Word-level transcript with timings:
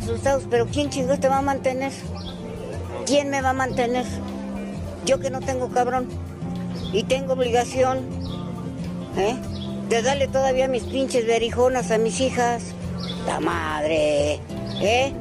Asustados, 0.00 0.44
pero 0.50 0.66
¿quién 0.66 0.90
chingos 0.90 1.20
te 1.20 1.28
va 1.28 1.38
a 1.38 1.42
mantener? 1.42 1.92
¿Quién 3.06 3.30
me 3.30 3.42
va 3.42 3.50
a 3.50 3.54
mantener? 3.54 4.04
Yo 5.04 5.20
que 5.20 5.30
no 5.30 5.40
tengo 5.40 5.68
cabrón 5.68 6.08
y 6.92 7.02
tengo 7.04 7.32
obligación, 7.32 8.00
¿eh? 9.16 9.36
De 9.88 10.02
darle 10.02 10.28
todavía 10.28 10.68
mis 10.68 10.84
pinches 10.84 11.26
berijonas 11.26 11.90
a 11.90 11.98
mis 11.98 12.20
hijas. 12.20 12.62
La 13.26 13.40
madre, 13.40 14.40
¿eh? 14.80 15.12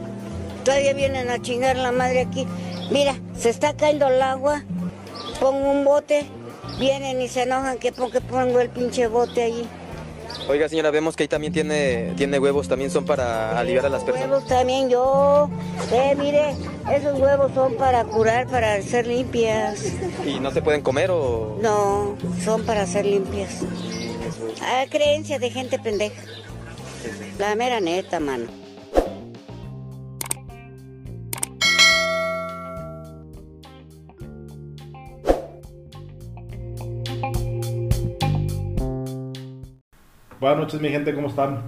Todavía 0.64 0.94
vienen 0.94 1.30
a 1.30 1.42
chingar 1.42 1.76
la 1.78 1.92
madre 1.92 2.22
aquí. 2.22 2.48
Mira, 2.92 3.16
se 3.38 3.50
está 3.50 3.74
cayendo 3.76 4.08
el 4.08 4.22
agua. 4.22 4.64
Pongo 5.40 5.72
un 5.72 5.84
bote, 5.84 6.26
vienen 6.80 7.22
y 7.22 7.28
se 7.28 7.44
enojan 7.44 7.78
que 7.80 7.92
porque 7.92 8.22
pongo 8.22 8.60
el 8.60 8.70
pinche 8.70 9.08
bote 9.08 9.44
allí. 9.44 9.66
Oiga, 10.48 10.68
señora, 10.68 10.92
vemos 10.92 11.16
que 11.16 11.24
ahí 11.24 11.28
también 11.28 11.54
tiene, 11.54 12.14
tiene 12.18 12.40
huevos, 12.40 12.68
también 12.68 12.92
son 12.92 13.06
para 13.06 13.58
aliviar 13.58 13.86
a 13.86 13.90
las 13.90 14.04
personas. 14.04 14.30
Huevos 14.30 14.48
también 14.48 14.90
yo. 14.90 15.50
Eh, 15.92 16.16
mire, 16.18 16.56
esos 16.94 17.20
huevos 17.20 17.52
son 17.54 17.76
para 17.76 18.04
curar, 18.04 18.48
para 18.48 18.82
ser 18.82 19.08
limpias. 19.08 19.86
¿Y 20.26 20.40
no 20.40 20.52
se 20.52 20.62
pueden 20.62 20.82
comer 20.82 21.12
o...? 21.12 21.58
No, 21.62 22.16
son 22.44 22.66
para 22.66 22.86
ser 22.86 23.06
limpias. 23.06 23.60
Ah, 24.62 24.86
creencia 24.90 25.40
de 25.40 25.50
gente 25.50 25.80
pendeja. 25.80 26.22
La 27.40 27.56
mera 27.56 27.80
neta, 27.80 28.20
mano. 28.20 28.61
Buenas 40.42 40.58
noches 40.58 40.82
mi 40.82 40.90
gente, 40.90 41.14
¿cómo 41.14 41.28
están? 41.28 41.62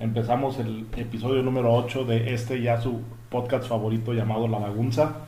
Empezamos 0.00 0.58
el 0.58 0.88
episodio 0.96 1.40
número 1.40 1.72
8 1.72 2.04
de 2.04 2.34
este 2.34 2.60
ya 2.60 2.80
su 2.80 3.00
podcast 3.30 3.68
favorito 3.68 4.12
llamado 4.12 4.48
La 4.48 4.58
Lagunza. 4.58 5.18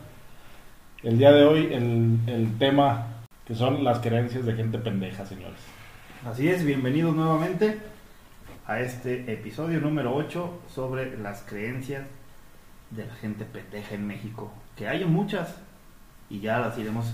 El 1.05 1.19
día 1.19 1.31
de 1.31 1.45
hoy 1.45 1.73
el, 1.73 2.19
el 2.27 2.59
tema 2.59 3.23
que 3.47 3.55
son 3.55 3.85
las 3.85 4.01
creencias 4.01 4.45
de 4.45 4.55
gente 4.55 4.79
pendeja, 4.79 5.25
señores. 5.25 5.61
Así 6.27 6.49
es, 6.49 6.65
bienvenidos 6.65 7.15
nuevamente 7.15 7.79
a 8.67 8.81
este 8.81 9.33
episodio 9.33 9.81
número 9.81 10.13
8 10.13 10.63
sobre 10.75 11.17
las 11.17 11.43
creencias 11.43 12.09
de 12.91 13.07
la 13.07 13.15
gente 13.15 13.45
pendeja 13.45 13.95
en 13.95 14.05
México. 14.05 14.53
Que 14.75 14.89
hay 14.89 15.05
muchas 15.05 15.55
y 16.29 16.41
ya 16.41 16.59
las 16.59 16.77
iremos 16.77 17.07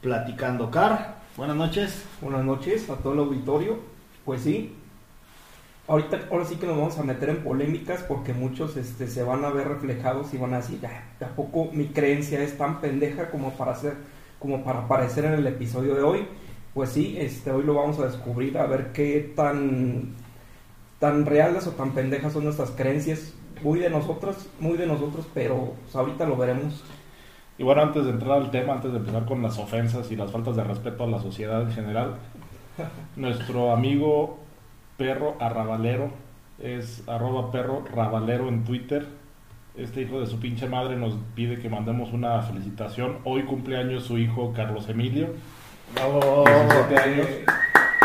platicando. 0.00 0.72
Car, 0.72 1.18
buenas 1.36 1.54
noches. 1.54 2.04
Buenas 2.20 2.44
noches 2.44 2.90
a 2.90 2.96
todo 2.96 3.12
el 3.12 3.20
auditorio. 3.20 3.78
Pues 4.24 4.40
sí, 4.40 4.74
ahorita 5.86 6.28
ahora 6.30 6.44
sí 6.44 6.56
que 6.56 6.66
nos 6.66 6.76
vamos 6.76 6.98
a 6.98 7.02
meter 7.02 7.28
en 7.28 7.42
polémicas 7.42 8.02
porque 8.02 8.32
muchos 8.32 8.76
este, 8.76 9.06
se 9.06 9.22
van 9.22 9.44
a 9.44 9.50
ver 9.50 9.68
reflejados 9.68 10.32
y 10.34 10.38
van 10.38 10.54
a 10.54 10.58
decir, 10.58 10.80
"Ah, 10.86 11.02
tampoco 11.18 11.68
mi 11.72 11.86
creencia 11.88 12.42
es 12.42 12.56
tan 12.56 12.80
pendeja 12.80 13.30
como 13.30 13.50
para 13.52 13.72
hacer, 13.72 13.94
como 14.38 14.64
para 14.64 14.80
aparecer 14.80 15.24
en 15.26 15.34
el 15.34 15.46
episodio 15.46 15.94
de 15.94 16.02
hoy. 16.02 16.26
Pues 16.74 16.90
sí, 16.90 17.16
este, 17.18 17.50
hoy 17.50 17.62
lo 17.64 17.74
vamos 17.74 17.98
a 18.00 18.06
descubrir 18.06 18.58
a 18.58 18.66
ver 18.66 18.92
qué 18.92 19.32
tan 19.36 20.14
tan 20.98 21.26
reales 21.26 21.66
o 21.66 21.72
tan 21.72 21.90
pendejas 21.90 22.32
son 22.32 22.44
nuestras 22.44 22.70
creencias. 22.70 23.34
Muy 23.62 23.78
de 23.78 23.90
nosotros, 23.90 24.48
muy 24.58 24.76
de 24.76 24.86
nosotros, 24.86 25.26
pero 25.34 25.74
pues, 25.82 25.94
ahorita 25.94 26.26
lo 26.26 26.36
veremos. 26.36 26.82
Y 27.58 27.62
bueno, 27.62 27.82
antes 27.82 28.04
de 28.04 28.10
entrar 28.10 28.32
al 28.32 28.50
tema, 28.50 28.74
antes 28.74 28.90
de 28.90 28.98
empezar 28.98 29.24
con 29.26 29.42
las 29.42 29.58
ofensas 29.58 30.10
y 30.10 30.16
las 30.16 30.32
faltas 30.32 30.56
de 30.56 30.64
respeto 30.64 31.04
a 31.04 31.06
la 31.06 31.20
sociedad 31.20 31.62
en 31.62 31.72
general, 31.72 32.16
nuestro 33.16 33.72
amigo 33.72 34.38
perro 34.96 35.36
arrabalero 35.40 36.10
es 36.58 37.02
arroba 37.08 37.50
perro 37.50 37.84
rabalero 37.94 38.48
en 38.48 38.64
Twitter. 38.64 39.06
Este 39.76 40.02
hijo 40.02 40.20
de 40.20 40.26
su 40.26 40.38
pinche 40.38 40.68
madre 40.68 40.96
nos 40.96 41.16
pide 41.34 41.58
que 41.58 41.68
mandemos 41.68 42.12
una 42.12 42.40
felicitación. 42.42 43.18
Hoy 43.24 43.42
cumpleaños 43.42 44.04
su 44.04 44.18
hijo 44.18 44.52
Carlos 44.54 44.88
Emilio. 44.88 45.28
17 45.96 46.98
años. 46.98 47.26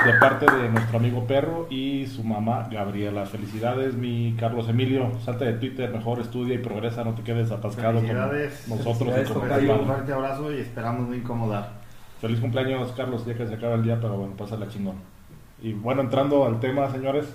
De 0.05 0.13
parte 0.13 0.45
de 0.49 0.69
nuestro 0.69 0.97
amigo 0.97 1.25
perro 1.27 1.67
y 1.69 2.07
su 2.07 2.23
mamá 2.23 2.67
Gabriela. 2.71 3.25
Felicidades, 3.25 3.95
mi 3.95 4.33
Carlos 4.39 4.69
Emilio. 4.69 5.11
Salte 5.19 5.45
de 5.45 5.53
Twitter, 5.53 5.91
mejor 5.91 6.19
estudia 6.21 6.55
y 6.55 6.59
progresa, 6.59 7.03
no 7.03 7.13
te 7.13 7.21
quedes 7.21 7.51
atascado 7.51 7.99
Felicidades. 7.99 8.65
con 8.67 8.77
nosotros. 8.77 9.13
y 9.21 9.67
con 9.67 9.79
Un 9.79 9.85
fuerte 9.85 10.13
abrazo 10.13 10.53
y 10.53 10.59
esperamos 10.59 11.09
no 11.09 11.15
incomodar. 11.15 11.73
Feliz 12.21 12.39
cumpleaños, 12.39 12.93
Carlos, 12.93 13.25
ya 13.25 13.35
que 13.35 13.45
se 13.45 13.53
acaba 13.55 13.75
el 13.75 13.83
día, 13.83 13.97
pero 14.01 14.17
bueno, 14.17 14.33
pásala 14.37 14.67
chingón. 14.69 14.95
Y 15.61 15.73
bueno, 15.73 16.01
entrando 16.01 16.45
al 16.45 16.59
tema, 16.59 16.89
señores, 16.89 17.25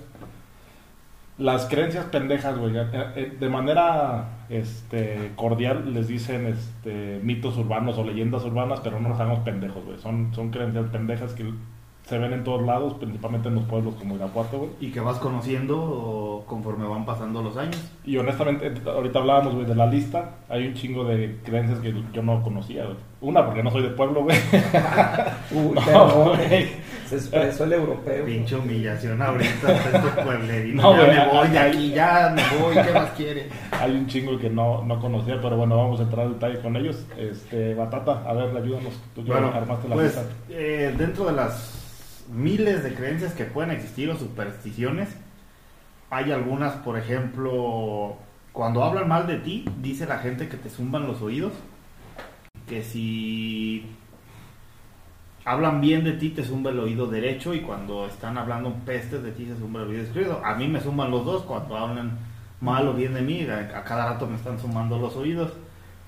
las 1.38 1.66
creencias 1.66 2.06
pendejas, 2.06 2.56
güey, 2.58 2.74
eh, 2.76 3.36
de 3.38 3.48
manera 3.48 4.46
este, 4.48 5.32
cordial 5.34 5.92
les 5.92 6.06
dicen 6.06 6.46
este, 6.46 7.20
mitos 7.22 7.56
urbanos 7.56 7.98
o 7.98 8.04
leyendas 8.04 8.44
urbanas, 8.44 8.80
pero 8.80 9.00
no 9.00 9.08
nos 9.08 9.20
hagamos 9.20 9.40
pendejos, 9.40 9.84
güey. 9.84 9.98
Son, 9.98 10.32
son 10.34 10.50
creencias 10.50 10.86
pendejas 10.90 11.32
que 11.32 11.52
se 12.06 12.18
ven 12.18 12.34
en 12.34 12.44
todos 12.44 12.62
lados, 12.62 12.94
principalmente 12.94 13.48
en 13.48 13.54
los 13.54 13.64
pueblos 13.64 13.94
como 13.94 14.14
Irapuato, 14.14 14.58
güey. 14.58 14.70
Y 14.78 14.92
que 14.92 15.00
vas 15.00 15.18
conociendo 15.18 16.44
conforme 16.46 16.86
van 16.86 17.06
pasando 17.06 17.42
los 17.42 17.56
años. 17.56 17.82
Y 18.04 18.18
honestamente, 18.18 18.72
ahorita 18.88 19.20
hablábamos, 19.20 19.54
güey, 19.54 19.66
de 19.66 19.74
la 19.74 19.86
lista. 19.86 20.36
Hay 20.50 20.66
un 20.68 20.74
chingo 20.74 21.04
de 21.04 21.40
creencias 21.42 21.78
que 21.80 21.94
yo 22.12 22.22
no 22.22 22.42
conocía, 22.42 22.84
güey. 22.84 22.96
Una, 23.22 23.46
porque 23.46 23.62
no 23.62 23.70
soy 23.70 23.82
de 23.82 23.88
pueblo, 23.88 24.22
güey. 24.22 24.36
Uy, 25.50 25.78
No, 25.92 26.28
güey. 26.28 26.83
Se 27.18 27.26
expresó 27.26 27.64
el 27.64 27.72
europeo. 27.74 28.24
Pinche 28.24 28.56
humillación 28.56 29.20
ahorita. 29.20 29.72
este. 30.42 30.64
No, 30.74 30.96
ya 30.96 31.06
me 31.06 31.32
voy 31.32 31.48
de 31.48 31.58
aquí, 31.58 31.90
ya 31.90 32.34
me 32.34 32.58
voy. 32.58 32.74
¿Qué 32.74 32.92
más 32.92 33.10
quiere? 33.10 33.48
Hay 33.72 33.92
un 33.92 34.06
chingo 34.06 34.38
que 34.38 34.50
no, 34.50 34.84
no 34.84 35.00
conocía, 35.00 35.40
pero 35.40 35.56
bueno, 35.56 35.76
vamos 35.76 36.00
a 36.00 36.04
entrar 36.04 36.26
en 36.26 36.34
detalle 36.34 36.60
con 36.60 36.76
ellos. 36.76 37.04
Este, 37.16 37.74
Batata, 37.74 38.22
a 38.26 38.32
ver, 38.32 38.56
ayúdanos. 38.56 38.94
Tú 39.14 39.24
ya 39.24 39.34
Bueno, 39.34 39.52
armaste 39.54 39.88
la 39.88 39.94
pues 39.94 40.18
eh, 40.48 40.94
dentro 40.96 41.26
de 41.26 41.32
las 41.32 41.84
miles 42.32 42.82
de 42.82 42.94
creencias 42.94 43.32
que 43.34 43.44
pueden 43.44 43.70
existir 43.70 44.10
o 44.10 44.16
supersticiones, 44.16 45.08
hay 46.10 46.32
algunas, 46.32 46.74
por 46.76 46.98
ejemplo, 46.98 48.16
cuando 48.52 48.84
hablan 48.84 49.08
mal 49.08 49.26
de 49.26 49.38
ti, 49.38 49.64
dice 49.82 50.06
la 50.06 50.18
gente 50.18 50.48
que 50.48 50.56
te 50.56 50.70
zumban 50.70 51.06
los 51.06 51.20
oídos, 51.22 51.52
que 52.68 52.82
si 52.82 53.86
hablan 55.44 55.80
bien 55.80 56.04
de 56.04 56.12
ti 56.12 56.30
te 56.30 56.42
zumba 56.42 56.70
el 56.70 56.78
oído 56.78 57.06
derecho 57.06 57.54
y 57.54 57.60
cuando 57.60 58.06
están 58.06 58.38
hablando 58.38 58.74
pestes 58.86 59.22
de 59.22 59.32
ti 59.32 59.46
se 59.46 59.56
zumba 59.56 59.82
el 59.82 59.88
oído 59.88 60.02
izquierdo. 60.02 60.40
A 60.44 60.54
mí 60.54 60.68
me 60.68 60.80
zumban 60.80 61.10
los 61.10 61.24
dos 61.24 61.42
cuando 61.42 61.76
hablan 61.76 62.18
mal 62.60 62.88
o 62.88 62.94
bien 62.94 63.14
de 63.14 63.20
mí, 63.20 63.46
a, 63.48 63.78
a 63.78 63.84
cada 63.84 64.12
rato 64.12 64.26
me 64.26 64.36
están 64.36 64.58
zumbando 64.58 64.98
los 64.98 65.14
oídos. 65.16 65.52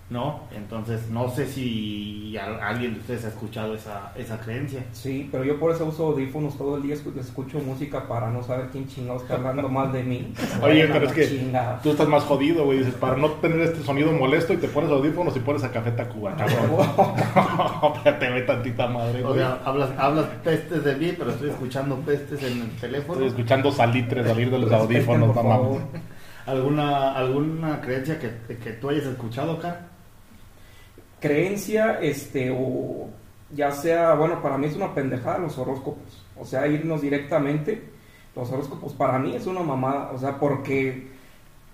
¿No? 0.08 0.40
Entonces, 0.54 1.10
no 1.10 1.28
sé 1.28 1.46
si 1.46 2.36
al- 2.40 2.60
alguien 2.60 2.94
de 2.94 3.00
ustedes 3.00 3.24
ha 3.24 3.28
escuchado 3.28 3.74
esa, 3.74 4.12
esa 4.16 4.38
creencia. 4.38 4.84
Sí, 4.92 5.28
pero 5.32 5.42
yo 5.42 5.58
por 5.58 5.72
eso 5.72 5.84
uso 5.86 6.06
audífonos 6.06 6.56
todo 6.56 6.76
el 6.76 6.84
día, 6.84 6.94
escu- 6.94 7.18
escucho 7.18 7.58
música 7.58 8.06
para 8.06 8.30
no 8.30 8.40
saber 8.44 8.66
quién 8.70 8.86
chingado 8.86 9.18
está 9.18 9.34
hablando 9.34 9.68
mal 9.68 9.90
de 9.92 10.04
mí. 10.04 10.32
Oye, 10.62 10.86
pero 10.92 11.06
es 11.06 11.12
que 11.12 11.28
chingada. 11.28 11.80
tú 11.82 11.90
estás 11.90 12.06
más 12.06 12.22
jodido, 12.22 12.64
güey. 12.64 12.78
Dices, 12.78 12.94
para 12.94 13.16
no 13.16 13.30
tener 13.32 13.60
este 13.62 13.82
sonido 13.82 14.12
molesto 14.12 14.52
y 14.52 14.58
te 14.58 14.68
pones 14.68 14.90
audífonos 14.90 15.36
y 15.36 15.40
pones 15.40 15.64
a 15.64 15.72
Café 15.72 15.90
Tacuba, 15.90 16.36
cabrón. 16.36 16.86
te 18.20 18.30
ve 18.30 18.42
tantita 18.42 18.86
madre, 18.86 19.24
O 19.24 19.28
güey. 19.28 19.40
sea, 19.40 19.60
hablas, 19.64 19.90
hablas 19.98 20.26
pestes 20.44 20.84
de 20.84 20.94
mí, 20.94 21.14
pero 21.18 21.30
estoy 21.32 21.50
escuchando 21.50 21.96
pestes 21.96 22.40
en 22.44 22.60
el 22.62 22.70
teléfono. 22.80 23.14
Estoy 23.14 23.28
escuchando 23.28 23.72
salitre 23.72 24.22
salir 24.24 24.50
de 24.52 24.58
los 24.60 24.70
audífonos, 24.72 25.34
favor. 25.34 25.80
¿Alguna, 26.46 27.12
¿Alguna 27.16 27.80
creencia 27.80 28.20
que, 28.20 28.56
que 28.58 28.70
tú 28.70 28.88
hayas 28.90 29.04
escuchado 29.06 29.54
acá? 29.54 29.80
Creencia, 31.20 31.98
este, 32.00 32.50
o 32.50 33.08
ya 33.54 33.70
sea, 33.70 34.14
bueno, 34.14 34.42
para 34.42 34.58
mí 34.58 34.66
es 34.66 34.76
una 34.76 34.94
pendejada 34.94 35.38
los 35.38 35.56
horóscopos. 35.58 36.24
O 36.38 36.44
sea, 36.44 36.66
irnos 36.66 37.02
directamente. 37.02 37.82
Los 38.34 38.50
horóscopos 38.50 38.92
para 38.92 39.18
mí 39.18 39.34
es 39.34 39.46
una 39.46 39.62
mamada. 39.62 40.10
O 40.12 40.18
sea, 40.18 40.38
porque 40.38 41.08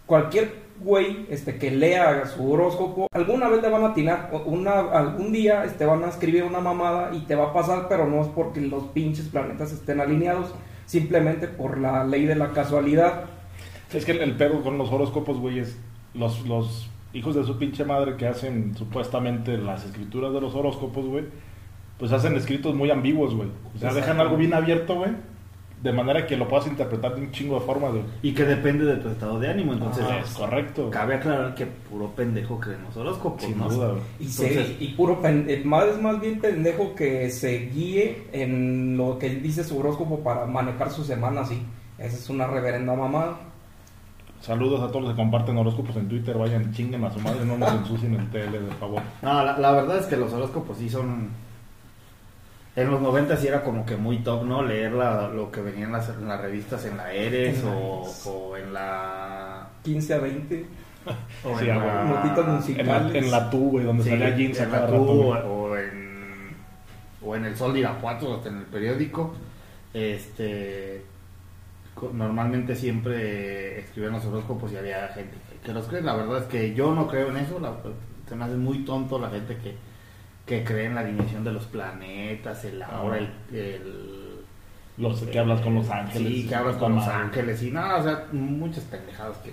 cualquier 0.06 0.62
güey 0.80 1.26
este, 1.30 1.58
que 1.58 1.70
lea 1.70 2.26
su 2.26 2.50
horóscopo, 2.50 3.06
alguna 3.12 3.48
vez 3.48 3.62
le 3.62 3.68
van 3.68 3.84
a 3.84 3.88
atinar. 3.88 4.30
Una, 4.46 4.80
algún 4.80 5.32
día 5.32 5.64
este, 5.64 5.86
van 5.86 6.04
a 6.04 6.08
escribir 6.08 6.44
una 6.44 6.60
mamada 6.60 7.14
y 7.14 7.20
te 7.20 7.34
va 7.34 7.46
a 7.46 7.52
pasar, 7.52 7.86
pero 7.88 8.06
no 8.06 8.22
es 8.22 8.28
porque 8.28 8.60
los 8.60 8.84
pinches 8.88 9.26
planetas 9.26 9.72
estén 9.72 10.00
alineados, 10.00 10.54
simplemente 10.86 11.48
por 11.48 11.78
la 11.78 12.04
ley 12.04 12.26
de 12.26 12.36
la 12.36 12.52
casualidad. 12.52 13.24
Es 13.92 14.04
que 14.04 14.12
el, 14.12 14.20
el 14.20 14.36
pedo 14.36 14.62
con 14.62 14.78
los 14.78 14.90
horóscopos, 14.90 15.38
güey, 15.38 15.60
es 15.60 15.78
los, 16.14 16.46
los 16.46 16.91
hijos 17.14 17.34
de 17.34 17.44
su 17.44 17.58
pinche 17.58 17.84
madre 17.84 18.16
que 18.16 18.26
hacen 18.26 18.74
supuestamente 18.76 19.56
las 19.58 19.84
escrituras 19.84 20.32
de 20.32 20.40
los 20.40 20.54
horóscopos, 20.54 21.04
güey, 21.06 21.24
pues 21.98 22.12
hacen 22.12 22.34
escritos 22.36 22.74
muy 22.74 22.90
ambiguos, 22.90 23.34
güey. 23.34 23.48
O 23.74 23.78
sea, 23.78 23.92
dejan 23.92 24.18
algo 24.20 24.36
bien 24.36 24.54
abierto, 24.54 24.94
güey, 24.96 25.10
de 25.82 25.92
manera 25.92 26.26
que 26.26 26.36
lo 26.36 26.46
puedas 26.48 26.66
interpretar 26.68 27.14
de 27.16 27.22
un 27.22 27.30
chingo 27.32 27.58
de 27.58 27.66
formas, 27.66 27.90
güey. 27.92 28.04
Y 28.22 28.32
que 28.34 28.44
depende 28.44 28.84
de 28.84 28.96
tu 28.96 29.08
estado 29.08 29.38
de 29.40 29.48
ánimo. 29.48 29.72
Entonces, 29.72 30.04
Ah, 30.08 30.20
es 30.24 30.30
correcto. 30.30 30.90
cabe 30.90 31.16
aclarar 31.16 31.54
que 31.54 31.66
puro 31.66 32.06
pendejo 32.10 32.58
cree 32.60 32.76
en 32.76 32.84
los 32.84 32.96
horóscopos, 32.96 33.42
Sin 33.42 33.58
¿no? 33.58 33.68
duda, 33.68 33.88
güey. 33.88 34.00
Y, 34.20 34.26
se- 34.26 34.48
Entonces- 34.48 34.76
y 34.80 34.88
puro 34.94 35.20
pen- 35.20 35.46
eh, 35.48 35.60
más 35.64 35.84
es 35.86 36.00
más 36.00 36.20
bien 36.20 36.40
pendejo 36.40 36.94
que 36.94 37.30
se 37.30 37.66
guíe 37.74 38.24
en 38.32 38.96
lo 38.96 39.18
que 39.18 39.28
dice 39.30 39.64
su 39.64 39.76
horóscopo 39.78 40.20
para 40.20 40.46
manejar 40.46 40.90
su 40.90 41.04
semana 41.04 41.40
así. 41.42 41.60
Esa 41.98 42.16
es 42.16 42.30
una 42.30 42.46
reverenda 42.46 42.94
mamada. 42.94 43.38
Saludos 44.42 44.80
a 44.82 44.88
todos 44.88 45.02
los 45.02 45.10
que 45.12 45.16
comparten 45.16 45.56
horóscopos 45.56 45.94
en 45.96 46.08
Twitter. 46.08 46.36
Vayan, 46.36 46.72
chinguen 46.74 47.04
a 47.04 47.10
su 47.12 47.20
madre, 47.20 47.44
no 47.44 47.56
nos 47.56 47.72
ensucien 47.80 48.14
el 48.14 48.28
tele, 48.30 48.60
de 48.60 48.72
favor. 48.72 49.00
No, 49.22 49.44
la, 49.44 49.56
la 49.58 49.70
verdad 49.72 49.98
es 49.98 50.06
que 50.06 50.16
los 50.16 50.32
horóscopos 50.32 50.76
sí 50.78 50.90
son. 50.90 51.30
En 52.74 52.90
los 52.90 53.00
90 53.02 53.36
sí 53.36 53.46
era 53.46 53.62
como 53.62 53.84
que 53.86 53.96
muy 53.96 54.18
top, 54.18 54.44
¿no? 54.44 54.62
Leer 54.62 54.92
la- 54.92 55.28
lo 55.28 55.52
que 55.52 55.60
venía 55.60 55.84
en 55.84 55.92
las, 55.92 56.08
en 56.08 56.26
las 56.26 56.40
revistas 56.40 56.84
en 56.86 56.96
la 56.96 57.12
Eres 57.12 57.62
o, 57.64 58.56
en 58.56 58.72
la. 58.74 59.68
15 59.84 60.14
a 60.14 60.18
20. 60.18 60.66
O 61.44 61.58
Sí, 61.58 61.68
en 61.68 61.78
la. 61.78 62.04
Notitas 62.04 62.68
En 62.68 62.86
la, 62.86 62.96
en 63.18 63.30
la 63.30 63.40
donde 63.84 64.04
sí, 64.04 64.10
salía 64.10 64.36
jeans 64.36 64.60
a 64.60 64.64
en 64.64 64.72
la 64.72 64.78
güey. 64.86 65.40
o 65.46 65.76
en. 65.76 66.56
O 67.24 67.36
en 67.36 67.44
el 67.44 67.56
Sol 67.56 67.72
de 67.74 67.80
Irapuato, 67.80 68.34
hasta 68.36 68.48
en 68.48 68.58
el 68.58 68.64
periódico. 68.64 69.34
Este. 69.92 71.04
Normalmente 72.12 72.74
siempre 72.74 73.80
escribían 73.80 74.12
los 74.14 74.24
horóscopos 74.24 74.72
y 74.72 74.76
había 74.76 75.08
gente 75.08 75.34
que, 75.64 75.72
los 75.72 75.86
cree. 75.86 76.02
La 76.02 76.14
verdad 76.16 76.38
es 76.38 76.44
que 76.44 76.74
yo 76.74 76.94
no 76.94 77.06
creo 77.06 77.28
en 77.30 77.36
eso. 77.36 77.60
La, 77.60 77.74
se 78.28 78.34
me 78.34 78.44
hace 78.44 78.56
muy 78.56 78.84
tonto 78.84 79.18
la 79.18 79.30
gente 79.30 79.56
que, 79.58 79.76
que 80.46 80.64
cree 80.64 80.86
en 80.86 80.94
la 80.94 81.02
alineación 81.02 81.44
de 81.44 81.52
los 81.52 81.66
planetas, 81.66 82.64
el 82.64 82.82
ahora, 82.82 83.18
el, 83.18 83.28
el- 83.52 84.40
Los 84.98 85.20
que 85.22 85.38
hablas 85.38 85.60
con 85.60 85.74
los 85.74 85.88
ángeles. 85.90 86.32
Sí, 86.32 86.48
que 86.48 86.54
hablas 86.54 86.76
con 86.76 86.94
los 86.96 87.06
ángeles 87.06 87.62
y 87.62 87.70
nada, 87.70 87.96
o 87.98 88.02
sea, 88.02 88.26
muchas 88.32 88.84
pendejadas 88.84 89.36
que. 89.38 89.52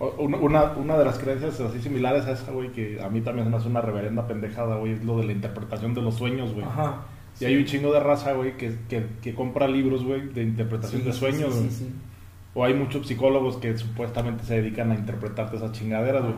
Una, 0.00 0.62
una 0.76 0.96
de 0.96 1.04
las 1.04 1.18
creencias 1.18 1.58
así 1.60 1.80
similares 1.80 2.24
a 2.26 2.32
esa, 2.32 2.52
güey, 2.52 2.70
que 2.70 3.00
a 3.02 3.08
mí 3.08 3.20
también 3.20 3.46
se 3.46 3.50
me 3.50 3.56
hace 3.56 3.66
una 3.68 3.80
reverenda 3.80 4.28
pendejada, 4.28 4.76
güey, 4.76 4.92
es 4.92 5.04
lo 5.04 5.18
de 5.18 5.24
la 5.24 5.32
interpretación 5.32 5.92
de 5.94 6.02
los 6.02 6.14
sueños, 6.16 6.52
güey. 6.54 6.64
Ajá. 6.64 7.02
Y 7.40 7.44
hay 7.44 7.56
un 7.56 7.64
chingo 7.64 7.92
de 7.92 8.00
raza, 8.00 8.32
güey, 8.32 8.56
que, 8.56 8.74
que, 8.88 9.06
que 9.22 9.34
compra 9.34 9.68
libros, 9.68 10.04
güey, 10.04 10.28
de 10.28 10.42
interpretación 10.42 11.04
de 11.04 11.12
sueños, 11.12 11.54
sí, 11.54 11.60
güey. 11.60 11.90
O 12.54 12.64
hay 12.64 12.74
muchos 12.74 13.06
psicólogos 13.06 13.56
que 13.58 13.76
supuestamente 13.78 14.44
se 14.44 14.60
dedican 14.60 14.90
a 14.90 14.94
interpretarte 14.96 15.56
esas 15.56 15.72
chingaderas, 15.72 16.22
güey. 16.22 16.34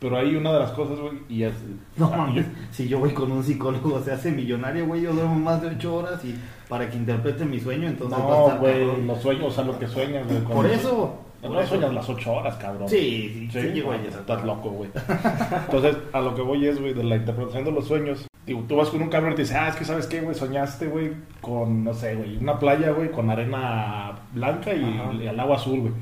Pero 0.00 0.16
hay 0.16 0.36
una 0.36 0.52
de 0.52 0.60
las 0.60 0.70
cosas, 0.70 0.98
güey, 1.00 1.14
y 1.28 1.42
es... 1.42 1.52
No 1.96 2.08
mames, 2.10 2.36
yo- 2.46 2.52
si 2.70 2.86
yo 2.88 3.00
voy 3.00 3.10
con 3.10 3.32
un 3.32 3.42
psicólogo 3.42 4.00
se 4.00 4.12
hace 4.12 4.30
millonario, 4.30 4.86
güey, 4.86 5.02
yo 5.02 5.12
duermo 5.12 5.34
más 5.34 5.60
de 5.60 5.68
8 5.68 5.94
horas 5.94 6.24
y 6.24 6.34
para 6.68 6.88
que 6.88 6.96
interprete 6.96 7.44
mi 7.44 7.58
sueño, 7.58 7.88
entonces 7.88 8.16
No, 8.18 8.58
güey, 8.60 9.04
los 9.04 9.20
sueños, 9.20 9.44
o 9.46 9.50
sea, 9.50 9.64
lo 9.64 9.76
que 9.78 9.88
sueñas, 9.88 10.24
güey. 10.26 10.40
Por 10.42 10.66
eso. 10.66 11.18
No 11.42 11.64
sueñas 11.66 11.92
las 11.94 12.08
ocho 12.08 12.32
horas, 12.32 12.56
cabrón. 12.56 12.88
Sí, 12.88 13.48
sí, 13.52 13.60
sí, 13.72 13.80
a 13.80 13.84
güey, 13.84 14.06
estás 14.06 14.44
loco, 14.44 14.70
güey. 14.70 14.90
Entonces, 15.66 15.96
a 16.12 16.20
lo 16.20 16.34
que 16.34 16.42
voy 16.42 16.66
es, 16.66 16.80
güey, 16.80 16.94
de 16.94 17.04
la 17.04 17.16
interpretación 17.16 17.64
de 17.64 17.72
los 17.72 17.86
sueños. 17.86 18.26
Digo, 18.46 18.64
tú 18.66 18.76
vas 18.76 18.88
con 18.88 19.02
un 19.02 19.08
cabrón 19.08 19.32
y 19.32 19.36
te 19.36 19.42
dice, 19.42 19.54
ah, 19.56 19.68
es 19.68 19.76
que 19.76 19.84
sabes 19.84 20.06
qué, 20.06 20.20
güey, 20.20 20.34
soñaste, 20.34 20.86
güey, 20.86 21.12
con, 21.40 21.84
no 21.84 21.92
sé, 21.92 22.14
güey, 22.16 22.38
una 22.38 22.58
playa, 22.58 22.90
güey, 22.92 23.10
con 23.10 23.28
arena 23.30 24.12
blanca 24.32 24.72
y, 24.74 24.82
y 25.22 25.26
el 25.26 25.38
agua 25.38 25.56
azul, 25.56 25.80
güey. 25.80 25.92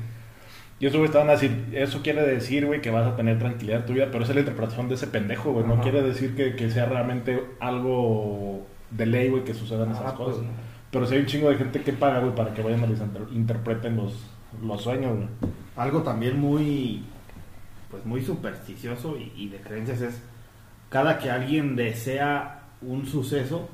Y 0.79 0.85
eso, 0.85 0.99
güey, 0.99 1.11
te 1.11 1.17
van 1.17 1.27
a 1.29 1.33
decir, 1.33 1.69
eso 1.73 2.01
quiere 2.03 2.21
decir, 2.25 2.65
güey, 2.65 2.81
que 2.81 2.89
vas 2.89 3.05
a 3.05 3.15
tener 3.15 3.37
tranquilidad 3.37 3.81
en 3.81 3.85
tu 3.85 3.93
vida, 3.93 4.07
pero 4.11 4.23
esa 4.23 4.31
es 4.31 4.35
la 4.35 4.41
interpretación 4.41 4.87
de 4.87 4.95
ese 4.95 5.07
pendejo, 5.07 5.51
güey. 5.51 5.65
No 5.67 5.81
quiere 5.81 6.01
decir 6.01 6.35
que, 6.35 6.55
que 6.55 6.69
sea 6.71 6.85
realmente 6.85 7.43
algo 7.59 8.65
de 8.91 9.05
ley, 9.07 9.29
güey, 9.29 9.43
que 9.43 9.53
sucedan 9.53 9.91
esas 9.91 10.03
Ah, 10.05 10.13
pues, 10.15 10.29
cosas. 10.29 10.43
no. 10.43 10.49
Pero 10.91 11.05
si 11.05 11.15
hay 11.15 11.19
un 11.21 11.25
chingo 11.25 11.49
de 11.49 11.57
gente 11.57 11.81
que 11.81 11.91
paga, 11.93 12.19
güey, 12.19 12.33
para 12.33 12.53
que 12.53 12.61
vayan 12.61 12.81
les 12.89 13.01
inter- 13.01 13.27
interpreten 13.33 13.97
los, 13.97 14.13
los 14.63 14.81
sueños, 14.81 15.15
güey. 15.15 15.27
Algo 15.75 16.01
también 16.01 16.39
muy, 16.39 17.05
pues 17.91 18.05
muy 18.05 18.23
supersticioso 18.23 19.17
y, 19.17 19.31
y 19.35 19.49
de 19.49 19.59
creencias 19.59 20.01
es 20.01 20.21
cada 20.89 21.19
que 21.19 21.29
alguien 21.29 21.75
desea 21.75 22.61
un 22.81 23.05
suceso 23.05 23.69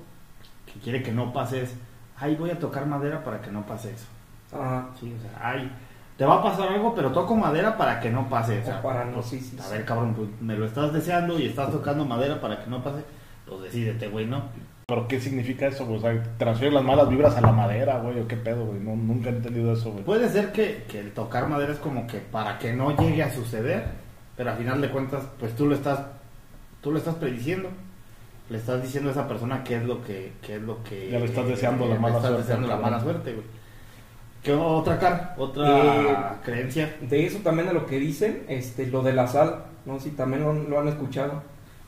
que 0.65 0.79
quiere 0.79 1.03
que 1.03 1.11
no 1.11 1.33
pase 1.33 1.63
es, 1.63 1.75
ay, 2.17 2.35
voy 2.35 2.49
a 2.49 2.59
tocar 2.59 2.85
madera 2.85 3.23
para 3.23 3.41
que 3.41 3.51
no 3.51 3.65
pase 3.65 3.93
eso. 3.93 4.07
Ajá. 4.51 4.89
Sí, 4.99 5.13
o 5.17 5.21
sea, 5.21 5.39
ay, 5.41 5.71
te 6.17 6.25
va 6.25 6.35
a 6.35 6.43
pasar 6.43 6.69
algo, 6.69 6.93
pero 6.93 7.11
toco 7.11 7.35
madera 7.35 7.77
para 7.77 7.99
que 7.99 8.09
no 8.09 8.29
pase. 8.29 8.59
O 8.59 8.65
sea, 8.65 8.81
para 8.81 9.05
no, 9.05 9.15
pues, 9.15 9.27
sí, 9.27 9.39
sí, 9.39 9.57
a 9.63 9.69
ver, 9.69 9.85
cabrón, 9.85 10.13
pues, 10.13 10.29
me 10.41 10.55
lo 10.55 10.65
estás 10.65 10.93
deseando 10.93 11.39
y 11.39 11.47
estás 11.47 11.71
tocando 11.71 12.05
madera 12.05 12.39
para 12.39 12.63
que 12.63 12.69
no 12.69 12.83
pase, 12.83 13.03
pues 13.47 13.61
decídete, 13.63 14.07
güey, 14.07 14.25
¿no? 14.25 14.43
¿Pero 14.93 15.07
qué 15.07 15.19
significa 15.19 15.65
eso, 15.65 15.87
güey? 15.87 15.97
O 15.97 16.01
sea, 16.01 16.23
transfiere 16.37 16.71
las 16.71 16.83
malas 16.83 17.09
vibras 17.09 17.35
a 17.35 17.41
la 17.41 17.51
madera, 17.51 17.97
güey, 17.97 18.19
o 18.19 18.27
qué 18.27 18.37
pedo, 18.37 18.63
güey. 18.63 18.79
No, 18.79 18.95
nunca 18.95 19.29
he 19.29 19.33
entendido 19.33 19.73
eso, 19.73 19.91
güey. 19.91 20.03
Puede 20.03 20.29
ser 20.29 20.51
que, 20.51 20.83
que 20.87 20.99
el 20.99 21.11
tocar 21.13 21.47
madera 21.49 21.73
es 21.73 21.79
como 21.79 22.05
que 22.05 22.19
para 22.19 22.59
que 22.59 22.73
no 22.73 22.95
llegue 22.95 23.23
a 23.23 23.33
suceder, 23.33 23.85
pero 24.37 24.51
al 24.51 24.57
final 24.57 24.81
de 24.81 24.91
cuentas, 24.91 25.23
pues 25.39 25.55
tú 25.55 25.65
lo 25.65 25.73
estás, 25.73 25.99
tú 26.81 26.91
lo 26.91 26.99
estás 26.99 27.15
prediciendo. 27.15 27.69
Le 28.51 28.59
estás 28.59 28.83
diciendo 28.83 29.09
a 29.09 29.13
esa 29.13 29.27
persona 29.27 29.63
qué 29.63 29.77
es 29.77 29.83
lo 29.83 30.03
que, 30.03 30.33
qué 30.45 30.57
es 30.57 30.61
lo 30.61 30.83
que 30.83 31.09
Ya 31.09 31.17
le 31.17 31.25
estás 31.25 31.47
deseando 31.47 31.87
la 31.87 31.95
le 31.95 31.99
mala 31.99 32.15
estás 32.17 32.29
suerte, 32.29 32.43
deseando 32.43 32.67
la 32.67 32.77
mala 32.77 32.99
suerte, 32.99 33.33
güey. 33.33 33.45
¿Qué 34.43 34.53
otra 34.53 34.99
cara? 34.99 35.33
Otra 35.39 36.01
Eh, 36.01 36.17
creencia. 36.45 36.95
De 37.01 37.25
eso 37.25 37.39
también 37.39 37.67
de 37.67 37.73
lo 37.73 37.87
que 37.87 37.97
dicen, 37.97 38.43
este, 38.47 38.85
lo 38.85 39.01
de 39.01 39.13
la 39.13 39.25
sal, 39.25 39.63
no 39.87 39.97
sé 39.97 40.11
si 40.11 40.15
también 40.15 40.43
lo, 40.43 40.53
lo 40.53 40.79
han 40.79 40.87
escuchado, 40.89 41.41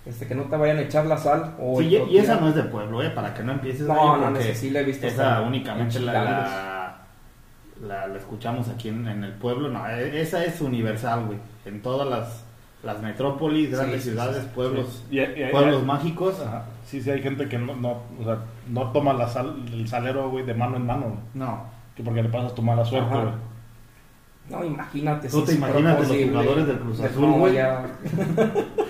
este, 0.05 0.27
que 0.27 0.35
no 0.35 0.43
te 0.43 0.55
vayan 0.55 0.77
a 0.77 0.81
echar 0.81 1.05
la 1.05 1.17
sal 1.17 1.55
o 1.59 1.79
Sí, 1.81 1.87
y- 1.87 2.13
y 2.13 2.17
esa 2.19 2.39
no 2.39 2.49
es 2.49 2.55
de 2.55 2.63
pueblo, 2.63 3.01
¿eh? 3.01 3.09
Para 3.09 3.33
que 3.33 3.43
no 3.43 3.53
empieces 3.53 3.87
No, 3.87 4.17
no, 4.17 4.37
esa 4.37 4.53
sí 4.53 4.69
la 4.69 4.81
he 4.81 4.83
visto 4.83 5.07
Esa 5.07 5.41
únicamente 5.41 5.97
en 5.97 6.05
la, 6.05 6.13
la, 6.13 6.97
la- 7.87 8.07
la 8.07 8.17
escuchamos 8.17 8.69
aquí 8.69 8.89
en, 8.89 9.07
en 9.07 9.23
el 9.23 9.33
pueblo. 9.33 9.69
No, 9.69 9.87
e- 9.89 10.21
esa 10.21 10.43
es 10.45 10.61
universal, 10.61 11.25
güey. 11.25 11.39
En 11.65 11.81
todas 11.81 12.07
las, 12.07 12.43
las 12.83 13.01
metrópolis, 13.01 13.71
grandes 13.71 14.03
Sí, 14.03 14.09
ciudades, 14.11 14.43
sí, 14.43 14.49
pueblos, 14.53 15.03
Y- 15.09 15.19
y- 15.19 15.23
y- 15.23 15.51
pueblos 15.51 15.83
mágicos. 15.83 16.39
Ajá. 16.41 16.65
Sí, 16.85 17.01
sí, 17.01 17.09
hay 17.09 17.21
gente 17.23 17.49
que 17.49 17.57
no, 17.57 17.75
no, 17.75 18.01
o 18.21 18.23
sea, 18.23 18.37
no 18.69 18.91
toma 18.91 19.11
la 19.13 19.27
sal, 19.27 19.55
el 19.73 19.87
salero, 19.87 20.29
güey, 20.29 20.45
de 20.45 20.53
mano 20.53 20.77
en 20.77 20.85
mano, 20.85 21.01
güey. 21.07 21.19
No. 21.33 21.63
Que 21.95 22.03
porque 22.03 22.21
le 22.21 22.29
pasas 22.29 22.53
tu 22.53 22.61
mala 22.61 22.85
suerte, 22.85 23.09
Ajá. 23.11 23.21
güey. 23.23 23.33
No, 24.47 24.63
imagínate. 24.63 25.27
Tú 25.29 25.39
si 25.39 25.45
te 25.47 25.53
imaginas 25.53 25.97
los 25.97 26.07
jugadores 26.07 26.67
del 26.67 26.77
Cruz 26.77 26.99
Azul, 27.01 27.21
no, 27.31 27.37
güey. 27.39 27.57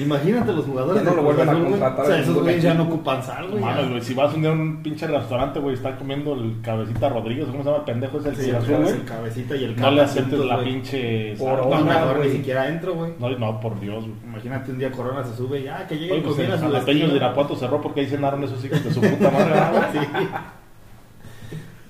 Imagínate 0.00 0.52
los 0.52 0.64
jugadores 0.64 1.02
Ya 1.04 1.10
no 1.10 1.16
lo 1.16 1.22
vuelven 1.22 1.48
a 1.48 1.52
contratar 1.52 2.00
O 2.00 2.06
sea, 2.06 2.18
esos 2.20 2.42
güeyes 2.42 2.62
ya 2.62 2.74
no 2.74 2.84
ocupan 2.84 3.22
sal, 3.22 3.48
güey. 3.50 3.62
mames, 3.62 3.88
güey, 3.90 4.00
si 4.00 4.14
vas 4.14 4.34
un 4.34 4.40
día 4.40 4.50
a 4.50 4.54
un 4.54 4.82
pinche 4.82 5.06
restaurante, 5.06 5.60
güey, 5.60 5.74
está 5.74 5.96
comiendo 5.96 6.32
el 6.34 6.60
cabecita 6.62 7.08
Rodríguez, 7.08 7.46
¿cómo 7.46 7.58
se 7.62 7.64
llama 7.68 7.78
el 7.78 7.84
pendejo? 7.84 8.18
Es 8.18 8.26
el 8.26 8.36
Sí, 8.36 8.50
Azul, 8.50 8.76
güey. 8.76 8.94
el 8.94 9.04
cabecita 9.04 9.56
y 9.56 9.64
el 9.64 9.76
No 9.76 9.90
le 9.90 10.00
aceptes 10.02 10.38
la 10.40 10.58
pinche 10.62 11.34
Por. 11.36 11.66
No, 11.66 12.18
ni 12.24 12.30
siquiera 12.30 12.68
entro, 12.68 12.94
güey. 12.94 13.12
No, 13.18 13.28
no, 13.38 13.60
por 13.60 13.78
Dios, 13.80 14.02
güey. 14.04 14.14
Imagínate 14.24 14.72
un 14.72 14.78
día 14.78 14.90
Corona 14.90 15.22
se 15.24 15.36
sube 15.36 15.60
y 15.60 15.64
ya 15.64 15.86
que 15.86 15.98
llegue 15.98 16.12
Oye, 16.12 16.20
y 16.20 16.24
pues 16.24 16.38
el 16.38 16.46
su 16.46 16.58
jalapeños 16.58 16.86
de 16.86 16.92
destino. 16.94 17.16
Irapuato 17.16 17.56
cerró 17.56 17.80
porque 17.80 18.00
ahí 18.00 18.06
cenaron 18.06 18.42
esos 18.44 18.64
hijos 18.64 18.82
de 18.82 18.92
su 18.94 19.00
puta 19.00 19.30
madre, 19.30 19.50
¿verdad, 19.50 19.72
güey? 19.92 20.04
Sí. 20.04 20.28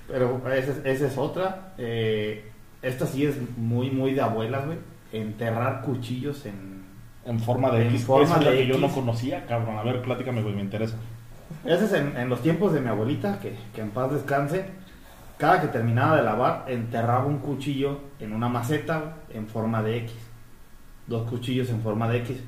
Pero 0.07 0.41
esa 0.53 0.71
es, 0.71 0.81
esa 0.85 1.07
es 1.07 1.17
otra. 1.17 1.73
Eh, 1.77 2.51
esta 2.81 3.05
sí 3.05 3.25
es 3.25 3.35
muy, 3.57 3.89
muy 3.91 4.13
de 4.13 4.21
abuelas, 4.21 4.65
güey. 4.65 4.77
Enterrar 5.13 5.81
cuchillos 5.83 6.45
en... 6.45 6.81
En 7.25 7.39
forma 7.39 7.69
de 7.71 7.87
En 7.87 7.87
X. 7.87 8.05
forma 8.05 8.39
de 8.39 8.51
que 8.57 8.67
yo 8.67 8.77
no 8.77 8.87
X. 8.87 8.95
conocía, 8.95 9.45
cabrón. 9.45 9.77
A 9.77 9.83
ver, 9.83 10.01
pláticame, 10.01 10.41
güey, 10.41 10.55
me 10.55 10.61
interesa. 10.61 10.97
Ese 11.65 11.85
es 11.85 11.93
en, 11.93 12.17
en 12.17 12.29
los 12.29 12.41
tiempos 12.41 12.73
de 12.73 12.81
mi 12.81 12.87
abuelita, 12.89 13.39
que, 13.39 13.55
que 13.73 13.81
en 13.81 13.91
paz 13.91 14.11
descanse. 14.11 14.65
Cada 15.37 15.59
que 15.61 15.67
terminaba 15.67 16.17
de 16.17 16.23
lavar, 16.23 16.65
enterraba 16.67 17.25
un 17.25 17.39
cuchillo 17.39 17.99
en 18.19 18.33
una 18.33 18.47
maceta 18.47 19.17
en 19.29 19.47
forma 19.47 19.81
de 19.83 19.97
X. 19.97 20.13
Dos 21.07 21.29
cuchillos 21.29 21.69
en 21.69 21.81
forma 21.81 22.07
de 22.09 22.19
X. 22.19 22.41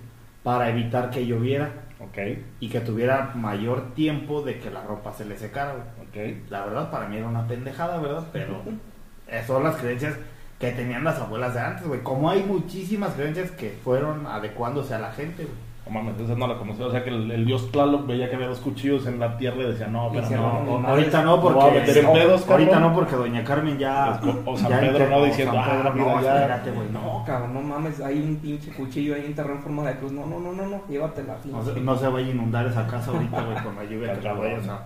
Para 0.44 0.70
evitar 0.70 1.10
que 1.10 1.26
lloviera 1.26 1.72
Ok, 2.00 2.18
y 2.60 2.68
que 2.70 2.82
tuviera 2.82 3.32
mayor 3.34 3.94
tiempo 3.94 4.42
de 4.42 4.60
que 4.60 4.70
la 4.70 4.84
ropa 4.84 5.14
se 5.14 5.24
le 5.26 5.38
secara, 5.38 5.74
güey. 5.74 6.34
ok. 6.36 6.50
La 6.50 6.66
verdad, 6.66 6.92
para 6.92 7.08
mí 7.08 7.16
era 7.18 7.28
una 7.28 7.48
pendejada, 7.48 8.00
¿verdad? 8.00 8.28
Pero 8.34 8.62
son 9.48 9.64
las 9.64 9.78
creencias 9.78 10.16
que 10.64 10.72
tenían 10.72 11.04
las 11.04 11.20
abuelas 11.20 11.54
de 11.54 11.60
antes, 11.60 11.88
güey. 11.88 12.02
Como 12.02 12.30
hay 12.30 12.44
muchísimas 12.44 13.14
creencias 13.14 13.52
que 13.52 13.78
fueron 13.84 14.26
adecuándose 14.28 14.94
a 14.94 15.00
la 15.00 15.12
gente, 15.12 15.44
güey. 15.44 15.74
No 15.86 15.92
mames, 15.92 16.18
esa 16.18 16.36
no 16.36 16.48
la 16.48 16.58
conocía. 16.58 16.86
O 16.86 16.92
sea 16.92 17.04
que 17.04 17.10
el, 17.10 17.30
el 17.30 17.46
dios 17.46 17.70
Tlaloc 17.70 18.08
veía 18.08 18.30
que 18.30 18.36
había 18.36 18.48
dos 18.48 18.60
cuchillos 18.60 19.06
en 19.06 19.20
la 19.20 19.36
tierra 19.36 19.64
y 19.64 19.66
decía, 19.66 19.88
no, 19.88 20.10
pero 20.14 20.30
no. 20.30 20.38
no, 20.38 20.64
no, 20.64 20.80
no, 20.80 20.88
Ahorita 20.88 21.24
no, 21.24 21.42
porque... 21.42 21.80
meter 21.80 21.98
en 21.98 22.14
pedos, 22.14 22.42
cabrón. 22.44 22.60
ahorita 22.62 22.80
no, 22.80 22.96
porque 22.96 23.16
doña 23.18 23.44
Carmen 23.44 23.78
ya... 23.78 24.22
O 24.46 24.56
San 24.56 24.70
ya 24.70 24.80
Pedro, 24.80 25.10
¿no? 25.10 25.26
Diciendo, 25.26 25.54
San 25.54 25.70
Pedro, 25.70 25.90
ah, 25.90 25.94
mira, 25.94 26.16
no, 26.16 26.22
ya. 26.22 26.36
espérate, 26.36 26.72
güey, 26.72 26.90
No, 26.90 27.24
cabrón, 27.26 27.54
no 27.54 27.62
mames, 27.62 28.00
hay 28.00 28.22
un 28.22 28.38
pinche 28.38 28.72
cuchillo 28.72 29.16
ahí 29.16 29.26
enterrado 29.26 29.56
en 29.56 29.62
forma 29.62 29.84
de 29.84 29.96
cruz. 29.98 30.14
No, 30.14 30.26
no, 30.26 30.40
no, 30.40 30.54
no, 30.54 30.66
no, 30.66 30.88
llévatela. 30.88 31.36
No 31.44 31.62
se, 31.66 31.82
no 31.82 31.98
se 31.98 32.08
vaya 32.08 32.28
a 32.28 32.32
inundar 32.32 32.66
esa 32.66 32.88
casa 32.88 33.12
ahorita, 33.12 33.42
güey, 33.44 33.62
con 33.62 33.76
la 33.76 33.84
lluvia 33.84 34.14
que 34.14 34.22
te 34.22 34.32
vayas 34.32 34.66
a, 34.70 34.86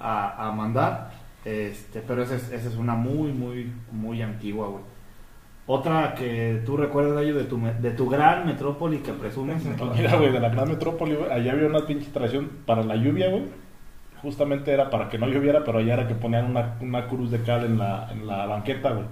a, 0.00 0.48
a 0.48 0.52
mandar. 0.52 1.10
Este, 1.44 2.00
pero 2.00 2.22
esa 2.22 2.36
es, 2.36 2.52
esa 2.52 2.68
es 2.68 2.76
una 2.76 2.94
muy, 2.94 3.32
muy, 3.32 3.72
muy 3.90 4.22
antigua, 4.22 4.68
güey. 4.68 4.82
Otra 5.68 6.14
que 6.14 6.62
tú 6.64 6.76
recuerdas, 6.76 7.14
Gallo, 7.14 7.34
de 7.34 7.44
tu, 7.44 7.60
de 7.60 7.90
tu 7.90 8.08
gran 8.08 8.46
metrópoli 8.46 8.98
que 8.98 9.12
presumes. 9.12 9.64
Mira, 9.96 10.16
güey, 10.16 10.30
de 10.30 10.40
la 10.40 10.48
gran 10.48 10.68
metrópoli, 10.68 11.16
güey, 11.16 11.30
allá 11.30 11.52
había 11.52 11.66
una 11.66 11.84
pinche 11.86 12.10
tradición 12.10 12.50
para 12.64 12.84
la 12.84 12.94
lluvia, 12.96 13.30
güey. 13.30 13.44
Justamente 14.22 14.72
era 14.72 14.90
para 14.90 15.08
que 15.08 15.18
no 15.18 15.26
lloviera, 15.26 15.64
pero 15.64 15.78
allá 15.78 15.94
era 15.94 16.08
que 16.08 16.14
ponían 16.14 16.46
una, 16.46 16.76
una 16.80 17.06
cruz 17.08 17.30
de 17.30 17.42
cal 17.42 17.64
en 17.64 17.78
la, 17.78 18.08
en 18.12 18.26
la 18.26 18.46
banqueta, 18.46 18.92
güey. 18.92 19.06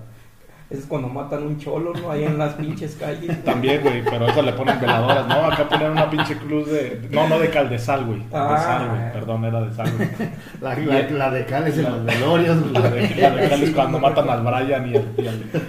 Ese 0.75 0.83
es 0.83 0.89
cuando 0.89 1.09
matan 1.09 1.45
un 1.45 1.57
cholo, 1.57 1.93
¿no? 1.95 2.11
Ahí 2.11 2.25
en 2.25 2.37
las 2.37 2.55
pinches 2.55 2.97
calles. 2.97 3.45
También, 3.45 3.81
güey, 3.81 4.03
pero 4.05 4.27
eso 4.27 4.43
le 4.43 4.53
ponen 4.55 4.81
veladoras. 4.81 5.27
No, 5.29 5.35
acá 5.47 5.69
ponen 5.69 5.93
una 5.93 6.11
pinche 6.11 6.37
cruz 6.37 6.67
de. 6.69 7.07
No, 7.13 7.29
no 7.29 7.39
de 7.39 7.49
cal, 7.51 7.71
de 7.71 7.79
sal, 7.79 8.05
güey. 8.05 8.19
De 8.19 8.25
Ah. 8.33 8.59
sal, 8.59 8.89
güey. 8.89 9.13
Perdón, 9.13 9.45
era 9.45 9.61
de 9.61 9.73
sal, 9.73 9.89
güey. 9.97 10.09
La, 10.61 10.75
la, 10.75 11.09
la 11.11 11.31
de 11.31 11.45
Cal 11.47 11.67
es 11.69 11.79
en 11.79 11.85
los 11.85 12.05
velorios, 12.05 12.61
güey. 12.61 12.73
La 12.73 12.91
de, 12.91 13.15
la 13.15 13.31
de 13.31 13.49
cal 13.49 13.63
es 13.63 13.71
cuando 13.75 13.99
matan 14.01 14.29
al 14.29 14.43
Brian 14.43 14.89
y, 14.91 14.97
al, 14.97 15.05
y 15.17 15.27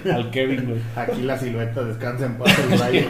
al, 0.08 0.14
al 0.14 0.30
Kevin, 0.30 0.64
güey. 0.66 0.80
Aquí 0.96 1.22
la 1.22 1.38
silueta 1.38 1.82
descansa 1.84 2.26
en 2.26 2.38
paz 2.38 2.58
el 2.58 2.78
Brian. 2.78 3.06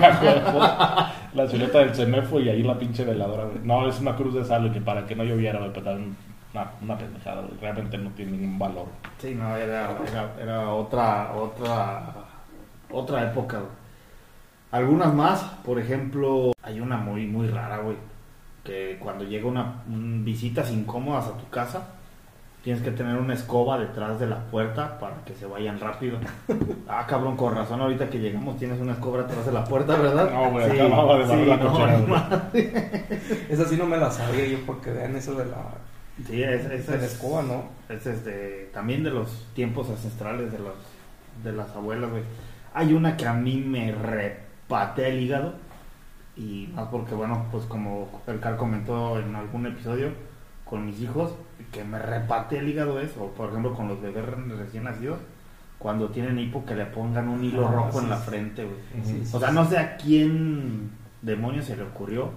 La 1.35 1.47
silueta 1.49 1.79
del 1.79 1.95
semefo 1.95 2.41
y 2.41 2.49
ahí 2.49 2.63
la 2.63 2.79
pinche 2.79 3.05
veladora, 3.05 3.45
güey. 3.45 3.59
No, 3.65 3.89
es 3.89 3.99
una 4.01 4.15
cruz 4.17 4.35
de 4.35 4.45
sal, 4.45 4.63
güey, 4.63 4.73
que 4.75 4.81
para 4.81 5.07
que 5.07 5.15
no 5.17 5.25
lloviera, 5.25 5.59
güey, 5.59 5.71
pero 5.73 5.99
una, 6.57 6.71
una 6.83 6.99
pendejada, 6.99 7.43
güey. 7.43 7.59
Realmente 7.61 7.99
no 7.99 8.11
tiene 8.11 8.33
ningún 8.33 8.59
valor. 8.59 8.87
Sí, 9.19 9.35
no, 9.35 9.57
era, 9.57 9.97
era, 10.09 10.35
era 10.41 10.71
otra, 10.71 11.33
otra, 11.35 12.15
otra 12.91 13.31
época, 13.31 13.59
güey. 13.59 13.71
Algunas 14.73 15.15
más, 15.15 15.43
por 15.65 15.79
ejemplo, 15.79 16.53
hay 16.63 16.81
una 16.81 16.97
muy, 16.97 17.27
muy 17.27 17.49
rara, 17.49 17.79
güey. 17.79 17.97
Que 18.65 18.99
cuando 19.01 19.25
llega 19.25 19.47
una 19.47 19.83
un- 19.89 20.25
visitas 20.25 20.71
incómodas 20.73 21.27
a 21.29 21.37
tu 21.39 21.49
casa, 21.51 21.87
tienes 22.65 22.83
que 22.83 22.91
tener 22.91 23.17
una 23.17 23.35
escoba 23.35 23.79
detrás 23.79 24.19
de 24.19 24.27
la 24.27 24.39
puerta 24.47 24.99
para 24.99 25.17
que 25.25 25.35
se 25.35 25.47
vayan 25.47 25.79
rápido. 25.79 26.19
Ah, 26.89 27.05
cabrón, 27.05 27.37
con 27.37 27.53
razón, 27.53 27.81
ahorita 27.81 28.09
que 28.09 28.21
llegamos 28.21 28.59
tienes 28.59 28.81
una 28.81 28.93
escoba 28.93 29.23
detrás 29.23 29.45
de 29.45 29.51
la 29.51 29.65
puerta, 29.65 29.97
¿verdad? 29.97 30.31
No, 30.33 30.53
güey, 30.53 30.71
acababa 30.71 31.19
de 31.19 31.25
barrer 31.27 31.49
la 31.49 31.57
no, 31.57 31.73
cochera, 31.73 31.99
no. 31.99 32.17
Esa 33.49 33.65
sí 33.65 33.77
no 33.77 33.87
me 33.87 33.97
la 33.97 34.09
sabía 34.09 34.47
yo 34.47 34.59
porque 34.65 34.93
vean 34.93 35.17
eso 35.17 35.35
de 35.35 35.47
la, 35.47 35.57
Sí, 36.27 36.43
es, 36.43 36.65
es, 36.67 36.87
de 36.87 36.99
la 36.99 37.05
es- 37.05 37.13
escoba, 37.13 37.43
¿no? 37.43 37.65
Es 37.89 38.07
este, 38.07 38.71
también 38.73 39.03
de 39.05 39.11
los 39.11 39.47
tiempos 39.55 39.91
ancestrales 39.91 40.51
de 40.53 40.59
los 40.59 40.75
de 41.45 41.53
las 41.53 41.69
abuelas, 41.77 42.11
güey. 42.11 42.23
Hay 42.73 42.93
una 42.95 43.17
que 43.17 43.27
a 43.27 43.35
mí 43.35 43.57
me 43.57 43.93
repatea 43.93 45.09
el 45.09 45.21
hígado 45.21 45.55
y 46.37 46.69
más 46.75 46.89
porque 46.89 47.15
bueno, 47.15 47.47
pues 47.53 47.65
como 47.67 48.09
el 48.27 48.41
Car 48.41 48.57
comentó 48.57 49.19
en 49.19 49.35
algún 49.35 49.67
episodio 49.67 50.09
con 50.65 50.85
mis 50.87 51.01
hijos 51.01 51.35
que 51.73 51.85
me 51.85 51.99
repatea 51.99 52.61
el 52.61 52.69
hígado 52.69 53.01
es 53.01 53.17
o 53.19 53.29
por 53.33 53.51
ejemplo 53.51 53.75
con 53.75 53.89
los 53.89 54.01
bebés 54.03 54.25
re- 54.25 54.57
recién 54.57 54.85
nacidos 54.85 55.19
cuando 55.79 56.09
tienen 56.09 56.39
hipo 56.39 56.65
que 56.65 56.75
le 56.75 56.87
pongan 56.87 57.29
un 57.29 57.45
hilo 57.45 57.69
Ah, 57.69 57.73
rojo 57.73 57.99
sí, 57.99 58.05
en 58.05 58.11
la 58.11 58.17
frente, 58.17 58.65
güey. 58.65 59.05
Sí, 59.05 59.23
sí, 59.25 59.37
O 59.37 59.39
sea, 59.41 59.51
no 59.51 59.65
sé 59.69 59.79
a 59.79 59.97
quién 59.99 60.91
demonios 61.23 61.67
se 61.67 61.77
le 61.77 61.83
ocurrió 61.85 62.31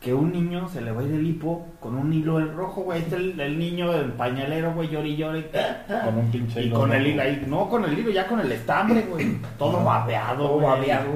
que 0.00 0.14
un 0.14 0.32
niño 0.32 0.66
se 0.68 0.80
le 0.80 0.92
va 0.92 1.02
a 1.02 1.04
ir 1.04 1.12
el 1.12 1.26
hipo 1.26 1.66
con 1.78 1.94
un 1.94 2.10
hilo 2.12 2.40
rojo, 2.54 2.82
güey. 2.82 3.00
Este 3.00 3.16
el, 3.16 3.38
el 3.38 3.58
niño, 3.58 3.92
el 3.92 4.12
pañalero, 4.12 4.72
güey, 4.72 4.88
llori, 4.88 5.14
llori. 5.16 5.44
Con 6.04 6.16
un 6.18 6.30
pinche 6.30 6.62
Y 6.62 6.66
hilo 6.66 6.78
con 6.80 6.92
el 6.92 7.06
hilo 7.06 7.22
ahí, 7.22 7.44
no 7.46 7.68
con 7.68 7.84
el 7.84 7.98
hilo, 7.98 8.10
ya 8.10 8.26
con 8.26 8.40
el 8.40 8.50
estambre, 8.50 9.02
güey. 9.02 9.36
Todo 9.58 9.84
babeado, 9.84 10.44
Todo 10.46 10.54
güey. 10.54 10.66
babeado. 10.66 11.10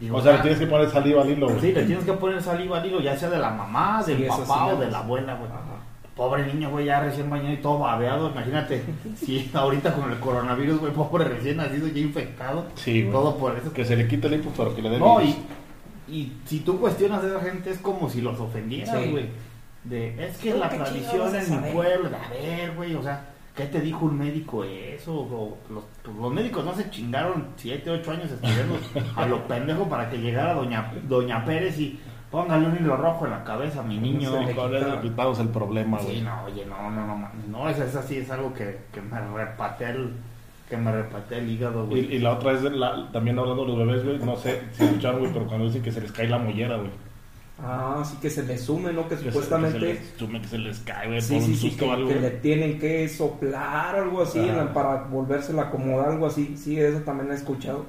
Digo, 0.00 0.16
O 0.16 0.20
sea, 0.22 0.32
le 0.36 0.38
tienes 0.38 0.58
que 0.58 0.66
poner 0.66 0.88
saliva 0.90 1.22
al 1.22 1.30
hilo, 1.30 1.48
güey. 1.48 1.60
Sí, 1.60 1.72
le 1.72 1.82
tienes 1.84 2.04
que 2.04 2.12
poner 2.14 2.42
saliva 2.42 2.78
al 2.80 2.86
hilo, 2.86 3.00
ya 3.00 3.14
sea 3.16 3.28
de 3.28 3.38
la 3.38 3.50
mamá, 3.50 4.02
del 4.06 4.16
Sí, 4.16 4.24
papá 4.26 4.44
sí 4.68 4.74
o 4.74 4.80
de 4.80 4.90
la 4.90 4.98
abuela, 5.00 5.34
güey. 5.34 5.50
Ajá. 5.50 5.60
Pobre 6.16 6.46
niño, 6.46 6.70
güey, 6.70 6.86
ya 6.86 7.00
recién 7.00 7.28
bañado 7.28 7.52
y 7.52 7.56
todo 7.58 7.78
babeado. 7.80 8.30
Imagínate, 8.30 8.82
si 9.16 9.50
ahorita 9.52 9.92
con 9.94 10.10
el 10.10 10.18
coronavirus, 10.18 10.80
güey, 10.80 10.92
pobre 10.94 11.24
recién 11.24 11.58
nacido 11.58 11.88
ya 11.88 12.00
infectado. 12.00 12.64
Sí, 12.76 13.02
güey. 13.02 13.12
Todo 13.12 13.36
por 13.36 13.54
eso. 13.58 13.72
Que 13.72 13.84
se 13.84 13.96
le 13.96 14.08
quite 14.08 14.28
el 14.28 14.34
hipo, 14.34 14.50
pero 14.56 14.74
que 14.74 14.80
le 14.80 14.88
dé 14.90 14.98
No, 14.98 15.18
virus. 15.18 15.34
y, 15.34 15.44
y 16.08 16.32
si 16.44 16.60
tú 16.60 16.78
cuestionas 16.78 17.22
a 17.24 17.28
esa 17.28 17.40
gente 17.40 17.70
es 17.70 17.78
como 17.78 18.08
si 18.08 18.20
los 18.20 18.38
ofendieras, 18.38 18.96
Sí. 19.02 19.10
güey. 19.10 19.28
De, 19.84 20.26
es 20.26 20.38
que 20.38 20.52
¿Tú 20.52 20.58
la 20.58 20.68
tradición 20.70 21.36
en 21.36 21.62
mi 21.62 21.72
pueblo, 21.72 22.08
de, 22.08 22.16
a 22.16 22.28
ver, 22.30 22.72
güey, 22.74 22.94
o 22.94 23.02
sea, 23.02 23.26
¿qué 23.54 23.66
te 23.66 23.80
dijo 23.80 24.06
un 24.06 24.18
médico 24.18 24.64
eso? 24.64 25.14
O 25.14 25.58
los, 25.68 25.84
pues, 26.02 26.16
los 26.16 26.32
médicos 26.32 26.64
no 26.64 26.74
se 26.74 26.88
chingaron 26.88 27.48
7, 27.56 27.90
8 27.90 28.10
años 28.12 28.30
estudiando 28.30 28.78
a 29.16 29.26
lo 29.26 29.46
pendejo 29.46 29.86
para 29.88 30.08
que 30.08 30.16
llegara 30.16 30.54
doña, 30.54 30.90
doña 31.06 31.44
Pérez 31.44 31.78
y 31.78 32.00
póngale 32.30 32.66
un 32.66 32.76
hilo 32.76 32.96
rojo 32.96 33.26
en 33.26 33.32
la 33.32 33.44
cabeza 33.44 33.80
a 33.80 33.82
mi 33.82 33.98
niño. 33.98 34.30
¿Cuál 34.54 34.74
es 34.76 34.86
el 34.86 35.00
quitamos 35.00 35.38
el 35.40 35.48
problema, 35.48 35.98
güey? 35.98 36.16
Sí, 36.16 36.22
no, 36.22 36.44
oye, 36.44 36.64
no, 36.64 36.90
no, 36.90 37.06
no, 37.06 37.30
no, 37.48 37.68
esa, 37.68 37.84
esa 37.84 38.02
sí 38.02 38.16
es 38.16 38.30
algo 38.30 38.54
que, 38.54 38.78
que 38.90 39.02
me 39.02 39.20
repatea 39.20 39.90
el, 39.90 40.14
que 40.68 40.76
me 40.76 40.90
repatea 40.92 41.38
el 41.38 41.50
hígado, 41.50 41.84
Y, 41.84 41.88
güey. 41.88 42.14
y 42.14 42.18
la 42.18 42.32
otra 42.32 42.52
es 42.52 42.62
de 42.62 42.70
la, 42.70 43.08
también 43.12 43.38
hablando 43.38 43.62
de 43.64 43.68
los 43.68 43.78
bebés, 43.86 44.04
güey. 44.04 44.18
No 44.18 44.36
sé 44.36 44.60
si 44.72 44.84
escucharon, 44.84 45.20
güey, 45.20 45.32
pero 45.32 45.46
cuando 45.46 45.66
dicen 45.66 45.82
que 45.82 45.92
se 45.92 46.00
les 46.00 46.10
cae 46.12 46.28
la 46.28 46.38
mollera, 46.38 46.76
güey. 46.76 46.90
Ah, 47.62 48.02
sí 48.04 48.16
que 48.20 48.28
se 48.30 48.42
le 48.42 48.58
sume, 48.58 48.92
¿no? 48.92 49.02
Que 49.04 49.10
Que 49.10 49.16
se- 49.16 49.24
supuestamente... 49.30 49.78
Que 49.78 49.86
se 49.86 49.92
les, 50.00 50.14
sume 50.18 50.40
que 50.40 50.48
se 50.48 50.58
les 50.58 50.78
cae, 50.80 51.06
güey, 51.08 51.20
Sí, 51.20 51.34
por 51.34 51.42
sí, 51.44 51.50
un 51.50 51.56
sí, 51.56 51.68
susto 51.70 51.84
que, 51.84 51.90
o 51.90 51.94
algo. 51.94 52.08
que 52.08 52.14
le 52.20 52.30
tienen 52.30 52.78
que 52.80 53.08
soplar 53.08 53.94
algo 53.94 54.22
así 54.22 54.40
para 54.74 55.02
volvérsela 55.04 55.62
a 55.62 55.64
acomodar, 55.66 56.08
algo 56.10 56.26
así. 56.26 56.56
Sí, 56.56 56.78
eso 56.80 56.98
también 57.00 57.30
he 57.30 57.34
escuchado. 57.34 57.84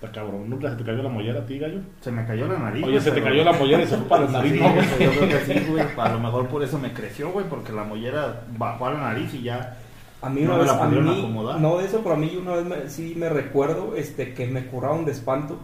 Está 0.00 0.10
cabrón. 0.12 0.48
¿Nunca 0.48 0.70
se 0.70 0.76
te 0.76 0.84
cayó 0.84 1.02
la 1.02 1.10
mollera 1.10 1.40
a 1.40 1.44
ti, 1.46 1.58
gallo? 1.58 1.80
Se 2.00 2.10
me 2.10 2.24
cayó 2.24 2.46
la 2.48 2.58
nariz. 2.58 2.82
Oye, 2.82 2.98
se 3.00 3.10
te 3.10 3.22
cayó 3.22 3.44
la 3.44 3.52
mollera 3.52 3.82
y 3.82 3.86
se 3.86 3.96
fue 3.98 4.06
para 4.08 4.24
la 4.24 4.30
nariz, 4.30 4.52
Sí, 4.54 4.58
¿no, 4.60 4.72
güey? 4.72 4.86
yo 4.86 5.10
creo 5.10 5.28
que 5.28 5.38
sí, 5.54 5.66
güey. 5.68 5.84
A 5.98 6.08
lo 6.12 6.20
mejor 6.20 6.48
por 6.48 6.62
eso 6.62 6.78
me 6.78 6.90
creció, 6.94 7.30
güey, 7.30 7.44
porque 7.50 7.72
la 7.72 7.84
mollera 7.84 8.44
bajó 8.56 8.86
a 8.86 8.92
la 8.92 9.00
nariz 9.00 9.34
y 9.34 9.42
ya. 9.42 9.76
A 10.22 10.28
mí 10.28 10.42
No 10.42 10.54
una 10.54 10.62
vez, 10.62 10.70
a 10.70 10.86
mí, 10.86 11.18
acomodar. 11.20 11.60
no 11.60 11.78
de 11.78 11.86
eso, 11.86 12.00
pero 12.02 12.14
a 12.14 12.18
mí 12.18 12.36
una 12.40 12.54
vez 12.56 12.64
me- 12.66 12.90
sí 12.90 13.14
me 13.16 13.28
recuerdo 13.30 13.96
este, 13.96 14.34
que 14.34 14.46
me 14.46 14.66
curaron 14.66 15.04
de 15.06 15.12
espanto, 15.12 15.58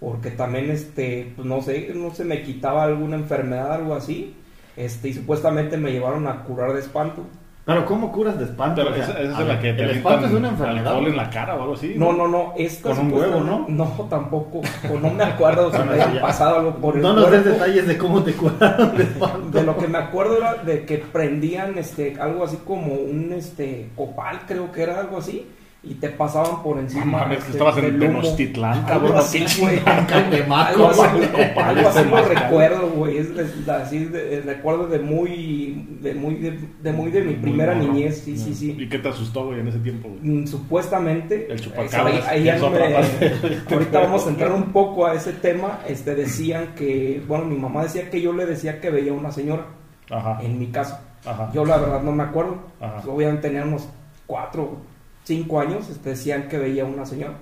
porque 0.00 0.30
también, 0.30 0.70
este, 0.70 1.32
pues 1.36 1.46
no 1.46 1.62
sé, 1.62 1.92
no 1.94 2.12
se 2.14 2.24
me 2.24 2.42
quitaba 2.42 2.84
alguna 2.84 3.16
enfermedad, 3.16 3.72
algo 3.72 3.94
así, 3.94 4.34
este, 4.76 5.08
y 5.10 5.14
supuestamente 5.14 5.76
me 5.76 5.92
llevaron 5.92 6.26
a 6.26 6.42
curar 6.44 6.72
de 6.72 6.80
espanto. 6.80 7.22
Pero 7.66 7.86
¿cómo 7.86 8.12
curas 8.12 8.38
de 8.38 8.44
espanto? 8.44 8.82
Pero 8.82 8.90
O 8.90 8.94
sea, 8.94 9.04
esa, 9.04 9.20
esa 9.22 9.40
es 9.40 9.48
la 9.48 9.58
que 9.58 9.72
te 9.72 9.82
El 9.84 9.90
espanto 9.90 10.26
es 10.26 10.32
una 10.34 10.48
enfermedad. 10.50 10.86
alcohol 10.88 11.06
en 11.08 11.16
la 11.16 11.30
cara 11.30 11.54
o 11.56 11.62
algo 11.62 11.74
así. 11.74 11.94
No, 11.96 12.12
no, 12.12 12.28
no, 12.28 12.52
esta 12.58 12.90
Con 12.90 12.98
un 13.06 13.12
huevo, 13.12 13.38
supuestamente- 13.38 13.72
No, 13.72 13.84
tampoco, 14.10 14.60
o 14.92 14.98
no 14.98 15.10
me 15.10 15.24
acuerdo 15.24 15.72
si 15.72 15.78
me 15.88 16.02
había 16.02 16.20
pasado 16.20 16.56
algo 16.58 16.74
por 16.74 16.96
el 16.96 17.02
No 17.02 17.14
nos 17.14 17.30
des 17.30 17.44
detalles 17.44 17.88
de 17.88 17.96
cómo 17.96 18.22
te 18.22 18.32
curaron 18.34 18.94
de 18.96 19.04
espanto. 19.04 19.58
De 19.58 19.64
lo 19.64 19.78
que 19.78 19.88
me 19.88 19.96
acuerdo 19.96 20.36
era 20.36 20.54
de 20.56 20.84
que 20.84 20.98
prendían 20.98 21.78
este 21.78 22.16
algo 22.20 22.44
así 22.44 22.58
como 22.66 22.92
un 22.92 23.32
este 23.32 23.88
copal, 23.96 24.40
creo 24.46 24.70
que 24.70 24.82
era 24.82 25.00
algo 25.00 25.16
así, 25.16 25.46
y 25.86 25.94
te 25.94 26.08
pasaban 26.08 26.62
por 26.62 26.76
No 26.76 26.82
encima. 26.82 27.04
mames, 27.04 27.44
que 27.44 27.52
estabas 27.52 27.76
en. 27.78 27.98
Tenochtitlán, 27.98 28.82
cabrón. 28.84 29.16
así, 29.18 29.44
¿qué 29.44 29.60
güey. 29.60 29.78
Algo 29.84 30.88
así, 30.88 31.00
güey, 31.32 31.58
algo 31.58 31.88
así 31.88 32.04
lo 32.08 32.24
recuerdo, 32.28 32.88
güey. 32.90 33.18
Es, 33.18 33.28
así 33.68 34.04
de, 34.06 34.40
recuerdo 34.44 34.86
de 34.88 34.98
muy, 34.98 35.98
de 36.00 36.14
muy, 36.14 36.34
de, 36.36 36.58
de 36.82 36.92
muy 36.92 37.10
de 37.10 37.22
mi 37.22 37.34
primera 37.34 37.74
niñez, 37.74 38.22
sí, 38.24 38.36
sí, 38.36 38.54
sí. 38.54 38.76
¿Y 38.78 38.88
qué 38.88 38.98
te 38.98 39.08
asustó, 39.08 39.46
güí, 39.46 39.60
en 39.60 39.68
ese 39.68 39.78
tiempo, 39.78 40.08
güey? 40.08 40.20
Mm, 40.22 40.46
Supuestamente, 40.46 41.46
El 41.50 41.60
chupacabras, 41.60 42.26
ahí- 42.28 42.50
no 42.58 42.70
me- 42.70 42.78
ahorita 43.74 44.00
vamos 44.00 44.26
a 44.26 44.30
entrar 44.30 44.52
un 44.52 44.72
poco 44.72 45.06
a 45.06 45.14
ese 45.14 45.32
tema. 45.32 45.80
Este 45.88 46.14
decían 46.14 46.74
que, 46.76 47.22
bueno, 47.26 47.44
mi 47.44 47.56
mamá 47.56 47.82
decía 47.84 48.10
que 48.10 48.20
yo 48.20 48.32
le 48.32 48.46
decía 48.46 48.80
que 48.80 48.90
veía 48.90 49.12
una 49.12 49.30
señora 49.32 49.66
Ajá, 50.10 50.38
en 50.42 50.58
mi 50.58 50.66
casa. 50.68 51.02
ajá. 51.24 51.50
Yo 51.54 51.64
la 51.64 51.76
verdad 51.78 52.02
no 52.02 52.12
me 52.12 52.22
acuerdo. 52.24 52.58
Ajá. 52.80 53.02
Obviamente 53.08 53.48
tenía 53.48 53.64
unos 53.64 53.88
cuatro, 54.26 54.78
cinco 55.24 55.60
años. 55.60 56.02
decían 56.04 56.48
que 56.48 56.58
veía 56.58 56.84
una 56.84 57.04
señora, 57.04 57.34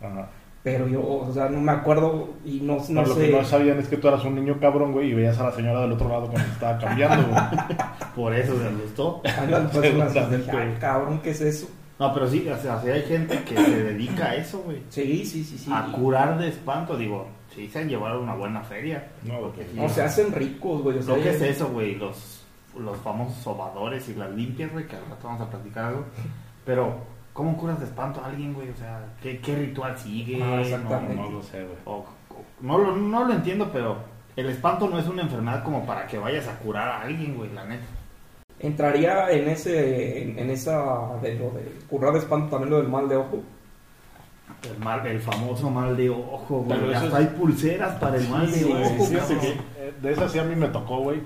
Ajá. 0.00 0.28
pero 0.62 0.86
yo, 0.88 1.00
o 1.06 1.32
sea, 1.32 1.48
no 1.48 1.60
me 1.60 1.72
acuerdo 1.72 2.34
y 2.44 2.60
no, 2.60 2.76
no 2.76 3.02
No, 3.02 3.02
lo 3.08 3.14
sé. 3.14 3.26
que 3.30 3.32
no 3.36 3.44
sabían 3.44 3.78
es 3.78 3.88
que 3.88 3.96
tú 3.96 4.08
eras 4.08 4.24
un 4.24 4.34
niño 4.34 4.58
cabrón, 4.60 4.92
güey, 4.92 5.10
y 5.10 5.14
veías 5.14 5.38
a 5.38 5.44
la 5.44 5.52
señora 5.52 5.80
del 5.80 5.92
otro 5.92 6.08
lado 6.08 6.26
cuando 6.28 6.44
te 6.46 6.52
estaba 6.52 6.78
cambiando, 6.78 7.26
güey. 7.28 7.40
Por 8.14 8.34
eso 8.34 8.58
se 8.58 8.66
asustó. 8.66 9.22
Pues, 9.22 9.38
ay, 9.38 10.44
güey. 10.52 10.78
cabrón, 10.78 11.20
¿qué 11.22 11.30
es 11.30 11.40
eso? 11.40 11.68
No, 11.98 12.14
pero 12.14 12.28
sí, 12.28 12.48
o 12.48 12.56
sea, 12.56 12.80
sí 12.80 12.90
hay 12.90 13.02
gente 13.02 13.42
que 13.42 13.56
se 13.56 13.82
dedica 13.84 14.26
a 14.26 14.36
eso, 14.36 14.60
güey. 14.60 14.82
Sí, 14.88 15.24
sí, 15.24 15.42
sí, 15.42 15.58
sí. 15.58 15.70
A 15.74 15.90
curar 15.90 16.38
de 16.38 16.48
espanto, 16.48 16.96
digo, 16.96 17.26
sí 17.52 17.66
se 17.68 17.80
han 17.80 17.88
llevado 17.88 18.20
una 18.22 18.34
buena 18.34 18.60
feria. 18.62 19.08
No, 19.24 19.40
Porque 19.40 19.64
sí, 19.64 19.70
No, 19.74 19.88
se 19.88 20.02
hacen 20.02 20.30
ricos, 20.32 20.82
güey. 20.82 20.98
O 20.98 21.02
sea, 21.02 21.16
Lo 21.16 21.22
que 21.22 21.30
es 21.30 21.42
eso, 21.42 21.66
güey, 21.70 21.96
los, 21.96 22.44
los 22.78 22.96
famosos 22.98 23.38
sobadores 23.42 24.08
y 24.08 24.14
las 24.14 24.30
limpias, 24.30 24.70
güey, 24.72 24.86
que 24.86 24.94
al 24.94 25.02
rato 25.10 25.26
vamos 25.26 25.40
a 25.40 25.50
platicar 25.50 25.86
algo. 25.86 26.04
Pero, 26.64 26.98
¿cómo 27.32 27.56
curas 27.56 27.78
de 27.78 27.86
espanto 27.86 28.20
a 28.20 28.26
alguien, 28.26 28.54
güey? 28.54 28.68
O 28.70 28.76
sea, 28.76 29.00
¿qué, 29.22 29.38
qué 29.40 29.54
ritual 29.56 29.96
sigue? 29.98 30.42
Ah, 30.42 30.46
No, 30.46 30.60
exactamente. 30.60 31.14
no 31.14 31.30
lo 31.30 31.42
sé, 31.42 31.62
güey. 31.62 31.76
O- 31.84 31.98
o- 31.98 32.06
no, 32.60 32.78
lo, 32.78 32.96
no 32.96 33.24
lo 33.24 33.32
entiendo, 33.32 33.70
pero 33.72 33.96
el 34.36 34.48
espanto 34.50 34.88
no 34.88 34.98
es 34.98 35.06
una 35.06 35.22
enfermedad 35.22 35.62
como 35.64 35.84
para 35.86 36.06
que 36.06 36.18
vayas 36.18 36.46
a 36.48 36.58
curar 36.58 36.88
a 36.88 37.02
alguien, 37.02 37.36
güey, 37.36 37.52
la 37.52 37.64
neta. 37.64 37.84
Entraría 38.60 39.30
en 39.30 39.48
ese, 39.48 40.22
en, 40.22 40.38
en 40.38 40.50
esa, 40.50 41.16
de 41.22 41.34
lo 41.36 41.50
de 41.50 41.78
curar 41.88 42.12
de 42.12 42.18
espanto, 42.18 42.48
también 42.50 42.70
lo 42.70 42.78
del 42.78 42.88
mal 42.88 43.08
de 43.08 43.16
ojo. 43.16 43.40
El, 44.62 44.78
mal, 44.82 45.06
el 45.06 45.20
famoso 45.20 45.70
mal 45.70 45.96
de 45.96 46.10
ojo, 46.10 46.62
güey. 46.62 46.80
Pero 46.80 46.92
Hasta 46.96 47.06
es- 47.08 47.14
hay 47.14 47.26
pulseras 47.26 47.94
para 48.00 48.16
el 48.16 48.28
mal 48.28 48.50
de 48.50 48.52
Sí, 48.58 48.64
ojo, 48.72 49.04
sí, 49.04 49.34
que, 49.40 49.48
eh, 49.50 49.94
de 50.02 50.12
esa 50.12 50.28
sí 50.28 50.38
a 50.40 50.44
mí 50.44 50.56
me 50.56 50.68
tocó, 50.68 50.98
güey. 50.98 51.20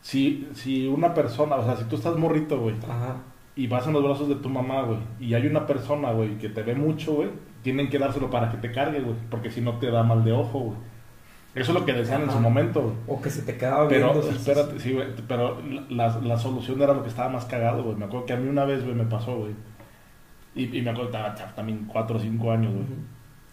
Si, 0.00 0.48
si 0.54 0.86
una 0.86 1.12
persona, 1.14 1.56
o 1.56 1.64
sea, 1.64 1.76
si 1.76 1.84
tú 1.84 1.96
estás 1.96 2.16
morrito, 2.16 2.60
güey, 2.60 2.76
Ajá. 2.88 3.16
Y 3.54 3.66
vas 3.66 3.86
en 3.86 3.92
los 3.92 4.02
brazos 4.02 4.28
de 4.28 4.36
tu 4.36 4.48
mamá, 4.48 4.82
güey, 4.82 4.98
y 5.20 5.34
hay 5.34 5.46
una 5.46 5.66
persona, 5.66 6.12
güey, 6.12 6.38
que 6.38 6.48
te 6.48 6.62
ve 6.62 6.74
mucho, 6.74 7.14
güey, 7.14 7.28
tienen 7.62 7.88
que 7.90 7.98
dárselo 7.98 8.30
para 8.30 8.50
que 8.50 8.56
te 8.56 8.72
cargue, 8.72 9.00
güey, 9.00 9.16
porque 9.30 9.50
si 9.50 9.60
no 9.60 9.74
te 9.78 9.90
da 9.90 10.02
mal 10.02 10.24
de 10.24 10.32
ojo, 10.32 10.58
güey. 10.60 10.78
Eso 11.54 11.72
es 11.72 11.78
lo 11.80 11.84
que 11.84 11.92
decían 11.92 12.22
en 12.22 12.28
Ajá. 12.30 12.38
su 12.38 12.42
momento, 12.42 12.80
güey. 12.80 12.94
O 13.06 13.20
que 13.20 13.28
se 13.28 13.42
te 13.42 13.58
quedaba 13.58 13.86
Pero, 13.86 14.14
viendo. 14.14 14.30
espérate, 14.30 14.80
sí, 14.80 14.94
güey, 14.94 15.08
pero 15.28 15.60
la, 15.90 16.18
la 16.20 16.38
solución 16.38 16.80
era 16.80 16.94
lo 16.94 17.02
que 17.02 17.10
estaba 17.10 17.28
más 17.28 17.44
cagado, 17.44 17.82
güey. 17.84 17.94
Me 17.94 18.06
acuerdo 18.06 18.24
que 18.24 18.32
a 18.32 18.36
mí 18.38 18.48
una 18.48 18.64
vez, 18.64 18.82
güey, 18.82 18.94
me 18.96 19.04
pasó, 19.04 19.36
güey. 19.36 19.52
Y, 20.54 20.78
y 20.78 20.80
me 20.80 20.90
acuerdo, 20.90 21.10
estaba 21.10 21.28
estaba 21.28 21.54
también 21.54 21.84
4 21.86 22.16
o 22.16 22.18
5 22.18 22.52
años, 22.52 22.72
güey. 22.72 22.86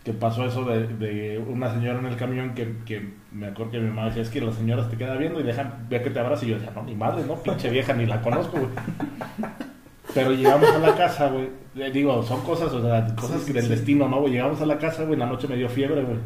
Que 0.06 0.14
pasó 0.14 0.46
eso 0.46 0.64
de, 0.64 0.88
de 0.88 1.40
una 1.40 1.74
señora 1.74 2.00
en 2.00 2.06
el 2.06 2.16
camión 2.16 2.54
que, 2.54 2.78
que 2.86 3.16
me 3.34 3.48
acuerdo 3.48 3.74
que 3.74 3.80
mi 3.82 3.90
mamá 3.90 4.06
decía, 4.06 4.22
es 4.22 4.30
que 4.30 4.40
las 4.40 4.56
señoras 4.56 4.90
te 4.90 4.96
queda 4.96 5.18
viendo 5.18 5.42
y 5.42 5.44
dejan, 5.44 5.86
ve 5.90 6.02
que 6.02 6.10
te 6.10 6.20
abraza. 6.22 6.46
Y 6.46 6.50
yo 6.52 6.56
decía, 6.56 6.72
no, 6.74 6.84
mi 6.84 6.96
madre, 6.96 7.26
no, 7.28 7.36
pinche 7.44 7.70
vieja, 7.70 7.92
ni 7.94 8.06
la 8.06 8.22
conozco, 8.22 8.60
güey. 8.60 8.70
Pero 10.14 10.32
llegamos 10.32 10.70
a 10.70 10.80
la 10.80 10.96
casa, 10.96 11.28
güey. 11.30 11.50
Eh, 11.76 11.92
Digo, 11.92 12.24
son 12.24 12.42
cosas, 12.42 12.74
o 12.74 12.82
sea, 12.82 13.06
cosas 13.16 13.42
Sí, 13.44 13.54
del 13.54 13.64
sí. 13.64 13.70
destino, 13.70 14.08
¿no, 14.08 14.22
güey? 14.22 14.34
Llegamos 14.34 14.60
a 14.62 14.66
la 14.66 14.78
casa, 14.78 15.04
güey, 15.04 15.14
en 15.14 15.20
la 15.20 15.26
noche 15.28 15.48
me 15.48 15.56
dio 15.56 15.70
fiebre, 15.70 16.02
güey. 16.04 16.18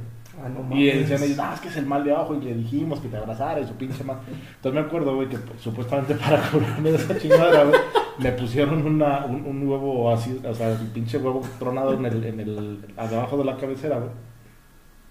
Ah, 0.43 0.49
no 0.49 0.61
Y 0.75 0.87
mames. 0.89 1.09
decían 1.09 1.23
ellos, 1.23 1.39
ah, 1.39 1.51
es 1.53 1.59
que 1.61 1.67
es 1.67 1.77
el 1.77 1.85
mal 1.85 2.03
de 2.03 2.11
abajo, 2.11 2.35
y 2.35 2.41
le 2.43 2.53
dijimos 2.55 2.99
que 2.99 3.07
te 3.07 3.17
abrazara 3.17 3.59
y 3.59 3.67
su 3.67 3.73
pinche 3.75 4.03
mal. 4.03 4.17
Entonces 4.55 4.73
me 4.81 4.87
acuerdo, 4.87 5.15
güey, 5.15 5.27
que 5.29 5.37
pues, 5.37 5.61
supuestamente 5.61 6.15
para 6.23 6.41
curarme 6.49 6.91
de 6.91 6.97
esa 6.97 7.17
chingada, 7.19 7.63
güey, 7.65 7.79
me 8.19 8.31
pusieron 8.31 8.85
una, 8.85 9.25
un, 9.25 9.45
un 9.45 9.67
huevo 9.67 10.11
así, 10.11 10.39
o 10.47 10.53
sea, 10.55 10.71
el 10.71 10.87
pinche 10.87 11.17
huevo 11.17 11.41
tronado 11.59 11.93
en 11.93 12.05
el, 12.05 12.23
en 12.23 12.39
el, 12.39 12.85
abajo 12.97 13.37
de 13.37 13.45
la 13.45 13.57
cabecera, 13.57 13.97
güey. 13.99 14.09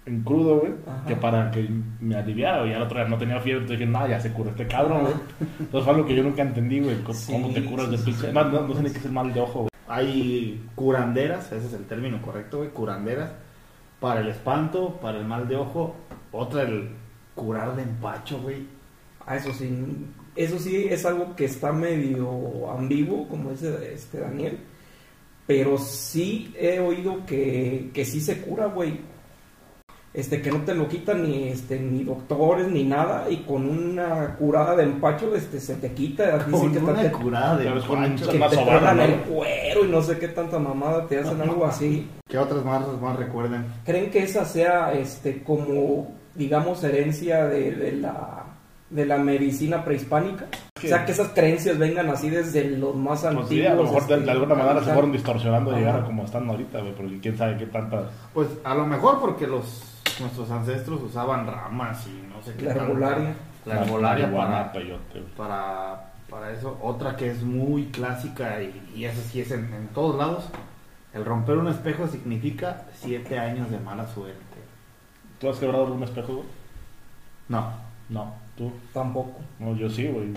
En 0.05 0.21
crudo, 0.23 0.59
güey, 0.59 0.73
que 1.07 1.15
para 1.15 1.49
que 1.49 1.65
me 2.01 2.15
aliviara, 2.15 2.59
güey. 2.59 2.71
Y 2.71 2.73
al 2.73 2.81
otro 2.81 2.99
día 2.99 3.07
no 3.07 3.17
tenía 3.17 3.39
fiebre, 3.39 3.61
entonces 3.61 3.79
dije, 3.79 3.89
no, 3.91 4.05
ya 4.07 4.19
se 4.19 4.33
curó 4.33 4.49
este 4.49 4.67
cabrón, 4.67 5.01
güey. 5.03 5.13
Entonces 5.59 5.83
fue 5.85 5.93
algo 5.93 6.05
que 6.05 6.15
yo 6.15 6.23
nunca 6.23 6.41
entendí, 6.41 6.81
güey, 6.81 7.01
cómo, 7.03 7.17
Sí, 7.17 7.31
cómo 7.31 7.53
te 7.53 7.63
curas 7.63 7.85
sí, 7.85 7.91
de 7.91 7.97
sí, 7.99 8.03
pinche. 8.05 8.27
sí. 8.27 8.33
No, 8.33 8.43
no, 8.43 8.67
no 8.67 8.75
sé 8.75 8.83
ni 8.83 8.89
qué 8.89 8.97
es 8.97 9.05
el 9.05 9.11
mal 9.13 9.33
de 9.33 9.39
ojo, 9.39 9.59
güey. 9.61 9.69
Hay 9.87 10.61
curanderas, 10.75 11.51
ese 11.53 11.67
es 11.67 11.73
el 11.73 11.85
término 11.85 12.21
correcto, 12.21 12.57
güey, 12.57 12.69
curanderas, 12.71 13.31
para 14.01 14.19
el 14.19 14.27
espanto, 14.27 14.99
para 15.01 15.19
el 15.19 15.25
mal 15.25 15.47
de 15.47 15.55
ojo, 15.55 15.95
otra 16.33 16.63
el 16.63 16.89
curar 17.35 17.75
de 17.75 17.83
empacho, 17.83 18.41
güey. 18.41 18.67
Ah, 19.25 19.37
eso 19.37 19.53
sí, 19.53 19.69
eso 20.35 20.59
sí 20.59 20.85
es 20.89 21.05
algo 21.05 21.33
que 21.35 21.45
está 21.45 21.71
medio 21.71 22.69
ambiguo, 22.71 23.27
como 23.29 23.51
dice 23.51 23.93
este 23.93 24.19
Daniel. 24.19 24.59
Pero 25.47 25.77
sí 25.77 26.53
he 26.59 26.79
oído 26.79 27.25
que, 27.25 27.89
que 27.93 28.03
sí 28.03 28.19
se 28.19 28.41
cura, 28.41 28.65
güey. 28.65 28.99
Este, 30.13 30.43
que 30.43 30.51
no 30.51 30.59
te 30.59 30.75
lo 30.75 30.87
quitan 30.87 31.23
ni 31.23 31.47
este, 31.47 31.79
ni 31.79 32.03
doctores 32.03 32.67
ni 32.67 32.83
nada, 32.83 33.25
y 33.31 33.37
con 33.37 33.67
una 33.67 34.35
curada 34.35 34.75
de 34.75 34.83
empacho, 34.83 35.33
este, 35.35 35.59
se 35.59 35.73
te 35.75 35.91
quita. 35.93 36.37
Dicen 36.37 36.51
Con 36.51 36.71
que 36.71 36.77
una 36.79 37.01
te, 37.01 37.11
curada 37.11 37.57
de 37.57 37.67
empacho. 37.67 38.29
que 38.29 38.37
te 38.37 38.55
¿no? 38.57 39.01
el 39.03 39.15
cuero 39.21 39.85
y 39.85 39.87
no 39.89 40.01
sé 40.03 40.19
qué 40.19 40.27
tanta 40.27 40.59
mamada 40.59 41.07
te 41.07 41.17
hacen 41.19 41.41
algo 41.41 41.65
así. 41.65 42.07
¿Qué 42.29 42.37
otras 42.37 42.63
más, 42.63 42.85
más 43.01 43.15
recuerden? 43.17 43.65
¿Creen 43.85 44.11
que 44.11 44.19
esa 44.23 44.45
sea 44.45 44.93
este 44.93 45.41
como 45.41 46.11
digamos 46.35 46.83
herencia 46.83 47.45
de, 47.45 47.71
de 47.71 47.91
la 47.93 48.43
de 48.91 49.05
la 49.07 49.17
medicina 49.17 49.83
prehispánica? 49.83 50.45
O 50.77 50.87
sea, 50.87 51.05
que 51.05 51.13
esas 51.13 51.29
creencias 51.29 51.77
vengan 51.79 52.09
así 52.09 52.29
desde 52.29 52.65
los 52.69 52.95
más 52.95 53.21
Pues 53.21 53.31
antiguos. 53.35 53.49
sí, 53.49 53.65
a 53.65 53.73
lo 53.73 53.83
mejor 53.83 54.05
de, 54.05 54.13
este, 54.13 54.25
de 54.25 54.31
alguna 54.31 54.53
manera 54.55 54.83
se 54.83 54.91
fueron 54.93 55.11
distorsionando 55.11 55.71
a 55.71 55.77
llegar 55.79 56.01
a 56.01 56.05
como 56.05 56.25
están 56.25 56.47
ahorita, 56.49 56.81
güey, 56.81 56.93
porque 56.93 57.19
quién 57.19 57.35
sabe 57.37 57.57
qué 57.57 57.65
tantas... 57.67 58.11
Pues 58.33 58.49
a 58.63 58.75
lo 58.75 58.85
mejor 58.85 59.19
porque 59.21 59.47
los 59.47 59.81
nuestros 60.19 60.51
ancestros 60.51 61.01
usaban 61.01 61.47
ramas 61.47 62.07
y 62.07 62.27
no 62.27 62.41
sé 62.41 62.55
qué. 62.55 62.65
La 62.65 62.73
herbolaria. 62.73 63.35
La 63.65 63.81
herbolaria 63.81 64.27
marihuana, 64.27 64.71
para, 64.73 64.85
para, 65.37 66.13
para 66.29 66.51
eso. 66.51 66.77
Otra 66.81 67.15
que 67.15 67.29
es 67.31 67.43
muy 67.43 67.85
clásica 67.85 68.61
y, 68.61 68.91
y 68.95 69.05
esa 69.05 69.21
sí 69.21 69.41
es 69.41 69.51
en, 69.51 69.73
en 69.73 69.87
todos 69.89 70.17
lados. 70.17 70.49
El 71.13 71.23
romper 71.25 71.57
un 71.57 71.67
espejo 71.67 72.07
significa 72.07 72.85
siete 72.93 73.39
años 73.39 73.69
de 73.69 73.79
mala 73.79 74.07
suerte. 74.07 74.41
¿Tú 75.39 75.49
has 75.49 75.57
quebrado 75.57 75.85
algún 75.85 76.03
espejo? 76.03 76.43
No. 77.47 77.71
No, 78.09 78.33
tú. 78.57 78.71
Tampoco. 78.93 79.39
No, 79.59 79.75
yo 79.75 79.89
sí, 79.89 80.07
güey. 80.07 80.33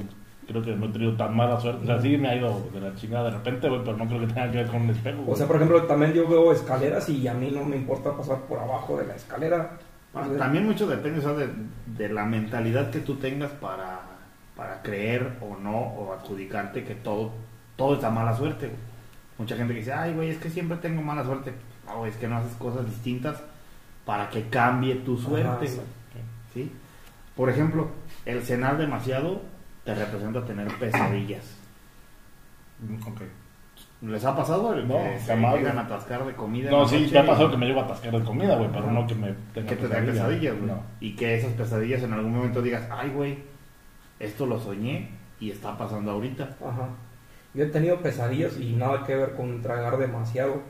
Creo 0.47 0.63
que 0.63 0.77
no 0.77 0.87
he 0.87 0.89
tenido 0.91 1.17
tan 1.17 1.35
mala 1.37 1.61
suerte. 1.61 1.83
O 1.83 1.87
sea, 1.87 2.01
sí 2.01 2.17
me 2.17 2.29
ha 2.29 2.37
ido 2.37 2.69
de 2.73 2.81
la 2.81 2.95
chingada 2.95 3.25
de 3.25 3.31
repente, 3.39 3.69
güey, 3.69 3.81
pero 3.85 3.97
no 3.97 4.07
creo 4.07 4.21
que 4.21 4.27
tenga 4.29 4.51
que 4.51 4.59
ver 4.59 4.67
con 4.69 4.83
un 4.83 4.91
espejo, 4.91 5.19
güey. 5.23 5.33
O 5.33 5.37
sea, 5.37 5.47
por 5.47 5.57
ejemplo, 5.57 5.83
también 5.85 6.13
yo 6.13 6.29
veo 6.29 6.53
escaleras 6.53 7.09
y 7.09 7.27
a 7.27 7.35
mí 7.35 7.51
no 7.51 7.65
me 7.65 7.77
importa 7.77 8.17
pasar 8.17 8.39
por 8.43 8.59
abajo 8.59 8.97
de 8.99 9.07
la 9.07 9.17
escalera. 9.17 9.73
Ah, 10.15 10.23
O 10.25 10.29
sea, 10.29 10.39
También 10.39 10.65
mucho 10.67 10.87
depende 10.87 11.19
o 11.19 11.23
sea, 11.23 11.33
de, 11.33 11.49
de 11.99 12.09
la 12.09 12.25
mentalidad 12.25 12.91
que 12.91 13.01
tú 13.01 13.17
tengas 13.17 13.51
para, 13.53 14.01
para 14.57 14.81
creer 14.83 15.33
o 15.41 15.57
no, 15.57 15.77
o 15.79 16.13
adjudicarte 16.13 16.85
que 16.85 16.95
todo, 16.95 17.33
todo 17.75 17.97
es 17.97 18.05
a 18.05 18.11
mala 18.11 18.37
suerte. 18.37 18.67
güey. 18.69 18.79
Mucha 19.39 19.57
gente 19.57 19.75
que 19.75 19.81
dice, 19.81 19.93
ay, 19.93 20.15
güey, 20.15 20.31
es 20.31 20.39
que 20.39 20.49
siempre 20.49 20.77
tengo 20.79 21.03
mala 21.03 21.25
suerte. 21.25 21.53
No, 21.87 22.07
es 22.07 22.17
que 22.17 22.29
no 22.29 22.37
haces 22.37 22.55
cosas 22.55 22.87
distintas 22.87 23.43
para 24.05 24.31
que 24.31 24.49
cambie 24.49 24.95
tu 24.97 25.15
Ajá, 25.17 25.25
suerte. 25.29 25.69
¿Sí? 26.55 26.73
Por 27.35 27.51
ejemplo, 27.51 27.89
el 28.25 28.43
cenar 28.43 28.79
demasiado 28.79 29.43
te 29.87 29.95
representa 29.95 30.45
tener 30.45 30.69
pesadillas. 30.79 31.57
Ok. 33.07 33.23
¿Les 34.03 34.23
ha 34.25 34.37
pasado 34.37 34.75
el 34.75 34.87
No, 34.87 34.95
que 35.03 35.19
se 35.21 35.35
llegan 35.37 35.79
a 35.79 35.83
atascar 35.83 36.27
de 36.27 36.35
comida? 36.35 36.71
No, 36.71 36.87
sí, 36.87 37.09
te 37.11 37.19
ha 37.19 37.25
y- 37.25 37.27
pasado 37.27 37.51
que 37.51 37.57
me 37.57 37.67
llevo 37.67 37.81
a 37.81 37.85
atascar 37.85 38.13
de 38.13 38.23
comida, 38.25 38.57
güey, 38.57 38.71
pero 38.71 38.91
no 38.91 39.07
que 39.07 39.15
me 39.15 39.33
tenga 39.55 39.69
que 39.71 39.77
te 39.77 39.89
den 39.89 40.07
pesadillas, 40.07 40.55
güey. 40.57 40.67
No. 40.71 40.83
Y 41.01 41.17
que 41.17 41.37
esas 41.37 41.53
pesadillas 41.55 42.03
en 42.03 42.13
algún 42.13 42.37
momento 42.37 42.61
digas, 42.61 42.87
ay, 42.91 43.11
güey, 43.11 43.39
esto 44.21 44.45
lo 44.45 44.59
soñé 44.61 45.09
y 45.41 45.51
está 45.51 45.79
pasando 45.79 46.11
ahorita. 46.11 46.45
Ajá. 46.63 46.89
Yo 47.55 47.65
he 47.65 47.69
tenido 47.69 47.99
pesadillas 48.01 48.59
y 48.59 48.75
nada 48.75 49.03
que 49.05 49.17
ver 49.17 49.35
con 49.35 49.63
tragar 49.63 49.97
demasiado. 49.97 50.61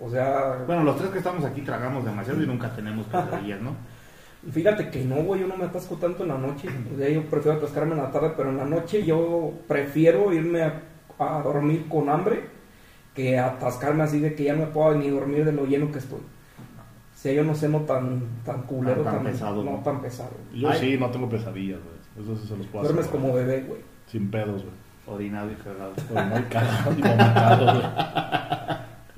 O 0.00 0.08
sea, 0.08 0.62
Bueno, 0.66 0.82
los 0.84 0.96
tres 0.96 1.10
que 1.10 1.18
estamos 1.18 1.44
aquí 1.44 1.60
tragamos 1.60 2.02
demasiado 2.06 2.42
y 2.42 2.46
nunca 2.46 2.74
tenemos 2.74 3.04
pesadillas, 3.06 3.60
¿no? 3.60 3.74
Fíjate 4.50 4.88
que 4.90 5.04
no, 5.04 5.16
güey, 5.16 5.42
yo 5.42 5.46
no 5.46 5.56
me 5.56 5.64
atasco 5.66 5.96
tanto 5.96 6.22
en 6.22 6.30
la 6.30 6.38
noche. 6.38 6.68
O 6.94 6.96
sea, 6.98 7.08
yo 7.10 7.22
prefiero 7.24 7.58
atascarme 7.58 7.92
en 7.92 7.98
la 8.02 8.10
tarde, 8.10 8.32
pero 8.36 8.48
en 8.50 8.56
la 8.56 8.64
noche 8.64 9.04
yo 9.04 9.52
prefiero 9.68 10.32
irme 10.32 10.62
a, 10.62 10.80
a 11.18 11.42
dormir 11.42 11.86
con 11.88 12.08
hambre 12.08 12.44
que 13.14 13.38
atascarme 13.38 14.02
así 14.04 14.18
de 14.20 14.34
que 14.34 14.44
ya 14.44 14.54
no 14.54 14.60
me 14.60 14.66
puedo 14.68 14.94
ni 14.94 15.10
dormir 15.10 15.44
de 15.44 15.52
lo 15.52 15.66
lleno 15.66 15.92
que 15.92 15.98
estoy. 15.98 16.20
O 16.20 17.22
sea, 17.22 17.34
yo 17.34 17.44
no 17.44 17.54
sé, 17.54 17.68
no 17.68 17.80
tan, 17.80 18.22
tan 18.46 18.62
culero, 18.62 19.02
Tan- 19.02 19.16
tan 19.16 19.24
tan, 19.24 19.32
pesado, 19.32 19.62
no 19.62 19.72
¿no? 19.72 19.78
tan 19.82 20.00
pesado. 20.00 20.30
Yo 20.54 20.70
Ay. 20.70 20.78
sí, 20.80 20.96
no 20.98 21.10
tengo 21.10 21.28
pesadillas, 21.28 21.78
güey. 21.80 22.24
Eso 22.26 22.40
sí 22.40 22.48
se 22.48 22.56
los 22.56 22.66
puedo 22.68 22.84
Duermes 22.84 23.08
como 23.08 23.34
bebé, 23.34 23.60
güey. 23.68 23.80
Sin 24.06 24.30
pedos, 24.30 24.62
güey. 24.62 24.74
Orinado 25.06 25.50
y 25.50 25.54
cagado. 25.56 25.92
Orinado 26.10 26.40
y 26.40 26.42
cagado 26.44 26.92
y 26.92 27.02
vomitado, 27.02 27.64
güey. 27.74 27.86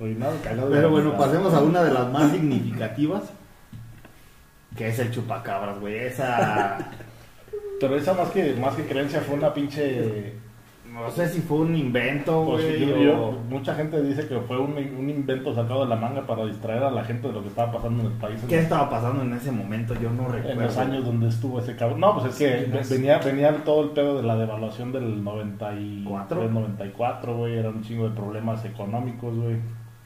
Orinado, 0.10 0.36
cagado 0.42 0.70
y 0.70 0.72
Pero 0.72 0.90
bueno, 0.90 1.16
pasemos 1.16 1.54
a 1.54 1.60
una 1.62 1.82
de 1.84 1.92
las 1.92 2.10
más 2.12 2.32
significativas, 2.32 3.22
que 4.76 4.88
es 4.88 4.98
el 4.98 5.10
chupacabras, 5.10 5.78
güey. 5.80 5.96
Esa, 5.96 6.78
Pero 7.80 7.96
esa 7.96 8.14
más 8.14 8.30
que, 8.30 8.54
más 8.54 8.74
que 8.74 8.84
creencia 8.86 9.20
fue 9.20 9.34
una 9.36 9.52
pinche... 9.52 10.34
no 10.86 11.10
sé 11.10 11.28
si 11.28 11.40
fue 11.40 11.58
un 11.58 11.74
invento, 11.74 12.44
Pues, 12.46 12.64
güey, 12.64 13.04
yo- 13.04 13.26
o- 13.28 13.32
mucha 13.32 13.74
gente 13.74 14.00
dice 14.02 14.28
que 14.28 14.38
fue 14.40 14.56
un, 14.58 14.72
un 14.76 15.10
invento 15.10 15.52
sacado 15.54 15.82
de 15.82 15.88
la 15.88 15.96
manga 15.96 16.24
para 16.26 16.44
distraer 16.46 16.84
a 16.84 16.90
la 16.92 17.02
gente 17.04 17.26
de 17.28 17.34
lo 17.34 17.42
que 17.42 17.48
estaba 17.48 17.72
pasando 17.72 18.04
en 18.04 18.12
el 18.12 18.18
país. 18.18 18.38
¿Qué 18.48 18.60
estaba 18.60 18.88
pasando 18.88 19.22
en 19.22 19.32
ese 19.32 19.50
momento? 19.50 19.94
Yo 19.94 20.10
no 20.10 20.28
recuerdo. 20.28 20.60
en 20.60 20.66
los 20.66 20.76
años 20.78 21.04
donde 21.04 21.28
estuvo 21.28 21.58
ese 21.58 21.74
cabrón. 21.74 21.98
No, 21.98 22.14
pues 22.20 22.32
es 22.32 22.38
que 22.38 22.64
Sí, 22.66 22.70
ve- 22.70 22.80
es- 22.80 22.90
venía, 22.90 23.18
venía 23.18 23.64
todo 23.64 23.82
el 23.84 23.90
pedo 23.90 24.16
de 24.18 24.22
la 24.22 24.36
devaluación 24.36 24.92
del 24.92 25.24
94, 25.24 26.08
¿Cuatro? 26.08 26.40
del 26.42 26.54
94, 26.54 27.36
güey, 27.36 27.58
era 27.58 27.68
un 27.70 27.82
chingo 27.82 28.08
de 28.08 28.14
problemas 28.14 28.64
económicos, 28.64 29.34
güey. 29.36 29.56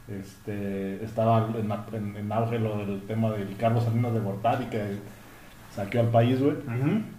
Este, 0.09 1.03
estaba 1.05 1.49
en, 1.59 1.95
en- 1.95 2.17
en 2.17 2.33
auge 2.33 2.59
lo 2.59 2.79
del 2.79 3.03
tema 3.03 3.31
del 3.33 3.57
Carlos 3.57 3.85
Salinas 3.85 4.13
de 4.15 4.21
Gortari 4.21 4.67
que 4.67 4.81
saqueó 5.75 6.01
al 6.01 6.09
país, 6.09 6.41
güey. 6.41 6.57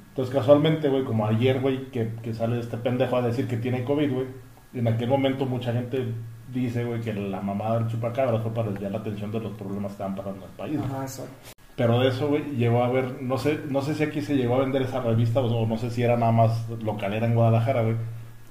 Entonces, 0.09 0.33
casualmente, 0.33 0.89
güey, 0.89 1.03
como 1.03 1.27
ayer, 1.27 1.59
güey, 1.59 1.91
que, 1.91 2.13
que 2.23 2.33
sale 2.33 2.59
este 2.59 2.77
pendejo 2.77 3.17
a 3.17 3.21
decir 3.21 3.47
que 3.47 3.57
tiene 3.57 3.83
COVID, 3.83 4.11
güey, 4.11 4.25
en 4.73 4.87
aquel 4.87 5.09
momento 5.09 5.45
mucha 5.45 5.73
gente 5.73 6.13
dice, 6.53 6.85
güey, 6.85 7.01
que 7.01 7.13
la 7.13 7.41
mamada 7.41 7.79
del 7.79 7.87
chupacabra 7.89 8.39
fue 8.39 8.51
para 8.53 8.69
desviar 8.71 8.91
la 8.93 8.99
atención 8.99 9.31
de 9.31 9.41
los 9.41 9.51
problemas 9.53 9.91
que 9.91 9.93
estaban 9.93 10.15
pasando 10.15 10.45
en 10.45 10.49
el 10.51 10.57
país. 10.57 10.79
Ajá, 10.83 11.01
exacto. 11.03 11.31
Pero 11.75 11.99
de 11.99 12.07
eso, 12.07 12.27
güey, 12.29 12.43
llegó 12.55 12.83
a 12.83 12.89
ver, 12.89 13.21
no 13.21 13.37
sé, 13.37 13.59
no 13.69 13.81
sé 13.83 13.93
si 13.93 14.03
aquí 14.03 14.21
se 14.21 14.35
llegó 14.35 14.55
a 14.55 14.59
vender 14.59 14.81
esa 14.81 14.99
revista 15.01 15.41
o 15.41 15.67
no 15.67 15.77
sé 15.77 15.91
si 15.91 16.01
era 16.01 16.17
nada 16.17 16.31
más 16.31 16.67
localera 16.81 17.27
en 17.27 17.35
Guadalajara, 17.35 17.83
güey. 17.83 17.95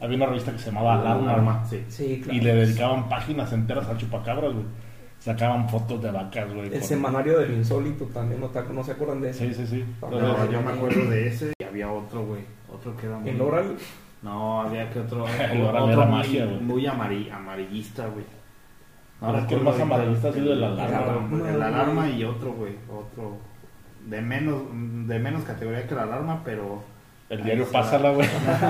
Había 0.07 0.17
una 0.17 0.27
revista 0.27 0.53
que 0.53 0.59
se 0.59 0.67
llamaba 0.71 0.95
Alarma, 0.95 1.65
sí. 1.67 1.85
Sí, 1.89 2.21
claro. 2.23 2.39
y 2.39 2.41
le 2.41 2.55
dedicaban 2.55 3.09
páginas 3.09 3.53
enteras 3.53 3.87
al 3.89 3.99
chupacabras, 3.99 4.53
güey. 4.53 4.65
Sacaban 5.19 5.69
fotos 5.69 6.01
de 6.03 6.11
vacas, 6.11 6.53
güey. 6.53 6.67
El 6.67 6.73
con- 6.79 6.83
semanario 6.83 7.39
del 7.39 7.55
insólito 7.55 8.05
también, 8.07 8.41
¿no, 8.41 8.51
no 8.73 8.85
se 8.85 8.93
acuerdan 8.93 9.21
de 9.21 9.31
ese? 9.31 9.49
Sí, 9.49 9.55
sí, 9.55 9.67
sí. 9.67 9.85
No, 10.03 10.11
No, 10.11 10.19
Entonces, 10.19 10.51
yo 10.51 10.63
me 10.63 10.73
acuerdo 10.73 11.11
de 11.11 11.27
ese 11.29 11.53
y 11.59 11.65
había 11.65 11.91
otro, 11.91 12.25
güey. 12.27 12.43
Otro 12.73 12.97
que 12.97 13.07
era 13.07 13.19
muy... 13.19 13.31
El 13.31 13.41
oral, 13.41 13.77
No, 14.23 14.61
había 14.63 14.89
que 14.91 15.01
otro. 15.01 15.25
El 15.53 15.63
oral 15.63 15.83
otro 15.85 15.95
era 16.03 16.05
muy, 16.07 16.19
magia, 16.19 16.45
güey. 16.47 16.61
muy 16.61 16.87
amari- 16.87 17.31
amarillista, 17.33 18.07
güey. 18.07 18.25
Pero 19.19 19.39
es 19.39 19.47
que 19.47 19.55
el 19.55 19.63
más 19.63 19.81
amarillista 19.81 20.29
ha 20.29 20.33
sido 20.33 20.53
el 20.53 20.63
alarma. 20.63 21.29
El 21.51 21.63
alarma 21.63 22.09
y 22.11 22.23
otro, 22.25 22.53
güey. 22.53 22.75
Otro. 22.89 23.39
De 24.07 24.21
menos, 24.21 24.63
de 25.09 25.19
menos 25.19 25.43
categoría 25.45 25.87
que 25.89 25.95
el 25.95 26.01
alarma, 26.01 26.43
pero. 26.45 26.83
El 27.29 27.43
diario 27.45 27.65
está. 27.65 27.81
Pásala, 27.83 28.11
güey. 28.11 28.29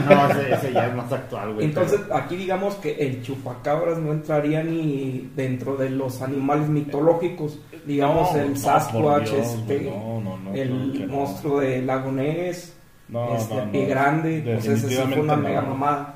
No, 0.09 0.31
ese, 0.31 0.55
ese 0.55 0.73
ya 0.73 0.87
es 0.87 0.95
más 0.95 1.13
actual, 1.13 1.55
güey. 1.55 1.67
Entonces, 1.67 2.01
aquí 2.13 2.37
digamos 2.37 2.75
que 2.77 2.95
el 2.95 3.23
chupacabras 3.23 3.99
no 3.99 4.13
entraría 4.13 4.63
ni 4.63 5.31
dentro 5.37 5.77
de 5.77 5.91
los 5.91 6.23
animales 6.23 6.69
mitológicos. 6.69 7.59
Digamos, 7.87 8.33
No, 8.33 8.39
el 8.41 8.57
Sasquatch, 8.57 9.33
este, 9.33 9.81
no, 9.83 10.21
no, 10.21 10.37
no, 10.39 10.55
el 10.55 11.07
monstruo 11.09 11.61
de 11.61 11.83
Lago 11.83 12.11
Ness, 12.13 12.75
No, 13.09 13.37
este, 13.37 13.55
no, 13.55 13.67
no. 13.67 13.73
Pie 13.73 13.87
Grande. 13.87 14.41
Pues 14.45 14.67
ese 14.67 14.89
sí 14.89 14.95
fue 14.97 15.05
una 15.05 15.37
Definitivamente 15.37 15.49
mega 15.49 15.61
no. 15.63 15.69
mamada. 15.69 16.15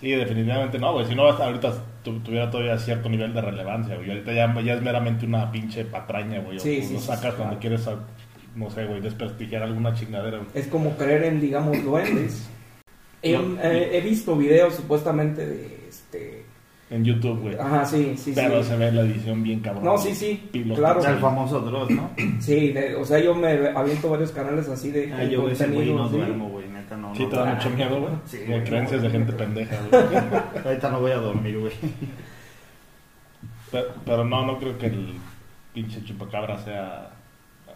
Sí, 0.00 0.10
definitivamente 0.10 0.78
no, 0.78 0.92
güey. 0.92 1.06
Si 1.06 1.14
no, 1.14 1.26
hasta 1.26 1.46
ahorita 1.46 1.72
tu- 2.02 2.20
tuviera 2.20 2.50
todavía 2.50 2.76
cierto 2.78 3.08
nivel 3.08 3.32
de 3.32 3.40
relevancia, 3.40 3.96
güey. 3.96 4.10
Ahorita 4.10 4.32
ya, 4.32 4.60
ya 4.60 4.74
es 4.74 4.82
meramente 4.82 5.24
una 5.24 5.50
pinche 5.50 5.84
patraña, 5.86 6.40
güey. 6.40 6.58
Sí, 6.60 6.82
sí, 6.82 6.94
lo 6.94 7.00
sacas 7.00 7.30
sí, 7.32 7.36
cuando 7.38 7.58
claro. 7.58 7.60
quieres, 7.60 7.86
a- 7.88 7.98
no 8.56 8.70
sé, 8.70 8.84
güey, 8.86 9.00
desprestigiar 9.00 9.62
alguna 9.62 9.94
chingadera, 9.94 10.38
güey. 10.38 10.48
Es 10.54 10.66
como 10.66 10.96
creer 10.96 11.24
en, 11.24 11.40
digamos, 11.40 11.82
duendes. 11.84 12.48
He, 13.22 13.32
No. 13.38 13.60
eh, 13.62 13.90
he 13.96 14.00
visto 14.02 14.36
videos 14.36 14.74
supuestamente 14.74 15.46
de 15.46 15.86
este. 15.88 16.44
En 16.88 17.04
YouTube, 17.04 17.40
güey. 17.40 17.56
Ajá, 17.58 17.84
sí, 17.84 18.14
sí, 18.16 18.30
Pero 18.34 18.62
sí. 18.62 18.68
se 18.68 18.76
ve 18.76 18.92
la 18.92 19.00
edición 19.00 19.42
bien 19.42 19.58
cabrón. 19.58 19.84
No, 19.84 19.98
sí, 19.98 20.14
sí, 20.14 20.48
Y 20.52 20.62
los 20.64 20.78
claro. 20.78 21.00
O 21.00 21.02
sea, 21.02 21.12
el 21.12 21.18
famoso 21.18 21.60
Dross, 21.60 21.90
¿no? 21.90 22.10
Sí, 22.40 22.72
de- 22.72 22.94
o 22.94 23.04
sea, 23.04 23.18
yo 23.18 23.34
me 23.34 23.48
aviento 23.74 24.08
varios 24.10 24.30
canales 24.30 24.68
así 24.68 24.92
de 24.92 25.12
Ah, 25.12 25.24
yo 25.24 25.48
ese 25.48 25.66
güey 25.66 25.92
no 25.92 26.08
sí. 26.08 26.16
duermo, 26.16 26.48
güey, 26.50 26.68
neta, 26.68 26.96
no. 26.96 27.12
Sí, 27.16 27.24
no 27.24 27.28
te 27.30 27.36
da 27.36 27.44
mucho 27.54 27.70
miedo, 27.70 28.00
güey. 28.00 28.12
Sí, 28.26 28.38
creencias 28.64 29.00
no, 29.02 29.08
de 29.08 29.10
gente 29.10 29.32
no. 29.32 29.38
pendeja, 29.38 29.76
güey. 29.90 30.02
Ahorita 30.64 30.90
no 30.90 31.00
voy 31.00 31.10
a 31.10 31.16
dormir, 31.16 31.58
güey. 31.58 31.72
Pero, 33.72 33.88
pero 34.04 34.24
no, 34.24 34.46
no 34.46 34.58
creo 34.58 34.78
que 34.78 34.86
el 34.86 35.14
pinche 35.74 36.04
chupacabra 36.04 36.58
sea 36.58 37.10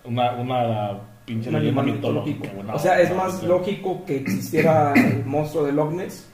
una, 0.04 0.32
una 0.32 0.98
pinche 1.24 1.50
leyenda 1.50 1.82
mitológica, 1.82 2.48
o 2.72 2.78
sea, 2.78 3.00
es 3.00 3.14
más 3.14 3.34
o 3.34 3.38
sea, 3.38 3.48
lógico 3.48 4.04
que 4.04 4.16
existiera 4.16 4.92
el 4.94 5.24
monstruo 5.24 5.64
de 5.64 5.72
Loch 5.72 5.92
Ness. 5.92 6.26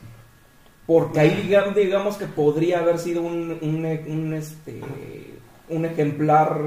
Porque 0.86 1.18
ahí 1.18 1.42
digamos, 1.42 1.74
digamos 1.74 2.16
que 2.16 2.26
podría 2.26 2.78
haber 2.78 2.98
sido 2.98 3.20
un, 3.22 3.58
un, 3.60 3.84
un, 4.06 4.34
este, 4.34 4.80
un 5.68 5.84
ejemplar, 5.84 6.58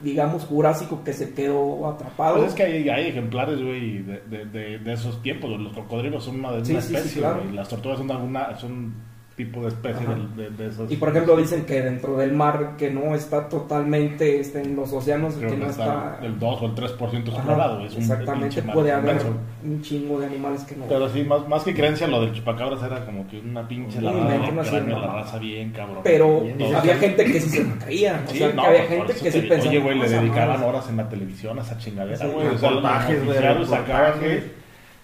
digamos, 0.00 0.44
jurásico 0.44 1.04
que 1.04 1.12
se 1.12 1.34
quedó 1.34 1.86
atrapado. 1.86 2.36
Pues 2.36 2.48
es 2.48 2.54
que 2.54 2.62
hay, 2.62 2.88
hay 2.88 3.08
ejemplares, 3.08 3.62
güey, 3.62 3.98
de, 3.98 4.20
de, 4.22 4.44
de, 4.46 4.78
de 4.78 4.92
esos 4.94 5.20
tiempos. 5.20 5.50
Los 5.60 5.74
cocodrilos 5.74 6.24
son 6.24 6.36
una, 6.40 6.52
de 6.52 6.64
Sí, 6.64 6.72
una 6.72 6.80
sí, 6.80 6.88
sí, 6.88 6.94
especie, 6.94 7.20
claro. 7.20 7.42
güey. 7.42 7.54
Las 7.54 7.68
tortugas 7.68 7.98
son 7.98 8.10
alguna, 8.10 8.56
son 8.56 8.94
tipo 9.36 9.60
de 9.60 9.68
especie 9.68 10.06
de, 10.06 10.42
de, 10.44 10.50
de 10.50 10.68
esos. 10.70 10.90
Y 10.90 10.96
por 10.96 11.10
ejemplo 11.10 11.36
dicen 11.36 11.66
que 11.66 11.82
dentro 11.82 12.16
del 12.16 12.32
mar 12.32 12.72
que 12.78 12.90
no 12.90 13.14
está 13.14 13.48
totalmente 13.50 14.40
este, 14.40 14.62
en 14.62 14.74
los 14.76 14.90
océanos, 14.92 15.34
Creo 15.34 15.50
que 15.50 15.56
no 15.58 15.66
está 15.66 16.18
el 16.22 16.38
2 16.38 16.62
o 16.62 16.66
el 16.66 16.74
3% 16.74 16.98
Ajá, 17.28 17.36
explorado. 17.36 17.80
Es 17.84 17.94
un 17.94 18.00
exactamente, 18.02 18.62
mar 18.62 18.74
puede 18.74 18.92
haber 18.92 19.10
inmenso. 19.16 19.34
un 19.62 19.82
chingo 19.82 20.18
de 20.20 20.26
animales 20.26 20.64
que 20.64 20.76
no... 20.76 20.86
Pero 20.86 21.08
sí, 21.10 21.22
más, 21.22 21.46
más 21.48 21.62
que 21.64 21.74
creencia, 21.74 22.06
lo 22.08 22.22
del 22.22 22.32
chupacabras 22.32 22.82
era 22.82 23.04
como 23.04 23.28
que 23.28 23.38
una 23.40 23.68
pinche 23.68 23.98
Un 23.98 24.04
lavada 24.04 24.34
invento, 24.36 24.54
de 24.54 24.60
hacienda. 24.68 24.98
la 25.00 25.06
raza 25.12 25.38
bien, 25.38 25.70
cabrón. 25.72 26.00
Pero 26.02 26.40
Bien, 26.40 26.74
había 26.74 26.96
gente 26.96 27.24
que 27.26 27.40
sí 27.40 27.50
se 27.50 27.64
lo 27.64 27.74
creía. 27.78 28.22
O 28.26 28.30
Sí, 28.30 28.38
sea, 28.38 28.52
no, 28.54 28.62
que 28.62 28.68
había 28.68 28.82
gente 28.84 29.12
que 29.12 29.32
sí 29.32 29.40
pensaba... 29.42 29.70
Oye, 29.70 29.78
güey, 29.80 29.98
le 29.98 30.06
"Esa 30.06 30.20
dedicaban 30.20 30.48
madre". 30.60 30.66
horas 30.70 30.88
en 30.88 30.96
la 30.96 31.08
televisión 31.10 31.58
a 31.58 31.62
esa 31.62 31.76
chingadera, 31.76 32.16
Sí, 32.16 32.26
güey. 32.32 32.46
O 32.46 32.58
sea, 32.58 32.70
los 32.70 33.68
sacaban. 33.68 34.14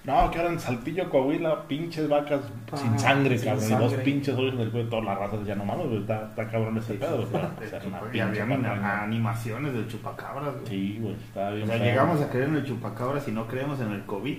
No, 0.05 0.31
que 0.33 0.41
eran 0.41 0.59
Saltillo, 0.59 1.09
Coahuila, 1.09 1.62
pinches 1.69 2.09
vacas 2.09 2.41
Ah, 2.73 2.77
sin 2.77 2.99
sangre, 2.99 3.38
sin 3.38 3.51
cabrón. 3.51 3.69
Y 3.69 3.75
dos 3.75 3.91
sangre. 3.91 4.05
pinches 4.05 4.35
hoyos 4.37 4.59
del 4.59 4.71
güey, 4.71 4.91
toda 4.91 5.03
la 5.03 5.15
raza 5.15 5.37
decía, 5.37 5.55
no 5.55 5.65
mames, 5.65 5.87
güey, 5.87 6.01
está, 6.01 6.25
está 6.31 6.49
cabrón 6.49 6.77
ese 6.79 6.95
pedo, 6.95 7.17
güey. 7.19 7.29
pero, 7.31 7.51
pues, 7.57 7.73
era 7.73 7.85
una 7.87 8.01
Y 8.12 8.19
había 8.19 9.03
animaciones 9.03 9.73
del 9.73 9.87
chupacabras, 9.87 10.55
güey. 10.55 10.67
Sí, 10.67 10.99
güey, 11.01 11.15
estaba 11.15 11.51
bien 11.53 11.62
O 11.65 11.67
sea, 11.69 11.77
feo. 11.79 11.87
llegamos 11.87 12.21
a 12.21 12.29
creer 12.31 12.49
en 12.49 12.57
el 12.57 12.65
chupacabras 12.65 13.29
y 13.29 13.33
no 13.33 13.47
creemos 13.47 13.81
en 13.81 13.93
el 13.93 14.05
COVID. 14.05 14.38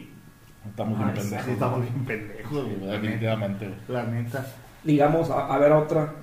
Estamos 0.70 1.00
Ah, 1.00 1.04
bien 1.04 1.16
pendejos. 1.16 1.46
Sí, 1.46 1.52
estamos 1.52 1.82
bien 1.82 2.06
pendejos, 2.06 2.66
Sí, 2.66 2.86
definitivamente, 2.86 3.66
güey. 3.68 3.78
La 3.88 4.04
neta. 4.04 4.46
digamos, 4.84 5.30
a, 5.30 5.54
a 5.54 5.58
ver 5.60 5.72
otra. 5.72 6.14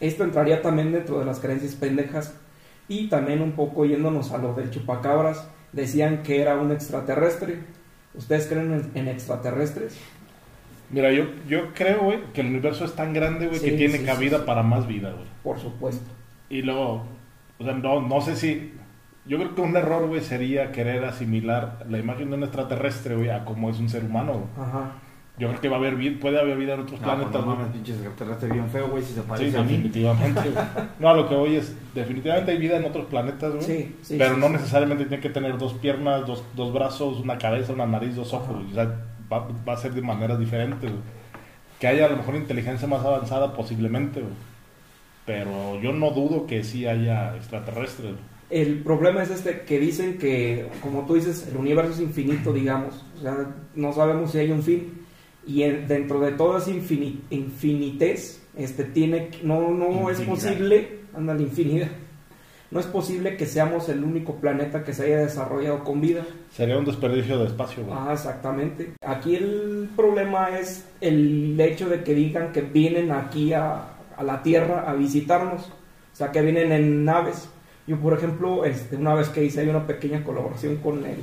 Esto 0.00 0.24
entraría 0.24 0.62
también 0.62 0.90
dentro 0.92 1.18
de 1.18 1.24
las 1.26 1.38
creencias 1.38 1.74
pendejas 1.74 2.34
y 2.88 3.08
también 3.08 3.40
un 3.42 3.52
poco 3.52 3.84
yéndonos 3.84 4.32
a 4.32 4.38
lo 4.38 4.54
del 4.54 4.70
chupacabras. 4.70 5.46
Decían 5.72 6.22
que 6.22 6.40
era 6.40 6.56
un 6.56 6.72
extraterrestre. 6.72 7.60
¿Ustedes 8.14 8.46
creen 8.46 8.72
en, 8.72 8.90
en 8.94 9.08
extraterrestres? 9.08 9.98
Mira, 10.90 11.10
yo, 11.10 11.24
yo 11.48 11.72
creo, 11.74 12.02
güey, 12.02 12.18
que 12.34 12.42
el 12.42 12.48
universo 12.48 12.84
es 12.84 12.94
tan 12.94 13.14
grande, 13.14 13.46
güey, 13.46 13.58
Sí, 13.58 13.70
que 13.70 13.76
tiene 13.76 13.98
sí, 13.98 14.04
cabida 14.04 14.38
sí, 14.38 14.44
para 14.46 14.62
más 14.62 14.86
vida, 14.86 15.10
güey. 15.12 15.24
Por 15.42 15.58
supuesto. 15.58 16.04
Y 16.50 16.60
luego, 16.62 17.04
o 17.58 17.64
sea, 17.64 17.72
no, 17.72 18.00
no 18.02 18.20
sé 18.20 18.36
si. 18.36 18.74
Yo 19.24 19.38
creo 19.38 19.54
que 19.54 19.60
un 19.62 19.76
error, 19.76 20.06
güey, 20.08 20.20
sería 20.20 20.72
querer 20.72 21.04
asimilar 21.04 21.86
la 21.88 21.98
imagen 21.98 22.28
de 22.28 22.36
un 22.36 22.42
extraterrestre, 22.42 23.16
güey, 23.16 23.30
a 23.30 23.44
cómo 23.44 23.70
es 23.70 23.78
un 23.78 23.88
ser 23.88 24.04
humano, 24.04 24.32
güey. 24.34 24.66
Ajá. 24.68 24.92
Yo 25.42 25.48
creo 25.48 25.60
que 25.60 25.68
va 25.68 25.76
a 25.76 25.78
haber, 25.80 26.20
puede 26.20 26.38
haber 26.38 26.56
vida 26.56 26.74
en 26.74 26.80
otros 26.80 27.00
No, 27.00 27.06
pues 27.06 27.16
planetas, 27.16 27.40
no 27.40 27.46
güey. 27.46 27.58
mames, 27.58 27.72
pinches 27.72 27.96
extraterrestre 27.96 28.48
bien 28.52 28.68
feo, 28.70 28.88
güey, 28.88 29.02
si 29.02 29.12
se 29.12 29.20
Sí, 29.20 29.26
parece 29.28 29.58
a 29.58 29.62
mí. 29.62 29.72
definitivamente, 29.72 30.40
güey. 30.50 30.64
No, 31.00 31.08
a 31.08 31.14
lo 31.14 31.28
que 31.28 31.34
voy 31.34 31.56
es, 31.56 31.74
definitivamente 31.94 32.52
hay 32.52 32.58
vida 32.58 32.76
en 32.76 32.84
otros 32.84 33.06
planetas, 33.06 33.50
güey. 33.52 33.64
Sí, 33.64 33.96
sí. 34.02 34.14
pero 34.18 34.34
sí, 34.34 34.40
no 34.40 34.46
sí. 34.46 34.52
necesariamente 34.52 35.04
tiene 35.06 35.20
que 35.20 35.30
tener 35.30 35.58
dos 35.58 35.72
piernas, 35.74 36.26
dos, 36.26 36.44
dos 36.54 36.72
brazos, 36.72 37.18
una 37.20 37.38
cabeza, 37.38 37.72
una 37.72 37.86
nariz, 37.86 38.14
dos 38.14 38.32
ojos. 38.32 38.54
Güey. 38.56 38.70
O 38.70 38.74
sea, 38.74 38.84
va, 39.32 39.48
va 39.68 39.72
a 39.72 39.76
ser 39.76 39.92
de 39.94 40.02
maneras 40.02 40.38
diferentes, 40.38 40.88
güey. 40.90 41.02
Que 41.80 41.88
haya 41.88 42.06
a 42.06 42.10
lo 42.10 42.18
mejor 42.18 42.36
inteligencia 42.36 42.86
más 42.86 43.04
avanzada 43.04 43.52
posiblemente, 43.52 44.20
güey. 44.20 44.32
Pero 45.24 45.80
yo 45.80 45.92
no 45.92 46.10
dudo 46.10 46.46
que 46.46 46.64
sí 46.64 46.86
haya 46.86 47.36
extraterrestres. 47.36 48.12
güey. 48.12 48.32
El 48.50 48.80
problema 48.82 49.22
es 49.22 49.30
este 49.30 49.62
que 49.62 49.78
dicen 49.80 50.18
que, 50.18 50.68
como 50.82 51.06
tú 51.06 51.14
dices, 51.14 51.48
el 51.50 51.56
universo 51.56 51.92
es 51.92 52.00
infinito, 52.00 52.52
digamos. 52.52 53.04
O 53.18 53.22
sea, 53.22 53.34
no 53.74 53.92
sabemos 53.92 54.30
si 54.30 54.38
hay 54.38 54.50
un 54.50 54.62
fin. 54.62 55.01
Y 55.46 55.62
en- 55.62 55.88
dentro 55.88 56.20
de 56.20 56.32
toda 56.32 56.58
esa 56.58 56.70
infini- 56.70 57.20
infinitez, 57.30 58.42
este, 58.56 58.84
tiene, 58.84 59.30
no, 59.42 59.70
no 59.70 60.08
es 60.10 60.20
posible, 60.20 61.00
anda 61.14 61.34
la 61.34 61.42
infinidad. 61.42 61.88
No 62.70 62.80
es 62.80 62.86
posible 62.86 63.36
que 63.36 63.44
seamos 63.44 63.88
el 63.90 64.02
único 64.02 64.36
planeta 64.36 64.82
que 64.82 64.94
se 64.94 65.04
haya 65.04 65.18
desarrollado 65.18 65.84
con 65.84 66.00
vida. 66.00 66.24
Sería 66.52 66.78
un 66.78 66.86
desperdicio 66.86 67.38
de 67.38 67.46
espacio. 67.46 67.84
Ah, 67.90 68.10
exactamente. 68.14 68.92
Aquí 69.04 69.36
el 69.36 69.90
problema 69.94 70.58
es 70.58 70.86
el 71.02 71.60
hecho 71.60 71.90
de 71.90 72.02
que 72.02 72.14
digan 72.14 72.50
que 72.52 72.62
vienen 72.62 73.10
aquí 73.12 73.52
a, 73.52 73.88
a 74.16 74.22
la 74.22 74.42
Tierra 74.42 74.88
a 74.88 74.94
visitarnos. 74.94 75.66
O 75.66 76.16
sea, 76.16 76.30
que 76.32 76.40
vienen 76.40 76.72
en 76.72 77.04
naves. 77.04 77.48
Yo, 77.86 77.98
por 77.98 78.14
ejemplo, 78.14 78.64
este, 78.64 78.96
una 78.96 79.14
vez 79.14 79.28
que 79.28 79.44
hice 79.44 79.68
una 79.68 79.86
pequeña 79.86 80.24
colaboración 80.24 80.76
con 80.76 81.04
el 81.04 81.18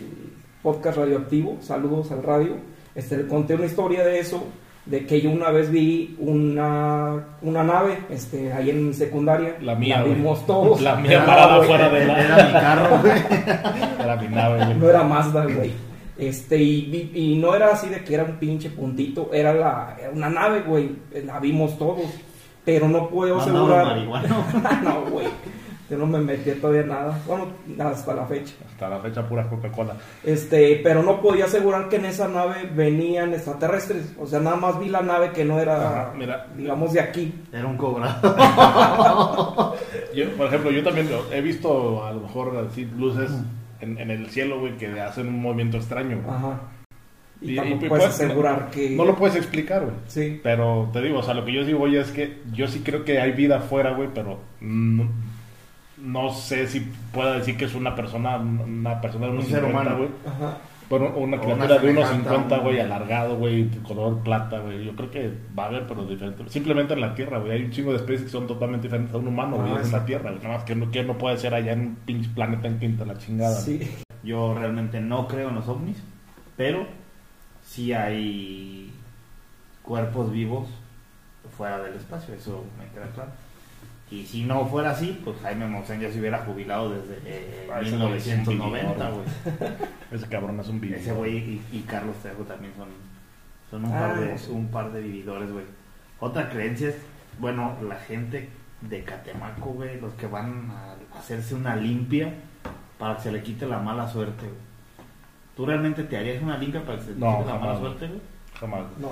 podcast 0.62 0.98
radioactivo, 1.00 1.58
saludos 1.62 2.12
al 2.12 2.22
radio, 2.22 2.58
este, 2.96 3.18
le 3.18 3.28
conté 3.28 3.56
una 3.56 3.66
historia 3.66 4.04
de 4.04 4.20
eso, 4.20 4.44
de 4.86 5.06
que 5.06 5.22
yo 5.22 5.30
una 5.30 5.52
vez 5.52 5.70
vi 5.70 6.16
una, 6.20 7.38
una 7.42 7.64
nave 7.64 8.00
este, 8.10 8.52
ahí 8.52 8.70
en 8.70 8.94
secundaria. 8.94 9.58
La 9.62 9.76
mía, 9.76 10.02
güey. 10.02 10.16
vimos 10.16 10.46
todos. 10.48 10.82
La 10.82 10.96
mía 10.96 11.12
Era, 11.12 11.26
parada 11.26 11.64
fuera 11.64 11.90
de 11.90 12.06
la... 12.06 12.24
Era 12.24 12.46
mi 12.46 12.52
carro, 12.54 13.00
güey. 13.00 13.14
Era 14.04 14.16
mi 14.16 14.28
nave, 14.28 14.66
güey. 14.66 14.78
no 14.78 14.90
era 14.90 15.04
Mazda, 15.04 15.46
güey. 15.46 15.72
Este, 16.18 16.58
y, 16.58 17.12
y 17.14 17.36
no 17.38 17.56
era 17.56 17.72
así 17.72 17.88
de 17.88 18.04
que 18.04 18.14
era 18.14 18.26
un 18.26 18.36
pinche 18.36 18.70
puntito, 18.70 19.30
era, 19.34 19.54
la, 19.54 19.96
era 19.98 20.10
una 20.10 20.30
nave, 20.30 20.62
güey. 20.62 20.92
La 21.26 21.40
vimos 21.40 21.78
todos. 21.78 22.06
Pero 22.66 22.88
no 22.90 23.08
puedo 23.10 23.40
asegurar. 23.40 23.86
marihuano. 23.86 24.44
no, 24.84 25.02
güey. 25.10 25.28
Yo 25.90 25.98
no 25.98 26.06
me 26.06 26.20
metí 26.20 26.52
todavía 26.52 26.84
nada. 26.84 27.20
Bueno, 27.26 27.48
hasta 27.80 28.14
la 28.14 28.26
fecha. 28.26 28.54
Hasta 28.72 28.90
la 28.90 29.00
fecha 29.00 29.28
pura 29.28 29.50
Coca-Cola. 29.50 29.96
Este, 30.24 30.80
pero 30.84 31.02
no 31.02 31.20
podía 31.22 31.46
asegurar 31.46 31.90
que 31.90 31.96
en 31.96 32.06
esa 32.06 32.28
nave 32.28 32.70
venían 32.76 33.34
extraterrestres. 33.34 34.14
O 34.20 34.28
sea, 34.28 34.40
nada 34.40 34.56
más 34.56 34.80
vi 34.80 34.90
la 34.90 35.02
nave 35.02 35.32
que 35.32 35.44
no 35.46 35.60
era, 35.60 36.02
Ajá, 36.02 36.14
mira. 36.16 36.46
digamos, 36.56 36.94
de 36.94 37.00
aquí. 37.02 37.34
Era 37.52 37.66
un 37.66 37.78
cobrado. 37.78 38.20
Yo, 40.16 40.30
por 40.38 40.48
ejemplo, 40.48 40.72
yo 40.72 40.84
también 40.84 41.10
lo- 41.12 41.32
he 41.32 41.42
visto 41.42 42.06
a 42.06 42.12
lo 42.12 42.22
mejor 42.22 42.66
así 42.70 42.86
luces 42.98 43.32
en, 43.80 43.98
en 44.00 44.10
el 44.12 44.28
cielo, 44.30 44.60
güey, 44.60 44.76
que 44.78 44.88
hacen 45.00 45.28
un 45.28 45.42
movimiento 45.42 45.78
extraño. 45.78 46.20
güey. 46.24 46.36
Ajá. 46.36 46.60
Y, 47.42 47.54
Y- 47.54 47.56
tampoco 47.56 47.86
y 47.86 47.90
puedes 47.90 48.06
pues, 48.06 48.16
asegurar 48.22 48.70
que. 48.70 48.90
No 48.92 49.06
lo 49.06 49.16
puedes 49.16 49.36
explicar, 49.38 49.82
güey. 49.84 49.94
Sí. 50.08 50.40
Pero 50.44 50.90
te 50.92 51.02
digo, 51.02 51.20
o 51.20 51.24
sea, 51.24 51.34
lo 51.34 51.46
que 51.46 51.54
yo 51.54 51.64
sí 51.64 51.74
voy 51.74 51.96
es 51.96 52.12
que 52.12 52.42
yo 52.52 52.68
sí 52.68 52.82
creo 52.84 53.06
que 53.06 53.20
hay 53.22 53.32
vida 53.32 53.58
afuera, 53.60 53.92
güey, 53.96 54.10
pero 54.14 54.40
no, 54.62 55.10
no 56.02 56.32
sé 56.34 56.68
si 56.68 56.80
pueda 57.14 57.34
decir 57.34 57.58
que 57.58 57.66
es 57.66 57.76
una 57.76 57.96
persona, 57.96 58.38
una 58.38 59.00
persona 59.02 59.26
de 59.28 59.32
unos 59.34 59.46
Un 59.46 59.52
ser 59.52 59.62
50, 59.66 59.82
humano. 59.82 59.98
güey. 59.98 60.10
Ajá. 60.28 60.58
Bueno, 60.90 61.10
una 61.18 61.38
criatura 61.40 61.66
una 61.66 61.78
de 61.78 61.90
unos 61.92 62.08
semejante 62.10 62.30
50, 62.30 62.56
a 62.56 62.58
un- 62.58 62.64
güey, 62.64 62.80
alargado, 62.80 63.36
güey, 63.38 63.70
color 63.84 64.24
plata, 64.24 64.58
güey. 64.60 64.84
Yo 64.86 64.96
creo 64.96 65.12
que 65.12 65.32
va 65.58 65.66
a 65.66 65.68
haber, 65.68 65.86
pero 65.86 66.04
diferente. 66.06 66.44
Simplemente 66.50 66.94
en 66.96 67.02
la 67.02 67.14
Tierra, 67.14 67.38
güey. 67.38 67.52
Hay 67.52 67.64
un 67.66 67.70
chingo 67.72 67.92
de 67.92 67.98
especies 67.98 68.24
que 68.24 68.30
son 68.30 68.48
totalmente 68.48 68.88
diferentes 68.88 69.14
a 69.14 69.20
un 69.20 69.28
humano, 69.28 69.58
güey. 69.58 69.72
Ah, 69.74 69.80
es 69.82 69.86
en 69.88 69.92
la. 69.94 70.06
Tierra, 70.06 70.32
güey. 70.32 70.42
Nada 70.42 70.56
más 70.56 70.64
que 70.64 70.74
no, 70.76 70.90
que 70.90 71.04
no 71.04 71.16
puede 71.18 71.38
ser 71.38 71.54
allá 71.54 71.74
en 71.74 71.80
un 71.82 71.96
pinche 72.06 72.30
planeta 72.34 72.68
en 72.68 72.80
quinta 72.80 73.06
la 73.06 73.18
chingada. 73.20 73.56
Sí. 73.60 73.80
Yo 74.24 74.56
realmente 74.56 75.00
no 75.00 75.28
creo 75.28 75.50
en 75.50 75.56
los 75.56 75.68
ovnis, 75.68 76.02
pero 76.58 76.88
sí 77.64 77.94
hay 77.94 78.92
cuerpos 79.84 80.32
vivos 80.32 80.68
fuera 81.56 81.80
del 81.84 81.96
espacio, 81.96 82.34
eso 82.34 82.64
me 82.80 82.86
queda 82.94 83.08
claro. 83.14 83.30
Y 84.12 84.26
si 84.26 84.44
no 84.44 84.66
fuera 84.66 84.92
así, 84.92 85.20
pues 85.24 85.38
Jaime 85.42 85.68
Maussan 85.68 86.00
ya 86.00 86.12
se 86.12 86.20
hubiera 86.20 86.40
jubilado 86.40 86.90
desde 86.90 87.20
eh, 87.26 87.70
Ah, 87.72 87.80
ese 87.82 87.96
güey 87.96 88.14
es 88.18 88.26
un 88.28 88.40
1990, 88.48 88.90
vividor, 89.10 89.14
güey. 89.14 89.72
Ese 90.12 90.28
cabrón 90.28 90.60
es 90.60 90.68
un 90.68 90.82
video. 90.82 90.98
Ese 90.98 91.14
güey 91.14 91.38
y, 91.38 91.62
y 91.72 91.82
Carlos 91.82 92.16
Trejo 92.24 92.44
también 92.44 92.74
son, 92.76 92.88
son 93.70 93.86
un, 93.86 93.96
Ah, 93.96 94.00
par 94.00 94.20
de, 94.20 94.38
sí. 94.38 94.52
un 94.52 94.68
par 94.70 94.92
de 94.92 95.02
vividores, 95.02 95.52
güey. 95.52 95.66
Otra 96.20 96.50
creencia 96.50 96.90
es, 96.90 96.98
bueno, 97.40 97.76
la 97.88 97.96
gente 97.98 98.50
de 98.82 99.04
Catemaco, 99.04 99.74
güey, 99.74 100.02
los 100.02 100.14
que 100.16 100.26
van 100.26 100.72
a 100.72 100.96
hacerse 101.20 101.54
una 101.54 101.76
limpia 101.76 102.34
para 102.98 103.16
que 103.18 103.22
se 103.24 103.32
le 103.32 103.44
quite 103.44 103.68
la 103.68 103.78
mala 103.80 104.08
suerte, 104.08 104.42
güey. 104.46 104.58
¿Tú 105.56 105.66
realmente 105.68 106.04
te 106.06 106.18
harías 106.18 106.42
una 106.42 106.58
limpia 106.58 106.84
para 106.84 106.98
que 106.98 107.04
se 107.04 107.12
le 107.12 107.18
No, 107.20 107.38
quite 107.40 107.50
la 107.52 107.60
mala 107.60 107.78
suerte, 107.78 108.08
güey? 108.08 108.22
Jamás. 108.60 108.82
No. 109.00 109.12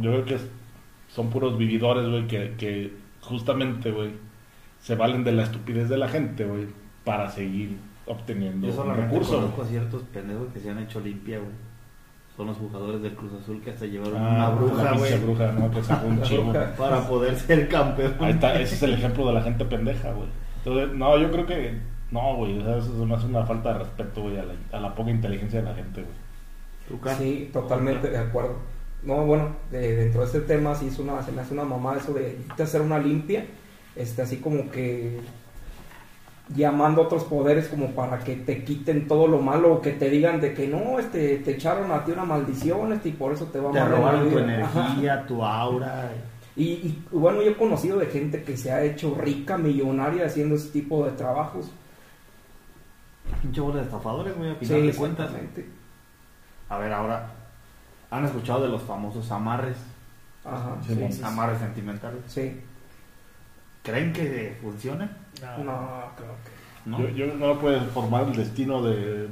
Yo 0.00 0.10
creo 0.10 0.24
que 0.24 0.34
es 0.36 0.46
son 1.08 1.28
puros 1.30 1.56
vividores, 1.58 2.08
güey, 2.08 2.26
que, 2.26 2.54
que 2.58 2.92
justamente, 3.28 3.90
güey, 3.90 4.12
se 4.80 4.94
valen 4.94 5.24
de 5.24 5.32
la 5.32 5.42
estupidez 5.44 5.88
de 5.88 5.98
la 5.98 6.08
gente, 6.08 6.44
güey, 6.44 6.66
para 7.04 7.30
seguir 7.30 7.76
obteniendo 8.06 8.66
Yo 8.68 8.72
solamente 8.74 9.10
recursos. 9.12 9.36
conozco 9.36 9.62
a 9.62 9.66
ciertos 9.66 10.02
pendejos 10.04 10.48
que 10.52 10.60
se 10.60 10.70
han 10.70 10.78
hecho 10.78 11.00
limpia, 11.00 11.38
güey. 11.38 11.50
Son 12.36 12.46
los 12.46 12.56
jugadores 12.56 13.02
del 13.02 13.14
Cruz 13.14 13.32
Azul 13.32 13.60
que 13.60 13.70
hasta 13.70 13.84
llevaron 13.86 14.16
Ah, 14.16 14.28
una 14.30 14.50
bruja, 14.50 14.92
güey, 14.96 15.18
bruja, 15.18 15.52
¿no? 15.52 15.70
Que 15.72 15.82
sacó 15.82 16.06
un 16.06 16.22
chivo. 16.22 16.52
para 16.78 17.00
poder 17.08 17.34
ser 17.36 17.68
campeón. 17.68 18.14
Ahí 18.20 18.30
está, 18.32 18.54
ese 18.60 18.76
es 18.76 18.82
el 18.84 18.94
ejemplo 18.94 19.26
de 19.26 19.32
la 19.34 19.42
gente 19.42 19.64
pendeja, 19.64 20.12
güey. 20.12 20.28
Entonces, 20.64 20.96
no, 20.96 21.18
yo 21.18 21.30
creo 21.32 21.46
que, 21.46 21.78
no, 22.12 22.36
güey, 22.36 22.58
o 22.60 22.64
sea, 22.64 22.76
eso 22.78 22.92
es 23.02 23.08
más 23.08 23.24
una 23.24 23.44
falta 23.44 23.72
de 23.72 23.78
respeto, 23.80 24.22
güey, 24.22 24.38
a 24.38 24.44
la, 24.44 24.54
a 24.72 24.80
la 24.80 24.94
poca 24.94 25.10
inteligencia 25.10 25.60
de 25.60 25.66
la 25.68 25.74
gente, 25.74 26.02
güey. 26.02 27.16
Sí, 27.18 27.50
totalmente 27.52 28.08
de 28.08 28.18
acuerdo. 28.18 28.56
No, 29.02 29.24
bueno, 29.24 29.56
de- 29.70 29.96
dentro 29.96 30.20
de 30.22 30.26
este 30.26 30.40
tema 30.40 30.74
sí 30.74 30.88
es 30.88 30.98
una, 30.98 31.22
se 31.22 31.32
me 31.32 31.40
hace 31.42 31.54
una 31.54 31.64
mamá 31.64 31.96
eso 31.96 32.12
de 32.12 32.36
a 32.58 32.62
hacer 32.62 32.80
una 32.80 32.98
limpia, 32.98 33.46
este, 33.96 34.22
así 34.22 34.38
como 34.38 34.70
que 34.70 35.20
llamando 36.54 37.02
a 37.02 37.04
otros 37.04 37.24
poderes 37.24 37.68
como 37.68 37.90
para 37.90 38.18
que 38.20 38.34
te 38.36 38.64
quiten 38.64 39.06
todo 39.06 39.26
lo 39.28 39.40
malo 39.40 39.74
o 39.74 39.80
que 39.82 39.92
te 39.92 40.08
digan 40.08 40.40
de 40.40 40.54
que 40.54 40.66
no, 40.66 40.98
este, 40.98 41.36
te 41.38 41.52
echaron 41.52 41.92
a 41.92 42.04
ti 42.04 42.12
una 42.12 42.24
maldición, 42.24 42.92
este, 42.92 43.10
y 43.10 43.12
por 43.12 43.32
eso 43.32 43.44
te 43.46 43.60
va 43.60 43.70
Te 43.70 43.78
en 43.78 43.84
la 43.84 43.90
robaron 43.96 44.30
tu. 44.30 44.38
Ajá. 44.38 44.44
energía, 44.44 45.26
tu 45.26 45.44
aura. 45.44 46.10
Y, 46.56 46.64
y, 46.64 47.04
bueno, 47.12 47.40
yo 47.42 47.50
he 47.52 47.56
conocido 47.56 47.98
de 47.98 48.06
gente 48.06 48.42
que 48.42 48.56
se 48.56 48.72
ha 48.72 48.82
hecho 48.82 49.14
rica, 49.14 49.56
millonaria 49.58 50.26
haciendo 50.26 50.56
ese 50.56 50.70
tipo 50.70 51.04
de 51.04 51.12
trabajos. 51.12 51.70
Pinche 53.42 53.60
bola 53.60 53.76
de 53.76 53.82
estafadores, 53.82 54.36
güey, 54.36 54.50
a 54.50 54.54
final 54.54 54.80
Sí, 54.80 54.86
de 54.88 54.94
cuentas. 54.94 55.30
A 56.70 56.78
ver, 56.78 56.92
ahora, 56.92 57.30
¿han 58.10 58.24
escuchado 58.24 58.62
de 58.62 58.68
los 58.68 58.82
famosos 58.82 59.30
amarres? 59.30 59.76
Ajá, 60.44 60.76
Sí, 60.82 60.88
sí, 60.88 60.94
bueno. 60.98 61.14
sí, 61.14 61.20
Amarres 61.24 61.58
sentimentales. 61.58 62.20
sí. 62.26 62.60
¿Creen 63.82 64.12
que 64.12 64.58
funcionen? 64.60 65.08
No, 65.64 66.02
creo 66.16 66.34
que... 66.44 66.90
¿No? 66.90 67.00
Yo, 67.00 67.08
yo 67.10 67.26
no 67.34 67.58
puedes 67.58 67.82
formar 67.90 68.24
el 68.24 68.36
destino 68.36 68.82
de, 68.82 69.28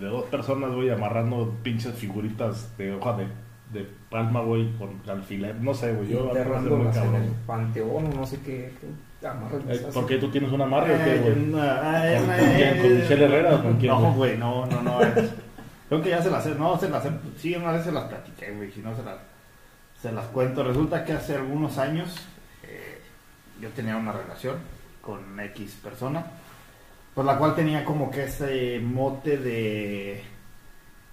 de 0.00 0.06
dos 0.06 0.24
personas, 0.26 0.70
güey, 0.72 0.88
amarrando 0.90 1.54
pinches 1.62 1.94
figuritas 1.94 2.74
de 2.78 2.94
hoja 2.94 3.16
de, 3.18 3.26
de 3.72 3.86
palma, 4.10 4.40
güey, 4.40 4.72
con 4.78 4.90
alfiler. 5.10 5.56
No 5.56 5.74
sé, 5.74 5.92
güey, 5.92 6.08
yo 6.08 6.28
enterrándolas 6.28 6.96
en 6.96 7.14
el 7.16 7.30
panteón 7.46 8.06
o 8.06 8.16
no 8.16 8.26
sé 8.26 8.40
qué, 8.40 8.72
Eh. 9.68 9.86
¿Por 9.92 10.06
qué 10.06 10.16
tú 10.18 10.30
tienes 10.30 10.52
una 10.52 10.64
amarre 10.64 10.94
o 10.94 11.04
qué, 11.04 11.14
Eh, 11.16 11.20
güey? 11.20 11.46
no, 11.46 11.58
eh, 11.64 12.18
¿Con- 12.20 12.30
eh, 12.30 12.72
con? 12.80 12.82
¿Con 12.88 12.98
Michelle 13.00 13.24
Herrera 13.24 13.54
o 13.56 13.62
con 13.62 13.76
quién, 13.78 13.92
No, 13.92 14.00
güey? 14.00 14.14
güey, 14.14 14.38
no, 14.38 14.66
no, 14.66 14.82
no. 14.82 14.98
Creo 15.88 16.02
que 16.02 16.10
ya 16.10 16.22
se 16.22 16.30
las 16.30 16.46
he, 16.46 16.54
no, 16.54 16.78
se 16.78 16.90
las 16.90 17.04
he, 17.06 17.10
sí, 17.38 17.54
una 17.54 17.72
vez 17.72 17.84
se 17.84 17.92
las 17.92 18.04
platiqué, 18.04 18.52
güey, 18.52 18.70
si 18.70 18.80
no 18.80 18.94
se 18.94 19.02
las, 19.02 19.16
se 20.00 20.12
las 20.12 20.26
cuento. 20.26 20.62
Resulta 20.62 21.04
que 21.04 21.14
hace 21.14 21.36
algunos 21.36 21.78
años 21.78 22.14
eh, 22.62 23.00
yo 23.60 23.70
tenía 23.70 23.96
una 23.96 24.12
relación 24.12 24.56
con 25.00 25.40
X 25.40 25.78
persona, 25.82 26.26
por 27.14 27.24
la 27.24 27.38
cual 27.38 27.54
tenía 27.54 27.84
como 27.84 28.10
que 28.10 28.24
ese 28.24 28.80
mote 28.80 29.38
de, 29.38 30.22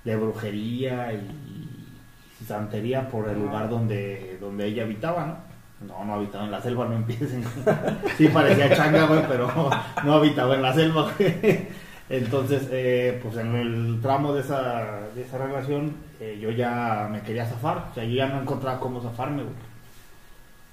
de 0.03 0.15
brujería 0.17 1.13
y 1.13 2.43
santería 2.45 3.09
por 3.09 3.29
el 3.29 3.39
lugar 3.39 3.69
donde, 3.69 4.37
donde 4.39 4.67
ella 4.67 4.83
habitaba, 4.83 5.25
¿no? 5.25 5.55
No, 5.87 6.05
no 6.05 6.13
habitaba 6.15 6.45
en 6.45 6.51
la 6.51 6.61
selva, 6.61 6.85
no 6.85 6.95
empiecen. 6.95 7.43
Sí 8.17 8.27
parecía 8.27 8.75
changa, 8.75 9.05
güey, 9.05 9.21
pero 9.27 9.51
no 10.03 10.13
habitaba 10.13 10.55
en 10.55 10.61
la 10.61 10.73
selva, 10.73 11.11
güey. 11.17 11.67
Entonces, 12.09 12.67
eh, 12.71 13.19
pues 13.23 13.35
en 13.37 13.55
el 13.55 13.99
tramo 14.01 14.33
de 14.33 14.41
esa, 14.41 15.07
de 15.15 15.21
esa 15.23 15.37
relación, 15.39 15.93
eh, 16.19 16.37
yo 16.39 16.51
ya 16.51 17.09
me 17.11 17.21
quería 17.21 17.45
zafar. 17.45 17.87
O 17.91 17.93
sea, 17.93 18.03
yo 18.03 18.15
ya 18.15 18.27
no 18.27 18.41
encontraba 18.41 18.79
cómo 18.79 19.01
zafarme, 19.01 19.43
güey. 19.43 19.55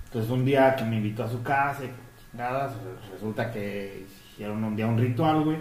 Entonces, 0.06 0.30
un 0.30 0.44
día 0.44 0.76
que 0.76 0.84
me 0.84 0.96
invitó 0.96 1.24
a 1.24 1.28
su 1.28 1.42
casa, 1.42 1.84
y 1.84 2.36
nada, 2.36 2.70
resulta 3.10 3.50
que 3.50 4.04
hicieron 4.34 4.62
un 4.62 4.76
día 4.76 4.86
un 4.86 4.98
ritual, 4.98 5.42
güey. 5.44 5.56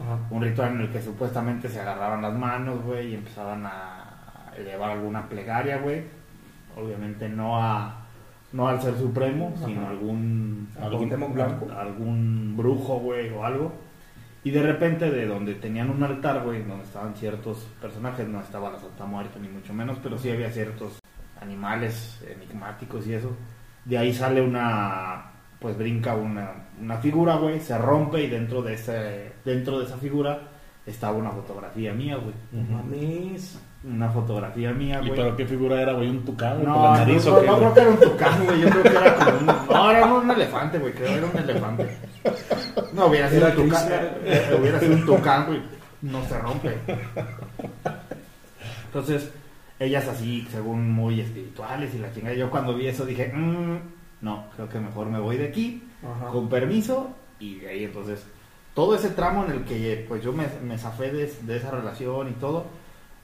Ajá. 0.00 0.18
Un 0.30 0.42
ritual 0.42 0.72
en 0.72 0.80
el 0.80 0.90
que 0.90 1.00
supuestamente 1.00 1.68
se 1.68 1.80
agarraban 1.80 2.22
las 2.22 2.34
manos, 2.34 2.82
güey, 2.82 3.12
y 3.12 3.14
empezaban 3.14 3.64
a 3.64 4.50
elevar 4.56 4.90
alguna 4.90 5.28
plegaria, 5.28 5.78
güey. 5.78 6.02
Obviamente 6.76 7.28
no 7.28 7.62
a 7.62 7.98
no 8.52 8.68
al 8.68 8.80
ser 8.82 8.96
supremo, 8.96 9.52
Ajá. 9.56 9.66
sino 9.66 9.86
algún 9.86 10.68
algún, 10.80 10.98
Cuauhtémoc 10.98 11.32
Blanco. 11.32 11.68
algún 11.78 12.54
brujo, 12.56 12.98
güey, 12.98 13.30
o 13.30 13.44
algo. 13.44 13.72
Y 14.44 14.50
de 14.50 14.62
repente 14.62 15.10
de 15.10 15.26
donde 15.26 15.54
tenían 15.54 15.90
un 15.90 16.02
altar, 16.02 16.42
güey, 16.44 16.62
donde 16.64 16.84
estaban 16.84 17.14
ciertos 17.14 17.66
personajes, 17.80 18.26
no 18.26 18.40
estaba 18.40 18.70
la 18.70 18.78
Santa 18.78 19.04
Muerte 19.04 19.38
ni 19.38 19.48
mucho 19.48 19.72
menos, 19.72 19.98
pero 20.02 20.18
sí 20.18 20.30
había 20.30 20.50
ciertos 20.50 20.98
animales 21.40 22.20
enigmáticos 22.28 23.06
y 23.06 23.14
eso. 23.14 23.36
De 23.84 23.98
ahí 23.98 24.12
sale 24.12 24.42
una, 24.42 25.30
pues 25.60 25.78
brinca 25.78 26.16
una, 26.16 26.50
una 26.80 26.96
figura, 26.98 27.36
güey, 27.36 27.60
se 27.60 27.78
rompe 27.78 28.22
y 28.22 28.28
dentro 28.28 28.62
de 28.62 28.74
ese, 28.74 29.32
dentro 29.44 29.78
de 29.78 29.84
esa 29.84 29.96
figura 29.96 30.40
estaba 30.86 31.16
una 31.16 31.30
fotografía 31.30 31.92
mía, 31.92 32.16
güey. 32.16 32.34
Ujú. 32.62 32.72
Mames. 32.72 33.60
Una 33.84 34.08
fotografía 34.10 34.72
mía, 34.72 35.00
¿Y 35.02 35.08
güey. 35.08 35.20
pero 35.20 35.36
qué 35.36 35.44
figura 35.44 35.80
era, 35.82 35.92
güey? 35.94 36.08
¿Un 36.08 36.24
tucán? 36.24 36.62
No, 36.62 36.72
¿Con 36.74 36.82
la 36.84 36.90
no, 36.90 36.96
nariz 36.98 37.26
no, 37.26 37.34
o 37.34 37.40
qué, 37.40 37.46
no 37.48 37.56
creo 37.58 37.74
que 37.74 37.80
era 37.80 37.90
un 37.90 38.00
tucán, 38.00 38.44
güey. 38.44 38.60
Yo 38.60 38.68
creo 38.70 38.82
que 38.84 38.88
era 38.90 39.14
como 39.16 39.38
un. 39.38 39.46
No, 39.46 39.90
era 39.90 40.06
un 40.14 40.30
elefante, 40.30 40.78
güey. 40.78 40.92
Creo 40.92 41.08
que 41.08 41.14
era 41.18 41.26
un 41.26 41.36
elefante. 41.38 41.96
No, 42.92 43.06
hubiera 43.06 43.28
sido 43.28 43.46
un 43.48 43.54
tucán. 43.56 43.88
Eh, 44.24 44.56
hubiera 44.60 44.78
sido 44.80 44.94
un 44.94 45.06
tucán, 45.06 45.46
güey. 45.46 45.60
No 46.02 46.24
se 46.26 46.38
rompe. 46.38 46.76
Entonces, 48.86 49.30
ellas 49.78 50.06
así, 50.08 50.46
según 50.50 50.90
muy 50.92 51.20
espirituales 51.20 51.94
y 51.94 51.98
la 51.98 52.12
chingada. 52.12 52.34
Yo 52.36 52.50
cuando 52.50 52.74
vi 52.74 52.86
eso 52.86 53.04
dije, 53.04 53.32
"Mm, 53.34 53.78
no, 54.20 54.44
creo 54.54 54.68
que 54.68 54.78
mejor 54.78 55.06
me 55.08 55.18
voy 55.18 55.36
de 55.38 55.48
aquí, 55.48 55.82
Ajá. 56.02 56.30
con 56.30 56.48
permiso. 56.48 57.10
Y 57.40 57.56
de 57.60 57.68
ahí 57.68 57.84
entonces, 57.84 58.24
todo 58.74 58.94
ese 58.94 59.10
tramo 59.10 59.44
en 59.44 59.50
el 59.52 59.64
que 59.64 60.04
pues 60.08 60.22
yo 60.22 60.32
me, 60.32 60.46
me 60.64 60.78
zafé 60.78 61.10
de, 61.12 61.32
de 61.42 61.56
esa 61.56 61.70
relación 61.72 62.28
y 62.28 62.32
todo, 62.32 62.66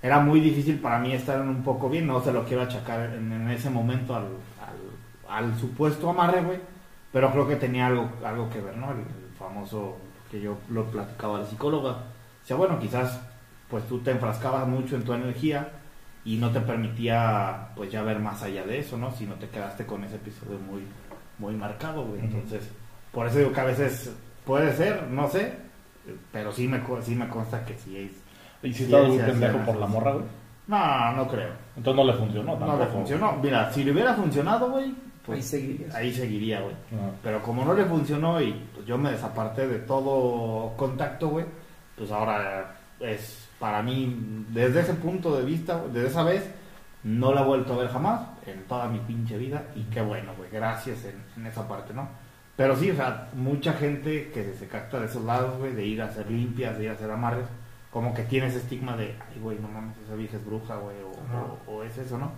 era 0.02 0.20
muy 0.20 0.40
difícil 0.40 0.78
para 0.78 0.98
mí 0.98 1.12
estar 1.12 1.40
en 1.40 1.48
un 1.48 1.62
poco 1.62 1.88
bien. 1.88 2.06
No 2.06 2.22
se 2.22 2.32
lo 2.32 2.44
quiero 2.44 2.62
achacar 2.62 3.14
en, 3.14 3.32
en 3.32 3.50
ese 3.50 3.70
momento 3.70 4.14
al, 4.14 4.26
al, 5.28 5.44
al 5.44 5.58
supuesto 5.58 6.10
amarre, 6.10 6.42
güey. 6.42 6.58
Pero 7.12 7.30
creo 7.32 7.48
que 7.48 7.56
tenía 7.56 7.86
algo, 7.86 8.10
algo 8.24 8.50
que 8.50 8.60
ver, 8.60 8.76
¿no? 8.76 8.90
El, 8.92 8.98
el 8.98 9.34
famoso 9.38 9.96
que 10.30 10.40
yo 10.40 10.58
lo 10.68 10.84
platicaba 10.84 11.38
a 11.38 11.40
la 11.40 11.46
psicóloga. 11.46 11.90
O 11.90 12.46
sea, 12.46 12.56
bueno, 12.56 12.78
quizás 12.78 13.20
pues 13.68 13.86
tú 13.86 13.98
te 14.00 14.10
enfrascabas 14.10 14.66
mucho 14.66 14.96
en 14.96 15.04
tu 15.04 15.12
energía 15.12 15.68
y 16.24 16.36
no 16.36 16.50
te 16.50 16.60
permitía 16.60 17.68
pues 17.76 17.90
ya 17.90 18.02
ver 18.02 18.18
más 18.18 18.42
allá 18.42 18.64
de 18.64 18.78
eso, 18.78 18.96
¿no? 18.96 19.10
Si 19.12 19.26
no 19.26 19.34
te 19.34 19.48
quedaste 19.48 19.86
con 19.86 20.04
ese 20.04 20.16
episodio 20.16 20.58
muy, 20.58 20.82
muy 21.38 21.54
marcado, 21.54 22.04
güey. 22.04 22.20
Entonces, 22.20 22.68
por 23.12 23.26
eso 23.26 23.38
digo 23.38 23.52
que 23.52 23.60
a 23.60 23.64
veces 23.64 24.12
puede 24.44 24.74
ser, 24.76 25.08
no 25.08 25.28
sé, 25.28 25.54
pero 26.32 26.52
sí 26.52 26.68
me, 26.68 26.82
sí 27.02 27.14
me 27.14 27.28
consta 27.28 27.64
que 27.64 27.76
sí 27.78 27.96
es. 27.96 28.12
¿Y 28.62 28.72
si 28.72 28.78
Sí, 28.78 28.84
estaba 28.84 29.04
sí, 29.04 29.10
muy 29.12 29.18
pendejo 29.22 29.58
por 29.58 29.76
la 29.76 29.86
morra, 29.86 30.12
güey? 30.12 30.24
No, 30.66 31.12
no 31.12 31.28
creo. 31.28 31.50
Entonces 31.76 32.04
no 32.04 32.12
le 32.12 32.18
funcionó 32.18 32.52
No 32.52 32.58
tampoco. 32.58 32.78
le 32.80 32.86
funcionó. 32.86 33.32
Mira, 33.42 33.72
si 33.72 33.84
le 33.84 33.92
hubiera 33.92 34.14
funcionado, 34.14 34.70
güey, 34.70 34.84
Ahí 34.86 34.96
pues 35.24 35.44
seguirías. 35.46 35.94
ahí 35.94 36.12
seguiría, 36.12 36.60
güey. 36.60 36.74
Ajá. 36.94 37.10
Pero 37.22 37.42
como 37.42 37.64
no 37.64 37.74
le 37.74 37.84
funcionó 37.84 38.40
y 38.40 38.52
pues, 38.74 38.86
yo 38.86 38.96
me 38.98 39.10
desaparté 39.12 39.66
de 39.68 39.78
todo 39.80 40.74
contacto, 40.76 41.28
güey, 41.28 41.44
pues 41.96 42.10
ahora 42.10 42.74
es 43.00 43.48
para 43.58 43.82
mí, 43.82 44.44
desde 44.50 44.80
ese 44.80 44.94
punto 44.94 45.36
de 45.36 45.44
vista, 45.44 45.82
desde 45.92 46.08
esa 46.08 46.22
vez, 46.22 46.48
no 47.04 47.32
la 47.32 47.42
he 47.42 47.44
vuelto 47.44 47.74
a 47.74 47.78
ver 47.78 47.88
jamás 47.88 48.20
en 48.46 48.62
toda 48.64 48.88
mi 48.88 48.98
pinche 49.00 49.36
vida 49.38 49.62
y 49.76 49.82
qué 49.84 50.00
bueno, 50.00 50.32
güey, 50.36 50.50
gracias 50.50 51.04
en, 51.04 51.22
en 51.36 51.46
esa 51.46 51.66
parte, 51.68 51.92
¿no? 51.94 52.08
Pero 52.56 52.74
sí, 52.76 52.90
o 52.90 52.94
sea, 52.96 53.28
mucha 53.34 53.72
gente 53.74 54.30
que 54.32 54.52
se 54.54 54.66
capta 54.66 54.98
de 54.98 55.06
esos 55.06 55.24
lados, 55.24 55.58
güey, 55.58 55.72
de 55.74 55.84
ir 55.86 56.02
a 56.02 56.06
hacer 56.06 56.30
limpias, 56.30 56.76
de 56.78 56.84
ir 56.84 56.90
a 56.90 56.94
hacer 56.94 57.10
amarres, 57.10 57.46
como 57.98 58.14
que 58.14 58.22
tiene 58.22 58.46
ese 58.46 58.58
estigma 58.58 58.96
de, 58.96 59.14
ay, 59.28 59.40
güey, 59.42 59.58
no 59.58 59.66
mames, 59.68 59.96
esa 60.04 60.14
vieja 60.14 60.36
es 60.36 60.44
bruja, 60.46 60.76
güey, 60.76 60.96
o, 61.02 61.72
o- 61.72 61.78
o 61.78 61.82
es 61.82 61.98
eso, 61.98 62.16
¿no? 62.16 62.30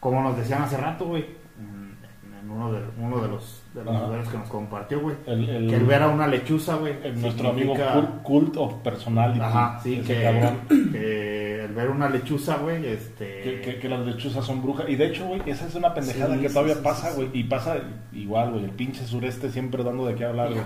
Como 0.00 0.22
nos 0.22 0.36
decían 0.36 0.62
hace 0.62 0.76
rato, 0.78 1.04
güey, 1.06 1.26
en, 1.58 2.50
uno, 2.50 2.72
de, 2.72 2.80
uno 2.98 3.20
de 3.20 3.28
los, 3.28 3.62
de 3.74 3.84
los 3.84 4.28
que 4.28 4.36
nos 4.38 4.48
compartió, 4.48 5.00
güey, 5.00 5.16
El, 5.26 5.48
el, 5.48 5.68
que 5.70 5.76
el 5.76 5.84
ver 5.84 6.02
a 6.02 6.08
una 6.08 6.26
lechuza, 6.26 6.76
güey. 6.76 6.94
nuestro 7.14 7.50
amigo 7.50 7.74
cult, 7.74 8.22
cult 8.22 8.56
of 8.56 8.74
Personality. 8.82 9.40
Ajá, 9.40 9.78
sí, 9.82 10.00
que, 10.04 10.22
cabrón. 10.22 10.58
que 10.90 11.64
el 11.64 11.72
ver 11.72 11.90
una 11.90 12.08
lechuza, 12.08 12.56
güey, 12.56 12.84
este... 12.86 13.42
Que, 13.42 13.60
que- 13.60 13.78
que 13.78 13.88
las 13.88 14.00
lechuzas 14.04 14.44
son 14.44 14.60
brujas. 14.62 14.88
Y 14.88 14.96
de 14.96 15.06
hecho, 15.06 15.26
güey, 15.26 15.40
esa 15.46 15.66
es 15.66 15.74
una 15.76 15.94
pendejada 15.94 16.34
Sí, 16.34 16.40
que 16.42 16.48
sí, 16.48 16.54
todavía 16.54 16.74
sí, 16.74 16.80
pasa, 16.82 17.12
güey. 17.14 17.28
Y 17.32 17.44
pasa 17.44 17.76
igual, 18.12 18.50
güey. 18.52 18.64
El 18.64 18.70
pinche 18.72 19.06
sureste 19.06 19.50
siempre 19.50 19.84
dando 19.84 20.04
de 20.06 20.14
qué 20.16 20.24
hablar, 20.24 20.48
güey. 20.50 20.62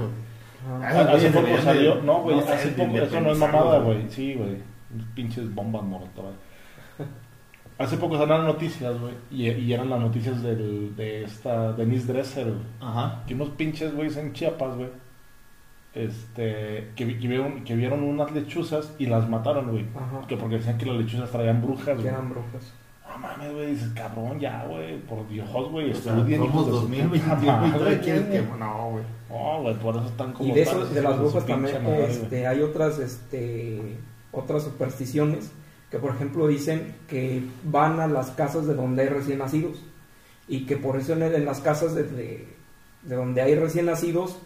Ah, 0.68 1.06
Hace 1.12 1.30
poco 1.30 1.46
salió, 1.62 1.96
de- 1.96 2.02
no, 2.02 2.22
güey, 2.22 2.36
no 2.36 2.42
hace 2.42 2.68
poco, 2.70 2.96
eso 2.98 3.20
no 3.20 3.30
es 3.32 3.38
mamada, 3.38 3.78
güey, 3.80 4.08
sí, 4.10 4.34
güey, 4.34 4.56
pinches 5.14 5.54
bombas 5.54 5.82
molotov. 5.82 6.26
Hace 7.78 7.98
poco 7.98 8.16
salieron 8.16 8.46
noticias, 8.46 8.98
güey, 8.98 9.12
y, 9.30 9.48
y 9.50 9.72
eran 9.74 9.90
las 9.90 10.00
noticias 10.00 10.42
del, 10.42 10.96
de 10.96 11.24
esta 11.24 11.72
Denise 11.74 12.10
Dresser, 12.12 12.46
güey, 12.46 12.58
Ajá. 12.80 13.22
que 13.26 13.34
unos 13.34 13.50
pinches 13.50 13.94
güeyes 13.94 14.16
en 14.16 14.32
Chiapas, 14.32 14.76
güey, 14.76 14.88
este, 15.94 16.90
que, 16.96 17.04
vi- 17.04 17.18
que 17.18 17.28
vieron, 17.28 17.64
que 17.64 17.74
vieron 17.76 18.02
unas 18.02 18.32
lechuzas 18.32 18.94
y 18.98 19.06
las 19.06 19.28
mataron, 19.28 19.70
güey, 19.70 19.86
Ajá. 19.94 20.26
que 20.26 20.36
porque 20.36 20.56
decían 20.56 20.78
que 20.78 20.86
las 20.86 20.96
lechuzas 20.96 21.30
traían 21.30 21.62
brujas, 21.62 21.84
Que 21.86 21.94
güey. 21.94 22.06
eran 22.08 22.28
brujas. 22.30 22.72
No 23.16 23.28
mames, 23.28 23.52
güey, 23.52 23.66
dices, 23.72 23.88
cabrón, 23.94 24.38
ya, 24.40 24.64
güey, 24.68 24.98
por 25.02 25.28
Dios, 25.28 25.48
güey, 25.70 25.90
O 25.90 25.94
sea, 25.94 26.14
estudien, 26.14 26.40
somos 26.40 26.54
hijos 26.54 26.66
de 26.66 26.72
su 26.72 26.76
2021 26.80 27.34
puta 27.36 27.42
y 27.42 27.46
madre, 27.46 27.78
todavía 27.78 28.00
quieres 28.00 28.26
güey. 28.28 28.40
que... 28.42 28.58
No, 28.58 28.90
güey. 28.90 29.04
No, 29.28 29.62
güey, 29.62 29.74
por 29.76 29.96
eso 29.96 30.06
están 30.06 30.32
como 30.32 30.48
Y 30.48 30.52
de 30.52 30.62
eso, 30.62 30.86
de 30.86 31.02
las 31.02 31.18
brujas 31.18 31.46
también, 31.46 31.82
madre, 31.84 32.06
este, 32.10 32.46
hay 32.46 32.60
otras, 32.62 32.98
este, 32.98 33.96
otras 34.32 34.62
supersticiones 34.62 35.50
que, 35.90 35.98
por 35.98 36.14
ejemplo, 36.14 36.46
dicen 36.46 36.94
que 37.08 37.44
van 37.64 38.00
a 38.00 38.06
las 38.08 38.30
casas 38.30 38.66
de 38.66 38.74
donde 38.74 39.02
hay 39.02 39.08
recién 39.08 39.38
nacidos 39.38 39.82
y 40.48 40.66
que 40.66 40.76
por 40.76 40.96
eso 40.96 41.12
en, 41.14 41.22
el- 41.22 41.34
en 41.34 41.44
las 41.44 41.60
casas 41.60 41.94
de, 41.94 42.04
de- 42.04 42.48
de 43.02 43.14
donde 43.14 43.40
hay 43.42 43.54
recién 43.54 43.86
nacidos, 43.86 44.38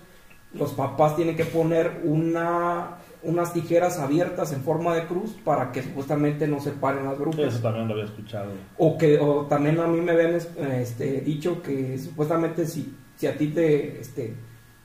los 0.52 0.72
papás 0.72 1.16
tienen 1.16 1.36
que 1.36 1.44
poner 1.44 2.00
una, 2.04 2.96
unas 3.22 3.52
tijeras 3.52 3.98
abiertas 3.98 4.52
en 4.52 4.62
forma 4.62 4.94
de 4.94 5.06
cruz 5.06 5.36
para 5.44 5.72
que 5.72 5.82
supuestamente 5.82 6.46
no 6.46 6.60
se 6.60 6.70
paren 6.70 7.04
las 7.04 7.18
brujas. 7.18 7.54
Eso 7.54 7.60
también 7.60 7.88
lo 7.88 7.94
había 7.94 8.06
escuchado. 8.06 8.52
O 8.78 8.96
que 8.96 9.18
o 9.18 9.46
también 9.46 9.78
a 9.80 9.86
mí 9.86 10.00
me 10.00 10.12
habían 10.12 10.36
este, 10.36 11.20
dicho 11.20 11.62
que 11.62 11.98
supuestamente 11.98 12.66
si, 12.66 12.94
si 13.16 13.26
a 13.26 13.36
ti 13.36 13.48
te, 13.48 14.00
este, 14.00 14.34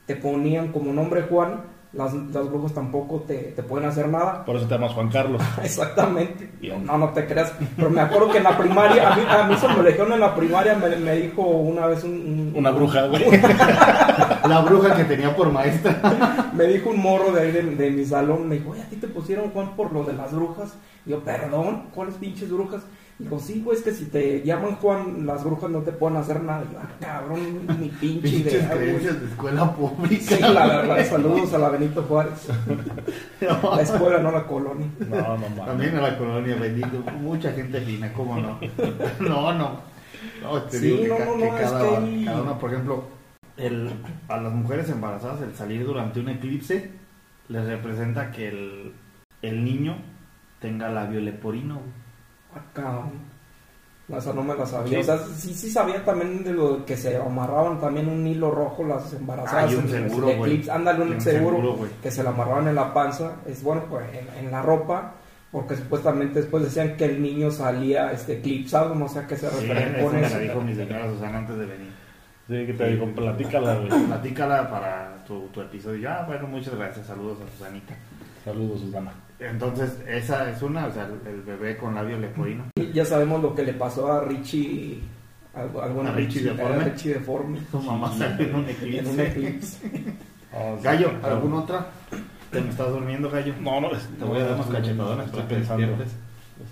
te 0.05 0.15
ponían 0.15 0.71
como 0.71 0.91
nombre 0.93 1.23
Juan, 1.23 1.74
las, 1.95 2.13
las 2.13 2.49
brujas 2.49 2.73
tampoco 2.73 3.21
te, 3.27 3.35
te 3.55 3.63
pueden 3.63 3.87
hacer 3.89 4.07
nada. 4.09 4.43
Por 4.45 4.55
eso 4.57 4.65
te 4.67 4.75
llamas 4.75 4.91
Juan 4.93 5.09
Carlos. 5.09 5.41
Exactamente. 5.63 6.49
Bien. 6.59 6.85
No, 6.85 6.97
no 6.97 7.09
te 7.09 7.25
creas. 7.25 7.53
Pero 7.75 7.89
me 7.89 8.01
acuerdo 8.01 8.31
que 8.31 8.37
en 8.39 8.43
la 8.43 8.57
primaria, 8.57 9.11
a 9.11 9.15
mí, 9.15 9.21
a 9.27 9.43
mí 9.47 9.55
se 9.55 9.67
me 9.67 9.75
eligieron 9.79 10.13
en 10.13 10.19
la 10.19 10.35
primaria, 10.35 10.75
me, 10.75 10.95
me 10.97 11.15
dijo 11.15 11.41
una 11.41 11.87
vez 11.87 12.03
un, 12.03 12.11
un- 12.11 12.53
Una 12.55 12.71
bruja, 12.71 13.07
güey. 13.07 13.23
La 14.47 14.61
bruja 14.61 14.95
que 14.95 15.05
tenía 15.05 15.35
por 15.35 15.51
maestra. 15.51 16.49
me 16.53 16.65
dijo 16.65 16.89
un 16.91 16.99
morro 17.01 17.31
de 17.31 17.41
ahí 17.41 17.51
de, 17.51 17.63
de 17.63 17.89
mi 17.91 18.05
salón, 18.05 18.47
me 18.47 18.55
dijo, 18.55 18.71
oye, 18.71 18.81
a 18.83 18.85
ti 18.89 18.95
te 18.97 19.07
pusieron 19.07 19.49
Juan 19.51 19.75
por 19.75 19.91
lo 19.91 20.03
de 20.03 20.13
las 20.13 20.31
brujas. 20.33 20.75
Y 21.05 21.11
yo, 21.11 21.19
perdón, 21.21 21.85
¿cuáles 21.93 22.15
pinches 22.15 22.51
brujas? 22.51 22.81
Dijo, 23.17 23.39
sí, 23.39 23.61
güey, 23.63 23.77
es 23.77 23.83
que 23.83 23.91
si 23.93 24.05
te 24.05 24.43
llaman 24.43 24.75
Juan, 24.75 25.25
las 25.25 25.43
brujas 25.45 25.69
no 25.69 25.79
te 25.83 25.93
pueden 25.93 26.17
hacer 26.17 26.41
nada. 26.43 26.65
Yo, 26.69 26.77
ah, 26.79 26.89
cabrón, 26.99 27.65
ni 27.79 27.87
pinche 27.87 28.27
idea, 28.27 28.69
creencias 28.69 29.21
de 29.21 29.27
escuela 29.27 29.73
pública. 29.73 30.35
Sí, 30.35 30.41
la 30.41 30.67
verdad, 30.67 31.05
saludos 31.09 31.53
a 31.53 31.57
la 31.59 31.69
Benito 31.69 32.03
Juárez. 32.03 32.47
No. 33.41 33.75
La 33.75 33.81
escuela, 33.83 34.19
no 34.19 34.31
la 34.31 34.43
colonia. 34.45 34.87
No, 34.99 35.37
no 35.37 35.49
mames. 35.49 35.65
También 35.65 35.95
a 35.97 36.01
la 36.01 36.17
colonia, 36.17 36.55
bendito. 36.55 37.03
Mucha 37.21 37.51
gente 37.53 37.79
fina, 37.81 38.11
¿cómo 38.11 38.37
no? 38.37 38.59
No, 39.19 39.53
no. 39.53 39.79
No, 40.41 40.61
te 40.63 40.79
Sí, 40.79 40.87
digo 40.87 41.17
no, 41.19 41.25
no, 41.25 41.37
que 41.37 41.45
no, 41.45 41.57
es 41.57 41.71
cada, 41.71 41.99
que 41.99 42.25
cada 42.25 42.41
una, 42.41 42.57
por 42.59 42.71
ejemplo, 42.73 43.03
el, 43.57 43.91
a 44.27 44.37
las 44.37 44.53
mujeres 44.53 44.89
embarazadas 44.89 45.41
el 45.41 45.53
salir 45.55 45.85
durante 45.85 46.19
un 46.19 46.29
eclipse 46.29 46.91
les 47.47 47.65
representa 47.65 48.31
que 48.31 48.49
el, 48.49 48.93
el 49.41 49.63
niño 49.63 49.97
tenga 50.59 50.89
labio 50.89 51.21
leporino. 51.21 51.75
güey. 51.75 52.04
Acá. 52.55 53.01
No, 54.07 54.17
esa 54.19 54.33
no 54.33 54.43
me 54.43 54.55
la 54.55 54.65
sabía. 54.67 54.97
Sí. 54.97 55.01
O 55.01 55.03
sea, 55.03 55.17
sí, 55.35 55.53
sí 55.55 55.69
sabía 55.71 56.03
también 56.05 56.43
de 56.43 56.53
lo 56.53 56.85
que 56.85 56.95
se 56.95 57.17
amarraban 57.17 57.79
también 57.81 58.07
un 58.07 58.25
hilo 58.27 58.51
rojo 58.51 58.83
las 58.83 59.11
embarazadas. 59.13 59.65
Ah, 59.69 59.73
y 59.73 59.75
un 59.75 59.89
seguro, 59.89 60.27
güey. 60.27 60.51
eclipse. 60.51 60.71
Ándale, 60.71 61.03
un, 61.03 61.13
un 61.13 61.21
seguro, 61.21 61.55
seguro, 61.57 61.89
que 62.03 62.11
se 62.11 62.23
la 62.23 62.29
amarraban 62.29 62.67
en 62.67 62.75
la 62.75 62.93
panza. 62.93 63.33
Es 63.47 63.63
bueno, 63.63 63.83
pues 63.89 64.05
en, 64.13 64.45
en 64.45 64.51
la 64.51 64.61
ropa. 64.61 65.13
Porque 65.51 65.75
supuestamente 65.75 66.41
después 66.41 66.63
decían 66.63 66.97
que 66.97 67.05
el 67.05 67.21
niño 67.21 67.49
salía 67.49 68.11
este, 68.11 68.33
eclipsado. 68.39 68.93
No 68.93 69.07
sé 69.07 69.19
a 69.19 69.27
qué 69.27 69.37
se 69.37 69.49
Sí, 69.49 69.55
referían 69.67 69.95
eso 69.95 70.05
con 70.05 70.15
me 70.15 70.27
eso. 70.27 70.35
la 70.35 70.41
dijo 70.41 70.61
mi 70.61 70.75
señora 70.75 71.07
Susana 71.09 71.37
antes 71.39 71.57
de 71.57 71.65
venir. 71.65 71.91
Sí, 72.47 72.65
que 72.67 72.73
te 72.73 72.89
digo, 72.89 73.07
platícala, 73.15 73.75
güey. 73.75 74.05
Platícala 74.05 74.69
para 74.69 75.15
tu, 75.25 75.47
tu 75.47 75.61
episodio. 75.61 76.11
Ah, 76.11 76.25
bueno, 76.27 76.45
muchas 76.47 76.75
gracias. 76.75 77.07
Saludos 77.07 77.39
a 77.41 77.57
Susanita. 77.57 77.95
Saludos, 78.43 78.81
Susana. 78.81 79.11
Entonces, 79.39 79.97
esa 80.07 80.49
es 80.49 80.61
una, 80.61 80.87
o 80.87 80.91
sea, 80.93 81.05
el, 81.07 81.27
el 81.33 81.41
bebé 81.41 81.77
con 81.77 81.93
labio 81.95 82.17
leporino. 82.17 82.65
Ya 82.93 83.03
sabemos 83.05 83.41
lo 83.41 83.53
que 83.53 83.63
le 83.63 83.73
pasó 83.73 84.11
a 84.11 84.21
Richie. 84.23 85.01
Al, 85.53 85.69
al 85.81 85.93
buen 85.93 86.07
¿A 86.07 86.11
Richie 86.11 86.41
deforme? 86.43 86.75
a 86.75 86.85
Richie 86.85 87.13
deforme. 87.13 87.59
Su 87.71 87.79
mamá 87.81 88.11
salió 88.17 88.47
en 88.47 88.55
un 88.55 88.69
eclipse. 88.69 88.99
En 88.99 89.07
un 89.07 89.19
eclipse. 89.19 89.77
Oh, 90.53 90.75
sí, 90.77 90.83
Gallo, 90.83 91.11
¿alguna 91.23 91.57
otra? 91.57 91.87
¿Te 92.51 92.61
me 92.61 92.69
estás 92.69 92.89
durmiendo, 92.89 93.29
Gallo? 93.29 93.53
No, 93.61 93.81
no, 93.81 93.91
es- 93.91 94.07
Te 94.17 94.23
voy 94.25 94.39
a 94.39 94.45
dar 94.45 94.53
unos 94.55 94.67
cachetadones 94.67 95.25
Estoy 95.25 95.39
para 95.41 95.47
que 95.49 95.55
pensando. 95.55 95.87
despiertes. 95.87 96.17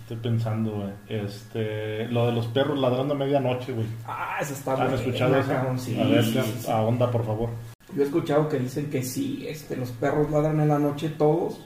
Estoy 0.02 0.17
pensando, 0.17 0.71
güey. 0.71 0.89
Este, 1.10 2.08
lo 2.08 2.28
de 2.28 2.32
los 2.32 2.47
perros 2.47 2.80
ladrando 2.80 3.13
a 3.13 3.17
medianoche, 3.17 3.73
güey. 3.73 3.86
Ah, 4.08 4.38
eso 4.41 4.54
está 4.54 4.82
¿Han 4.82 4.93
escuchado 4.93 5.36
eso? 5.38 5.49
cabrón, 5.49 5.78
sí, 5.78 5.99
a 5.99 6.06
ver, 6.06 6.23
sí, 6.23 6.34
ya, 6.34 6.43
sí, 6.43 6.54
sí. 6.60 6.71
ahonda, 6.71 7.12
por 7.12 7.26
favor. 7.26 7.49
Yo 7.93 8.02
he 8.02 8.06
escuchado 8.06 8.47
que 8.47 8.60
dicen 8.60 8.89
que 8.89 9.04
sí, 9.04 9.45
este, 9.47 9.76
los 9.76 9.91
perros 9.91 10.32
ladran 10.32 10.60
en 10.62 10.69
la 10.69 10.80
noche 10.80 11.10
todos, 11.10 11.60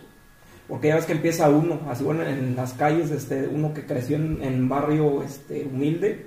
porque 0.68 0.90
ya 0.90 0.96
ves 0.96 1.06
que 1.06 1.14
empieza 1.14 1.50
uno, 1.50 1.80
así 1.90 2.04
bueno, 2.04 2.24
en 2.24 2.56
las 2.56 2.74
calles, 2.74 3.12
este, 3.12 3.48
uno 3.48 3.74
que 3.74 3.86
creció 3.86 4.18
en, 4.18 4.44
en 4.44 4.68
barrio 4.68 5.24
este, 5.24 5.66
humilde, 5.66 6.26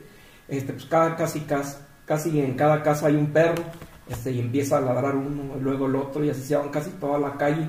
este, 0.48 0.72
pues 0.72 0.86
cada, 0.86 1.16
casi, 1.16 1.40
casi, 1.40 1.76
casi 2.06 2.40
en 2.40 2.54
cada 2.54 2.82
casa 2.82 3.08
hay 3.08 3.16
un 3.16 3.26
perro, 3.32 3.62
este, 4.08 4.32
y 4.32 4.40
empieza 4.40 4.78
a 4.78 4.80
ladrar 4.80 5.14
uno, 5.14 5.56
y 5.58 5.62
luego 5.62 5.86
el 5.86 5.96
otro, 5.96 6.24
y 6.24 6.30
así 6.30 6.42
se 6.42 6.56
van 6.56 6.70
casi 6.70 6.90
toda 6.92 7.18
la 7.18 7.34
calle. 7.34 7.68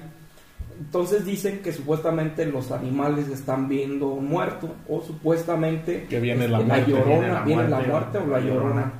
Entonces 0.80 1.26
dicen 1.26 1.60
que 1.60 1.74
supuestamente 1.74 2.46
los 2.46 2.72
animales 2.72 3.28
están 3.28 3.68
viendo 3.68 4.08
un 4.08 4.28
muerto, 4.28 4.74
o 4.88 5.02
supuestamente 5.02 6.06
Que 6.10 6.20
viene 6.20 6.48
la 6.48 6.60
este, 6.60 6.68
muerte, 6.70 6.92
llorona, 6.92 7.12
viene 7.12 7.34
la 7.34 7.42
viene 7.44 7.70
la 7.70 7.80
muerte, 7.80 8.18
o 8.18 8.28
la 8.28 8.40
la 8.40 8.46
llorona. 8.46 8.94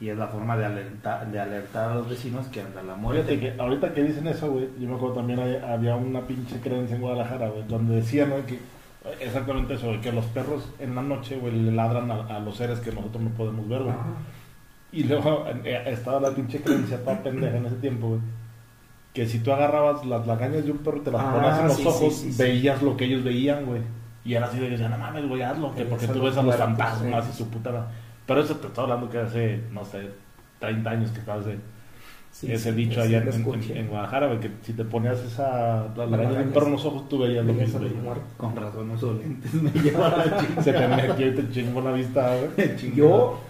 Y 0.00 0.08
es 0.10 0.16
la 0.16 0.28
forma 0.28 0.56
de 0.56 0.64
alertar, 0.64 1.26
de 1.30 1.40
alertar 1.40 1.90
a 1.90 1.94
los 1.96 2.08
vecinos 2.08 2.46
que 2.48 2.60
anda 2.60 2.82
la 2.84 2.94
muerte. 2.94 3.22
Fíjate 3.36 3.40
que 3.56 3.60
ahorita 3.60 3.92
que 3.94 4.02
dicen 4.04 4.28
eso, 4.28 4.50
güey, 4.50 4.68
yo 4.78 4.88
me 4.88 4.94
acuerdo 4.94 5.16
también 5.16 5.40
hay- 5.40 5.56
había 5.56 5.96
una 5.96 6.20
pinche 6.20 6.60
creencia 6.60 6.94
en 6.96 7.02
Guadalajara, 7.02 7.48
güey, 7.48 7.64
donde 7.66 7.96
decían, 7.96 8.30
güey, 8.30 8.44
que 8.46 8.60
exactamente 9.20 9.74
eso, 9.74 9.86
güey, 9.88 10.00
que 10.00 10.12
los 10.12 10.24
perros 10.26 10.68
en 10.78 10.94
la 10.94 11.02
noche, 11.02 11.36
güey, 11.38 11.52
le 11.52 11.72
ladran 11.72 12.10
a, 12.12 12.36
a 12.36 12.38
los 12.38 12.56
seres 12.56 12.78
que 12.78 12.92
nosotros 12.92 13.22
no 13.24 13.30
podemos 13.30 13.68
ver, 13.68 13.80
güey. 13.82 13.90
Ajá. 13.94 14.04
Y 14.92 15.02
luego 15.04 15.44
eh, 15.64 15.82
estaba 15.86 16.20
la 16.20 16.30
pinche 16.30 16.60
creencia 16.62 17.02
toda 17.02 17.18
pendeja 17.22 17.56
en 17.56 17.66
ese 17.66 17.76
tiempo, 17.76 18.08
güey. 18.08 18.20
Que 19.12 19.26
si 19.26 19.40
tú 19.40 19.52
agarrabas 19.52 20.04
las 20.06 20.26
lagañas 20.28 20.64
de 20.64 20.70
un 20.70 20.78
perro 20.78 20.98
y 20.98 21.00
te 21.00 21.10
las 21.10 21.22
Ah, 21.22 21.32
ponías 21.34 21.58
en 21.60 21.66
los 21.66 21.76
sí, 21.76 21.86
ojos, 21.86 22.14
sí, 22.14 22.32
sí. 22.32 22.40
veías 22.42 22.82
lo 22.82 22.96
que 22.96 23.06
ellos 23.06 23.24
veían, 23.24 23.66
güey. 23.66 23.80
Y 24.24 24.34
era 24.34 24.46
así 24.46 24.60
de 24.60 24.70
decían, 24.70 24.92
no 24.92 24.98
mames, 24.98 25.26
güey, 25.26 25.42
hazlo, 25.42 25.74
que 25.74 25.84
porque 25.86 26.06
tú 26.06 26.22
ves 26.22 26.36
a 26.36 26.42
los 26.42 26.54
fantasmas 26.54 27.28
y 27.28 27.32
su 27.36 27.48
puta. 27.48 27.88
Pero 28.28 28.42
eso 28.42 28.54
te 28.56 28.68
estoy 28.68 28.84
hablando 28.84 29.10
que 29.10 29.18
hace, 29.18 29.60
no 29.72 29.84
sé, 29.84 30.10
30 30.60 30.90
años 30.90 31.10
que 31.10 31.18
estabas 31.18 31.46
de 31.46 31.58
Sí, 32.30 32.52
ese 32.52 32.70
sí, 32.70 32.76
dicho 32.76 33.00
allá 33.00 33.18
en, 33.22 33.28
en- 33.28 33.76
en 33.78 33.88
Guadalajara, 33.88 34.38
que 34.38 34.50
si 34.62 34.72
te 34.74 34.84
ponías 34.84 35.18
esa 35.20 35.88
la 35.96 36.06
perro 36.52 36.66
en 36.66 36.72
los 36.72 36.84
ojos, 36.84 37.08
tú 37.08 37.18
veías 37.18 37.44
lo 37.44 37.52
mismo. 37.54 37.80
Con 38.36 38.54
razón 38.54 38.88
lentes, 39.14 39.54
me 39.54 39.70
lleva 39.82 40.10
la. 40.10 40.62
Se 40.62 40.72
te 40.72 40.86
metió 40.88 41.26
y 41.26 41.34
te 41.34 41.50
chingó 41.50 41.80
la 41.80 41.90
vista, 41.90 42.36
güey. 42.36 42.76
Yo 42.94 43.40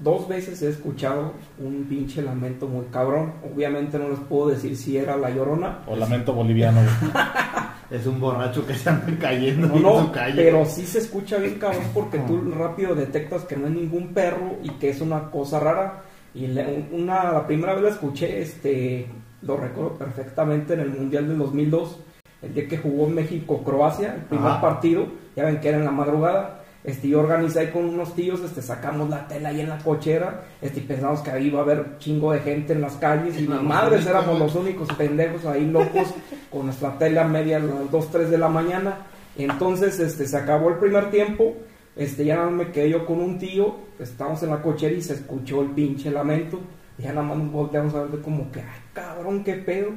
dos 0.00 0.28
veces 0.28 0.60
he 0.62 0.68
escuchado 0.68 1.32
un 1.58 1.86
pinche 1.88 2.20
lamento 2.20 2.66
muy 2.66 2.86
cabrón. 2.86 3.34
Obviamente 3.54 3.98
no 3.98 4.08
les 4.10 4.18
puedo 4.20 4.48
decir 4.50 4.76
si 4.76 4.98
era 4.98 5.16
la 5.16 5.30
llorona. 5.30 5.78
O 5.86 5.96
lamento 5.96 6.34
boliviano, 6.34 6.80
güey. 6.82 7.12
Es 7.90 8.06
un 8.06 8.20
borracho 8.20 8.66
que 8.66 8.74
se 8.74 8.90
anda 8.90 9.06
cayendo 9.20 9.66
No, 9.68 9.76
en 9.76 9.82
no, 9.82 10.00
su 10.06 10.12
calle. 10.12 10.42
pero 10.42 10.64
sí 10.66 10.84
se 10.86 10.98
escucha 10.98 11.38
bien 11.38 11.58
cabrón 11.58 11.84
porque 11.94 12.18
tú 12.18 12.50
rápido 12.52 12.94
detectas 12.94 13.44
que 13.44 13.56
no 13.56 13.66
es 13.66 13.72
ningún 13.72 14.08
perro 14.12 14.56
y 14.62 14.70
que 14.72 14.90
es 14.90 15.00
una 15.00 15.30
cosa 15.30 15.58
rara. 15.60 16.02
Y 16.34 16.46
la, 16.48 16.66
una, 16.92 17.32
la 17.32 17.46
primera 17.46 17.72
vez 17.74 17.82
la 17.82 17.88
escuché, 17.90 18.42
este, 18.42 19.06
lo 19.42 19.56
recuerdo 19.56 19.94
perfectamente 19.94 20.74
en 20.74 20.80
el 20.80 20.90
Mundial 20.90 21.26
del 21.26 21.38
2002, 21.38 21.98
el 22.42 22.54
día 22.54 22.68
que 22.68 22.76
jugó 22.78 23.08
México-Croacia, 23.08 24.14
el 24.14 24.20
primer 24.22 24.50
Ajá. 24.52 24.60
partido, 24.60 25.06
ya 25.34 25.44
ven 25.46 25.58
que 25.58 25.68
era 25.70 25.78
en 25.78 25.84
la 25.86 25.90
madrugada. 25.90 26.62
Este, 26.84 27.08
yo 27.08 27.20
organizé 27.20 27.60
ahí 27.60 27.66
con 27.68 27.84
unos 27.84 28.14
tíos, 28.14 28.40
este, 28.40 28.62
sacamos 28.62 29.10
la 29.10 29.26
tela 29.26 29.48
ahí 29.48 29.60
en 29.60 29.68
la 29.68 29.78
cochera, 29.78 30.44
este, 30.62 30.80
y 30.80 30.82
pensamos 30.84 31.20
que 31.20 31.30
ahí 31.30 31.48
iba 31.48 31.58
a 31.58 31.62
haber 31.62 31.98
chingo 31.98 32.32
de 32.32 32.40
gente 32.40 32.72
en 32.72 32.80
las 32.80 32.94
calles, 32.94 33.34
y 33.36 33.44
Éramos 33.44 33.60
mis 33.60 33.68
madres 33.68 34.06
éramos 34.06 34.38
los 34.38 34.54
únicos 34.54 34.88
pendejos 34.96 35.44
ahí 35.44 35.66
locos, 35.66 36.14
con 36.50 36.66
nuestra 36.66 36.96
tela 36.96 37.24
media 37.24 37.56
a 37.56 37.60
las 37.60 37.90
2, 37.90 38.10
3 38.10 38.30
de 38.30 38.38
la 38.38 38.48
mañana. 38.48 38.98
Entonces, 39.36 39.98
este, 39.98 40.26
se 40.26 40.36
acabó 40.36 40.68
el 40.68 40.76
primer 40.76 41.10
tiempo, 41.10 41.56
este, 41.96 42.24
ya 42.24 42.44
me 42.44 42.70
quedé 42.70 42.90
yo 42.90 43.06
con 43.06 43.20
un 43.20 43.38
tío, 43.38 43.76
estábamos 43.98 44.42
en 44.44 44.50
la 44.50 44.62
cochera 44.62 44.94
y 44.94 45.02
se 45.02 45.14
escuchó 45.14 45.62
el 45.62 45.70
pinche 45.70 46.10
lamento, 46.10 46.60
y 46.96 47.02
ya 47.02 47.12
nada 47.12 47.26
más 47.26 47.38
nos 47.38 47.52
volteamos 47.52 47.94
a 47.94 48.02
ver 48.02 48.10
de 48.12 48.22
como 48.22 48.50
que, 48.52 48.60
ay, 48.60 48.80
cabrón, 48.92 49.42
qué 49.42 49.54
pedo. 49.54 49.90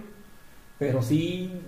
Pero 0.78 1.04
sí, 1.04 1.62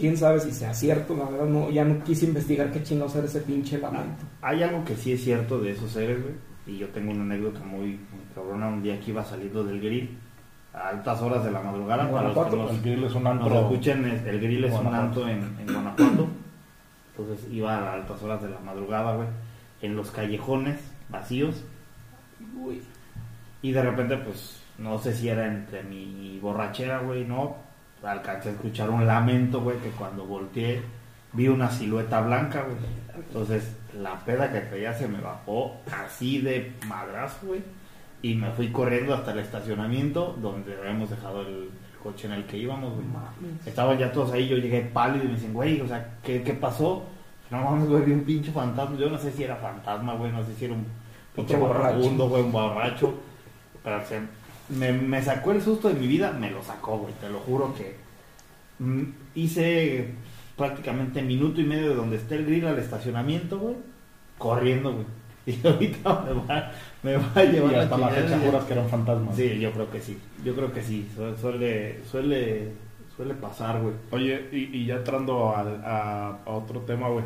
quién 0.00 0.16
sabe 0.16 0.40
si 0.40 0.50
sea 0.50 0.72
cierto, 0.72 1.14
la 1.14 1.24
verdad, 1.24 1.46
no, 1.46 1.70
ya 1.70 1.84
no 1.84 2.02
quise 2.02 2.24
investigar 2.26 2.72
qué 2.72 2.82
chingados 2.82 3.14
era 3.16 3.26
ese 3.26 3.40
pinche 3.42 3.78
lamento. 3.78 4.24
Hay 4.40 4.62
algo 4.62 4.84
que 4.84 4.96
sí 4.96 5.12
es 5.12 5.22
cierto 5.22 5.60
de 5.60 5.72
esos 5.72 5.90
seres, 5.92 6.22
güey. 6.22 6.34
Y 6.66 6.78
yo 6.78 6.88
tengo 6.88 7.10
una 7.10 7.22
anécdota 7.22 7.60
muy, 7.60 7.86
muy 7.88 8.24
cabrona. 8.34 8.68
Un 8.68 8.82
día 8.82 8.98
que 8.98 9.10
iba 9.10 9.24
saliendo 9.24 9.62
del 9.64 9.80
grill, 9.80 10.18
a 10.72 10.88
altas 10.88 11.20
horas 11.20 11.44
de 11.44 11.50
la 11.50 11.60
madrugada, 11.60 12.04
¿En 12.04 12.12
para 12.14 12.28
los 12.28 12.48
que 12.48 12.56
nos, 12.56 12.70
El 12.70 12.80
grill 12.80 13.04
es 13.04 13.14
un 13.14 13.24
nos 13.24 13.32
antro. 13.32 13.60
escuchen, 13.60 14.04
el 14.04 14.40
grill 14.40 14.64
es 14.64 14.72
un 14.74 14.86
antro 14.94 15.28
en, 15.28 15.42
en 15.60 15.66
Guanajuato. 15.66 16.28
Entonces 17.16 17.46
iba 17.52 17.76
a 17.76 17.92
altas 17.94 18.22
horas 18.22 18.42
de 18.42 18.48
la 18.48 18.60
madrugada, 18.60 19.16
güey, 19.16 19.28
en 19.82 19.96
los 19.96 20.10
callejones 20.10 20.78
vacíos. 21.08 21.62
Y 23.62 23.72
de 23.72 23.82
repente, 23.82 24.16
pues, 24.16 24.62
no 24.78 24.98
sé 24.98 25.14
si 25.14 25.28
era 25.28 25.46
entre 25.46 25.82
mi 25.82 26.38
borrachera, 26.40 27.00
güey, 27.00 27.24
no. 27.24 27.56
Alcancé 28.02 28.48
a 28.48 28.52
escuchar 28.52 28.88
un 28.90 29.06
lamento, 29.06 29.60
güey, 29.60 29.78
que 29.78 29.90
cuando 29.90 30.24
volteé 30.24 30.82
vi 31.32 31.48
una 31.48 31.70
silueta 31.70 32.20
blanca, 32.22 32.62
güey. 32.62 32.76
Entonces, 33.26 33.76
la 34.00 34.18
peda 34.20 34.50
que 34.52 34.60
traía 34.60 34.92
se 34.94 35.06
me 35.08 35.20
bajó 35.20 35.76
así 36.04 36.40
de 36.40 36.72
madrazo, 36.88 37.46
güey. 37.46 37.62
Y 38.22 38.34
me 38.34 38.50
fui 38.50 38.70
corriendo 38.72 39.14
hasta 39.14 39.32
el 39.32 39.38
estacionamiento 39.40 40.36
donde 40.40 40.76
habíamos 40.76 41.10
dejado 41.10 41.42
el 41.42 41.70
coche 42.02 42.26
en 42.26 42.32
el 42.34 42.44
que 42.44 42.56
íbamos, 42.58 42.94
güey. 42.94 43.06
Estaban 43.66 43.98
ya 43.98 44.10
todos 44.12 44.32
ahí, 44.32 44.48
yo 44.48 44.56
llegué 44.56 44.80
pálido 44.82 45.24
y 45.24 45.28
me 45.28 45.34
dicen, 45.34 45.52
güey, 45.52 45.80
o 45.80 45.86
sea, 45.86 46.14
¿qué, 46.22 46.42
qué 46.42 46.54
pasó? 46.54 47.04
No 47.50 47.62
mames, 47.62 47.88
güey, 47.88 48.04
vi 48.04 48.12
un 48.12 48.24
pinche 48.24 48.50
fantasma. 48.52 48.96
Yo 48.96 49.10
no 49.10 49.18
sé 49.18 49.30
si 49.32 49.44
era 49.44 49.56
fantasma, 49.56 50.14
güey, 50.14 50.32
no 50.32 50.44
sé 50.44 50.54
si 50.54 50.64
era 50.66 50.74
un 50.74 50.86
pinche 51.34 51.54
borracho. 51.56 51.98
güey, 52.28 52.42
un 52.42 52.52
borracho. 52.52 53.14
Pero 53.84 54.04
se- 54.06 54.20
me, 54.76 54.92
me 54.92 55.22
sacó 55.22 55.52
el 55.52 55.62
susto 55.62 55.88
de 55.88 55.94
mi 55.94 56.06
vida, 56.06 56.32
me 56.32 56.50
lo 56.50 56.62
sacó, 56.62 56.98
güey, 56.98 57.12
te 57.20 57.28
lo 57.28 57.38
juro 57.40 57.74
que 57.74 57.96
mm, 58.78 59.02
hice 59.34 60.08
prácticamente 60.56 61.22
minuto 61.22 61.60
y 61.60 61.64
medio 61.64 61.90
de 61.90 61.94
donde 61.94 62.16
está 62.16 62.34
el 62.34 62.46
grill 62.46 62.66
al 62.66 62.78
estacionamiento, 62.78 63.58
güey, 63.58 63.76
corriendo, 64.38 64.92
güey. 64.92 65.06
Y 65.46 65.66
ahorita 65.66 66.22
me 66.26 66.32
va, 66.34 66.70
me 67.02 67.16
va 67.16 67.30
a 67.34 67.44
llevar 67.44 67.72
Y 67.72 67.74
hasta 67.76 67.96
la 67.96 68.08
fecha 68.10 68.38
juras 68.38 68.64
que 68.64 68.72
era 68.74 68.82
un 68.82 68.88
fantasma. 68.90 69.32
Sí, 69.32 69.58
yo 69.58 69.72
creo 69.72 69.90
que 69.90 70.00
sí. 70.00 70.18
Yo 70.44 70.54
creo 70.54 70.70
que 70.72 70.82
sí. 70.82 71.08
Su- 71.16 71.34
Suele, 71.38 72.00
suele, 72.08 72.68
suele 73.16 73.34
pasar, 73.34 73.80
güey. 73.80 73.94
Oye, 74.10 74.48
y, 74.52 74.76
y 74.78 74.86
ya 74.86 74.96
entrando 74.96 75.56
al- 75.56 75.82
a, 75.84 76.38
a 76.44 76.50
otro 76.50 76.80
tema, 76.80 77.08
güey. 77.08 77.24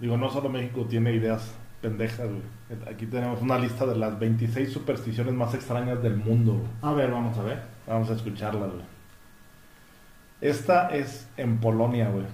Digo, 0.00 0.16
no 0.16 0.28
solo 0.28 0.48
México 0.48 0.84
tiene 0.90 1.14
ideas 1.14 1.54
pendejas, 1.80 2.26
güey. 2.28 2.42
Aquí 2.90 3.06
tenemos 3.06 3.40
una 3.42 3.58
lista 3.58 3.86
de 3.86 3.96
las 3.96 4.18
26 4.18 4.72
supersticiones 4.72 5.34
más 5.34 5.54
extrañas 5.54 6.02
del 6.02 6.16
mundo. 6.16 6.60
A 6.82 6.92
ver, 6.92 7.10
vamos 7.10 7.36
a 7.38 7.42
ver. 7.42 7.62
Vamos 7.86 8.10
a 8.10 8.14
escucharlas, 8.14 8.70
güey. 8.70 8.84
Esta 10.40 10.88
es 10.88 11.28
en 11.36 11.58
Polonia, 11.58 12.08
güey. 12.10 12.26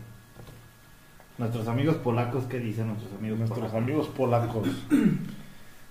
Nuestros 1.39 1.69
amigos 1.69 1.97
polacos, 1.97 2.45
¿qué 2.45 2.59
dicen 2.59 2.89
nuestros 2.89 3.13
amigos 3.15 3.39
Nuestros 3.39 3.61
polacos? 3.61 3.83
amigos 3.83 4.09
polacos. 4.09 4.69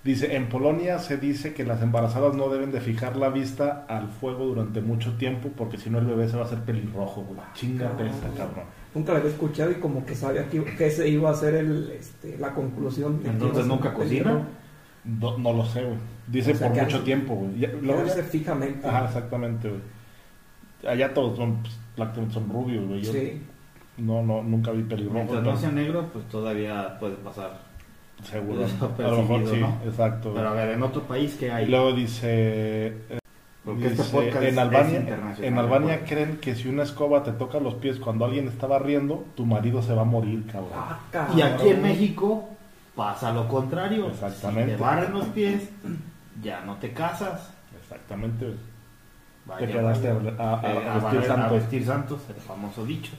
Dice, 0.08 0.36
en 0.36 0.48
Polonia 0.48 0.98
se 1.00 1.18
dice 1.18 1.52
que 1.52 1.64
las 1.64 1.82
embarazadas 1.82 2.34
no 2.34 2.48
deben 2.48 2.72
de 2.72 2.80
fijar 2.80 3.16
la 3.16 3.28
vista 3.28 3.84
al 3.90 4.08
fuego 4.08 4.46
durante 4.46 4.80
mucho 4.80 5.12
tiempo 5.18 5.50
porque 5.54 5.76
si 5.76 5.90
no 5.90 5.98
el 5.98 6.06
bebé 6.06 6.26
se 6.30 6.36
va 6.36 6.44
a 6.44 6.46
hacer 6.46 6.60
pelirrojo, 6.60 7.24
güey. 7.24 7.38
Chingate 7.52 8.06
esa, 8.06 8.28
cabrón. 8.34 8.64
Nunca 8.94 9.12
la 9.12 9.18
había 9.18 9.30
escuchado 9.32 9.70
y 9.70 9.74
como 9.74 10.06
que 10.06 10.14
sabía 10.14 10.48
que, 10.48 10.64
que 10.64 10.86
ese 10.86 11.06
iba 11.10 11.28
a 11.28 11.34
ser 11.34 11.56
el, 11.56 11.90
este, 11.90 12.38
la 12.38 12.54
conclusión. 12.54 13.22
de 13.22 13.28
Entonces, 13.28 13.66
¿nunca 13.66 13.90
un 13.90 13.94
cocina? 13.96 14.48
No, 15.04 15.36
no 15.36 15.52
lo 15.52 15.66
sé, 15.66 15.84
güey. 15.84 15.98
Dice 16.26 16.52
O 16.52 16.54
sea, 16.54 16.68
por 16.68 16.76
que 16.78 16.82
mucho 16.84 17.00
tiempo, 17.02 17.34
güey. 17.34 17.58
Ya- 17.58 17.68
luego 17.68 18.02
Quedarse 18.04 18.22
ya- 18.22 18.28
fijamente. 18.28 18.88
Ajá, 18.88 19.04
exactamente, 19.04 19.68
güey. 19.68 19.80
Allá 20.90 21.12
todos 21.12 21.36
son, 21.36 21.58
pues, 21.62 22.32
son 22.32 22.48
rubios, 22.48 22.88
güey. 22.88 23.02
Yo 23.02 23.12
Sí. 23.12 23.42
no, 23.98 24.22
no, 24.22 24.42
nunca 24.42 24.70
vi 24.70 24.84
pelirrojo. 24.84 25.16
Mientras 25.16 25.42
no 25.42 25.54
sea 25.54 25.70
negro, 25.70 26.08
pues 26.14 26.26
todavía 26.28 26.98
puede 26.98 27.16
pasar. 27.16 27.67
Seguro. 28.24 28.60
A 28.62 28.64
desapercibido, 28.64 29.10
lo 29.10 29.22
mejor 29.22 29.54
sí, 29.54 29.60
¿no? 29.60 29.78
exacto. 29.90 30.32
Pero 30.34 30.48
a 30.48 30.52
ver, 30.52 30.68
en 30.70 30.82
otro 30.82 31.02
país, 31.02 31.36
¿qué 31.38 31.50
hay? 31.52 31.66
Luego 31.66 31.92
dice, 31.92 32.28
eh, 32.30 33.18
este 33.66 33.90
dice, 33.90 34.04
podcast 34.12 34.42
es- 34.42 34.52
en 34.52 34.58
Albania, 34.58 35.34
en 35.40 35.58
Albania 35.58 36.04
creen 36.06 36.38
que 36.38 36.54
si 36.54 36.68
una 36.68 36.82
escoba 36.84 37.22
te 37.22 37.32
toca 37.32 37.60
los 37.60 37.74
pies 37.74 37.98
cuando 37.98 38.24
alguien 38.24 38.48
está 38.48 38.66
barriendo, 38.66 39.24
tu 39.34 39.44
marido 39.46 39.82
se 39.82 39.94
va 39.94 40.02
a 40.02 40.06
morir, 40.06 40.44
cabrón. 40.50 40.70
Ah, 40.74 40.98
Y 41.36 41.40
aquí 41.42 41.68
en. 41.68 41.82
México 41.82 42.48
pasa 42.96 43.32
lo 43.32 43.46
contrario. 43.48 44.08
Exactamente. 44.08 44.72
Si 44.72 44.76
te 44.76 44.82
barren 44.82 45.12
los 45.12 45.26
pies, 45.26 45.68
ya 46.42 46.62
no 46.62 46.76
te 46.76 46.92
casas. 46.92 47.50
Exactamente. 47.80 48.46
Vaya, 49.46 49.66
Te 49.66 49.72
quedaste 49.72 50.08
a, 50.08 50.14
vaya. 50.14 50.34
a- 50.38 50.60
a- 50.60 50.72
Eh, 50.72 50.88
a 50.88 50.92
a 50.94 50.94
vestir 50.98 51.20
barrer- 51.20 51.24
a 51.24 51.26
santos. 51.36 51.52
vestir 51.52 51.84
santos, 51.86 52.20
el 52.28 52.34
famoso 52.42 52.84
dicho. 52.84 53.12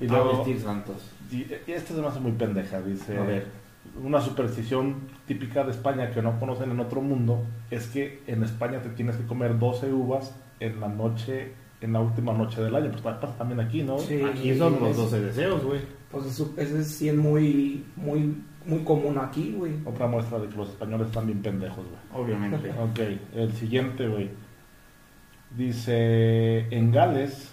Y 0.00 0.06
a 0.06 0.12
luego, 0.12 0.38
vestir 0.38 0.60
santos. 0.60 0.96
y, 1.30 1.36
y 1.36 1.72
este 1.72 1.94
se 1.94 2.00
me 2.00 2.06
hace 2.06 2.20
muy 2.20 2.32
pendeja, 2.32 2.80
dice. 2.82 3.16
A 3.18 3.22
ver. 3.22 3.59
Una 4.02 4.20
superstición 4.20 4.96
típica 5.26 5.64
de 5.64 5.70
España 5.72 6.10
que 6.10 6.22
no 6.22 6.38
conocen 6.38 6.70
en 6.70 6.80
otro 6.80 7.00
mundo 7.00 7.42
es 7.70 7.86
que 7.88 8.22
en 8.26 8.42
España 8.44 8.80
te 8.82 8.90
tienes 8.90 9.16
que 9.16 9.26
comer 9.26 9.58
12 9.58 9.92
uvas 9.92 10.34
en 10.60 10.80
la 10.80 10.88
noche, 10.88 11.52
en 11.80 11.92
la 11.94 12.00
última 12.00 12.32
noche 12.32 12.62
del 12.62 12.74
año. 12.76 12.90
Pues 12.90 13.02
pasa 13.02 13.36
también 13.38 13.60
aquí, 13.60 13.82
¿no? 13.82 13.98
Sí. 13.98 14.20
Aquí 14.22 14.56
son 14.56 14.78
los 14.80 14.90
es- 14.90 14.96
12 14.96 15.20
deseos, 15.20 15.64
güey. 15.64 15.80
Pues 16.10 16.26
eso, 16.26 16.52
ese 16.56 16.84
sí 16.84 17.08
es 17.08 17.16
muy, 17.16 17.84
muy, 17.96 18.34
muy 18.66 18.80
común 18.84 19.16
aquí, 19.18 19.54
güey. 19.56 19.72
Otra 19.84 20.06
muestra 20.06 20.38
de 20.38 20.48
que 20.48 20.56
los 20.56 20.68
españoles 20.70 21.06
están 21.08 21.26
bien 21.26 21.40
pendejos, 21.40 21.84
güey. 21.86 22.22
Obviamente. 22.24 22.70
Ok, 22.70 23.00
el 23.34 23.52
siguiente, 23.52 24.08
güey. 24.08 24.28
Dice, 25.56 26.66
en 26.74 26.92
Gales 26.92 27.49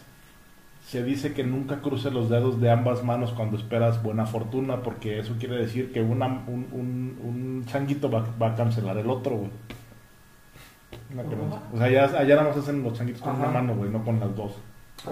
se 0.88 1.04
dice 1.04 1.34
que 1.34 1.44
nunca 1.44 1.82
cruces 1.82 2.14
los 2.14 2.30
dedos 2.30 2.62
de 2.62 2.72
ambas 2.72 3.04
manos 3.04 3.32
cuando 3.34 3.58
esperas 3.58 4.02
buena 4.02 4.26
fortuna, 4.26 4.82
porque 4.84 5.20
eso 5.20 5.36
quiere 5.38 5.58
decir 5.58 5.92
que 5.92 6.02
una, 6.02 6.28
un, 6.48 6.66
un, 6.72 7.20
un 7.22 7.66
changuito 7.66 8.10
va, 8.10 8.26
va 8.42 8.54
a 8.54 8.56
cancelar 8.56 8.98
el 8.98 9.10
otro, 9.10 9.36
güey. 9.36 9.50
Una 11.14 11.24
creencia. 11.24 11.60
O 11.74 11.78
sea, 11.78 11.88
allá, 11.88 12.06
allá 12.18 12.36
nada 12.38 12.48
más 12.48 12.58
hacen 12.58 12.84
los 12.84 12.94
changuitos 12.94 13.22
con 13.22 13.34
Ajá. 13.34 13.42
una 13.44 13.52
mano, 13.52 13.76
güey, 13.76 13.90
no 13.92 14.02
con 14.06 14.18
las 14.22 14.34
dos. 14.34 14.54
Ah, 15.06 15.12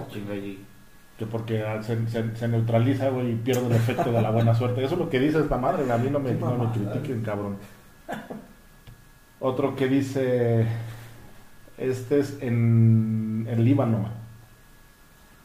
Que 1.18 1.26
porque 1.26 1.62
ah, 1.62 1.82
se, 1.82 2.08
se- 2.08 2.34
se 2.36 2.48
neutraliza, 2.48 3.10
güey, 3.10 3.32
y 3.32 3.34
pierde 3.36 3.66
el 3.66 3.72
efecto 3.72 4.10
de 4.10 4.22
la 4.22 4.30
buena 4.30 4.54
suerte. 4.58 4.82
Eso 4.82 4.94
es 4.94 5.00
lo 5.00 5.10
que 5.10 5.20
dice 5.20 5.40
esta 5.40 5.58
madre. 5.58 5.90
A 5.92 5.98
mí 5.98 6.08
no 6.10 6.18
me, 6.20 6.32
no 6.32 6.72
critiquen, 6.72 7.20
cabrón. 7.22 7.56
Otro 9.40 9.76
que 9.76 9.88
dice, 9.88 10.66
este 11.76 12.20
es 12.20 12.38
en, 12.40 13.46
en 13.50 13.64
Líbano. 13.64 14.08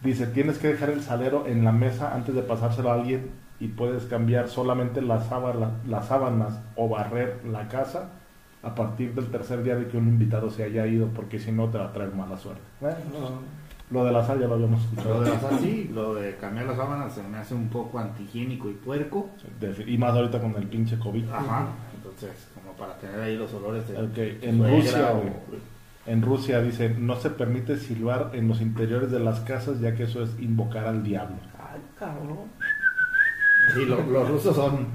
Dice, 0.04 0.28
tienes 0.28 0.58
que 0.58 0.70
dejar 0.70 0.90
el 0.90 1.02
salero 1.02 1.46
en 1.48 1.64
la 1.64 1.72
mesa 1.72 2.16
antes 2.16 2.34
de 2.34 2.42
pasárselo 2.42 2.92
a 2.92 2.96
alguien 2.96 3.30
y 3.60 3.68
puedes 3.68 4.06
cambiar 4.06 4.50
solamente 4.50 5.02
las 5.02 5.28
sábanas, 5.28 5.72
las 5.88 6.08
sábanas 6.08 6.60
o 6.76 6.90
barrer 6.90 7.42
la 7.46 7.68
casa 7.68 8.10
a 8.64 8.74
partir 8.74 9.14
del 9.14 9.28
tercer 9.28 9.64
día 9.64 9.76
de 9.76 9.88
que 9.88 9.98
un 9.98 10.08
invitado 10.08 10.50
se 10.50 10.64
haya 10.64 10.86
ido, 10.88 11.08
porque 11.08 11.40
si 11.40 11.52
no 11.52 11.70
te 11.70 11.78
va 11.78 11.86
a 11.86 11.94
traer 11.94 12.14
mala 12.14 12.38
suerte. 12.38 12.62
Bueno, 12.80 12.96
lo 13.92 14.06
de 14.06 14.12
la 14.12 14.26
sal 14.26 14.40
ya 14.40 14.48
lo 14.48 14.56
habíamos 14.56 14.82
escuchado. 14.82 15.16
Lo 15.16 15.22
de 15.22 15.30
las 15.30 15.44
así, 15.44 15.92
lo 15.94 16.16
de 16.16 16.36
cambiar 16.38 16.66
las 16.66 16.78
sábanas 16.78 17.14
se 17.14 17.24
me 17.24 17.38
hace 17.38 17.54
un 17.54 17.68
poco 17.68 18.00
antihigiénico 18.00 18.70
y 18.70 18.74
puerco. 18.74 19.30
Y 19.86 19.98
más 19.98 20.14
ahorita 20.14 20.40
con 20.40 20.56
el 20.56 20.68
pinche 20.68 20.98
COVID. 20.98 21.30
Ajá. 21.30 21.68
Entonces, 21.96 22.48
como 22.56 22.74
para 22.74 22.98
tener 22.98 23.20
ahí 23.20 23.38
los 23.38 23.54
olores 23.54 23.88
de. 23.88 23.98
Ok, 23.98 24.14
de 24.14 24.50
en 24.50 24.64
Rusia, 24.64 25.12
o-. 25.14 25.56
En 26.12 26.22
Rusia 26.22 26.62
dice, 26.62 26.90
no 26.90 27.16
se 27.16 27.30
permite 27.30 27.78
silbar 27.78 28.32
en 28.34 28.50
los 28.50 28.60
interiores 28.60 29.12
de 29.12 29.20
las 29.20 29.40
casas 29.42 29.80
ya 29.80 29.96
que 29.96 30.04
eso 30.04 30.22
es 30.24 30.32
invocar 30.40 30.86
al 30.86 31.04
diablo. 31.04 31.38
Ay, 31.58 31.80
cabrón. 31.98 32.50
Sí, 33.74 33.86
lo- 33.86 34.02
los 34.12 34.28
rusos 34.28 34.54
son. 34.56 34.88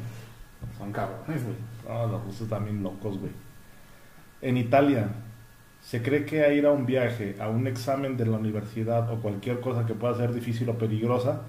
Son 0.77 0.93
cabrones, 0.93 1.43
güey. 1.43 1.57
Ah, 1.89 2.07
los 2.11 2.23
rusos 2.25 2.49
también 2.49 2.83
locos, 2.83 3.19
güey. 3.19 3.33
En 4.43 4.59
Italia, 4.59 5.09
se 5.81 6.03
cree 6.03 6.27
que 6.27 6.43
a 6.45 6.53
ir 6.53 6.67
a 6.67 6.73
un 6.73 6.85
viaje, 6.85 7.37
a 7.41 7.49
un 7.49 7.67
examen 7.67 8.17
de 8.19 8.27
la 8.27 8.37
universidad 8.37 9.11
o 9.11 9.21
cualquier 9.23 9.61
cosa 9.61 9.87
que 9.87 9.95
pueda 9.95 10.15
ser 10.17 10.35
difícil 10.35 10.69
o 10.69 10.77
peligrosa, 10.77 11.43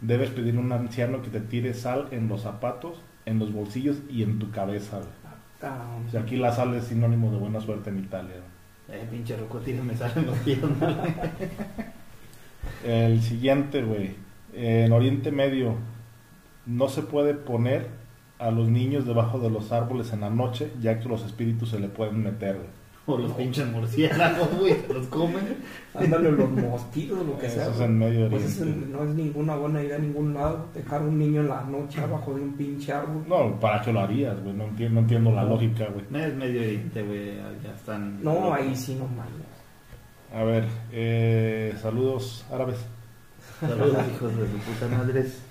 debes 0.00 0.30
pedir 0.30 0.56
a 0.56 0.60
un 0.60 0.72
anciano 0.72 1.20
que 1.20 1.28
te 1.28 1.40
tire 1.40 1.74
sal 1.74 2.08
en 2.12 2.26
los 2.28 2.40
zapatos, 2.42 3.02
en 3.26 3.38
los 3.38 3.52
bolsillos 3.52 3.98
y 4.08 4.22
en 4.22 4.38
tu 4.38 4.50
cabeza. 4.50 4.96
güey. 4.98 5.10
Cabrón. 5.60 6.06
O 6.06 6.10
sea, 6.10 6.22
aquí 6.22 6.36
la 6.36 6.52
sal 6.52 6.74
es 6.74 6.84
sinónimo 6.84 7.30
de 7.32 7.36
buena 7.38 7.60
suerte 7.60 7.90
en 7.90 7.98
Italia. 7.98 8.36
güey. 8.36 8.59
Eh, 8.92 9.06
pinche 9.10 9.36
roco, 9.36 9.60
me 9.84 9.96
salen 9.96 10.26
los 10.26 10.38
pies. 10.38 10.58
El 12.84 13.22
siguiente, 13.22 13.82
güey. 13.82 14.14
En 14.52 14.92
Oriente 14.92 15.30
Medio 15.30 15.76
no 16.66 16.88
se 16.88 17.02
puede 17.02 17.34
poner 17.34 17.86
a 18.38 18.50
los 18.50 18.68
niños 18.68 19.06
debajo 19.06 19.38
de 19.38 19.50
los 19.50 19.70
árboles 19.70 20.12
en 20.12 20.22
la 20.22 20.30
noche, 20.30 20.72
ya 20.80 20.98
que 20.98 21.08
los 21.08 21.24
espíritus 21.24 21.70
se 21.70 21.78
le 21.78 21.88
pueden 21.88 22.22
meter. 22.22 22.56
güey. 22.56 22.79
O 23.14 23.18
los 23.18 23.32
pinches 23.32 23.66
murciélagos, 23.66 24.48
güey, 24.58 24.74
se 24.86 24.94
los 24.94 25.06
comen. 25.08 25.56
Ándale 25.94 26.30
los 26.32 26.50
mosquitos, 26.50 27.26
lo 27.26 27.38
que 27.38 27.46
Eso 27.46 27.56
sea. 27.56 27.66
es 27.66 27.76
güey. 27.76 27.84
en 27.88 27.98
Medio 27.98 28.30
Pues 28.30 28.60
Oriente. 28.60 28.80
eso 28.88 28.96
no 28.98 29.04
es 29.08 29.14
ninguna 29.16 29.56
buena 29.56 29.82
idea 29.82 29.96
en 29.96 30.02
ningún 30.02 30.34
lado. 30.34 30.66
Dejar 30.74 31.02
un 31.02 31.18
niño 31.18 31.40
en 31.40 31.48
la 31.48 31.62
noche 31.62 32.00
abajo 32.00 32.34
de 32.34 32.40
un 32.42 32.52
pinche 32.56 32.92
árbol. 32.92 33.24
No, 33.28 33.58
¿para 33.58 33.80
qué 33.82 33.92
lo 33.92 34.00
harías, 34.00 34.40
güey? 34.42 34.54
No 34.54 34.64
entiendo, 34.64 34.94
no 34.94 35.00
entiendo 35.00 35.32
la 35.32 35.44
lógica, 35.44 35.86
güey. 35.92 36.04
No 36.10 36.18
es 36.18 36.34
medio 36.34 36.60
oriente, 36.60 37.02
güey, 37.02 37.36
ya 37.62 37.74
están. 37.74 38.22
No, 38.22 38.52
ahí 38.54 38.74
sí 38.76 38.94
no 38.94 39.06
mames. 39.06 39.50
A 40.32 40.44
ver, 40.44 40.64
eh, 40.92 41.74
saludos 41.82 42.44
árabes. 42.52 42.76
Saludos, 43.60 43.96
hijos 44.14 44.36
de 44.36 44.46
su 44.46 44.56
puta 44.58 44.96
madres. 44.96 45.42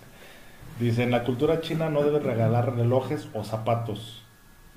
Dice, 0.79 1.03
en 1.03 1.11
la 1.11 1.23
cultura 1.25 1.59
china 1.59 1.89
no 1.89 2.01
debes 2.03 2.23
regalar 2.23 2.73
relojes 2.75 3.27
o 3.33 3.43
zapatos. 3.43 4.23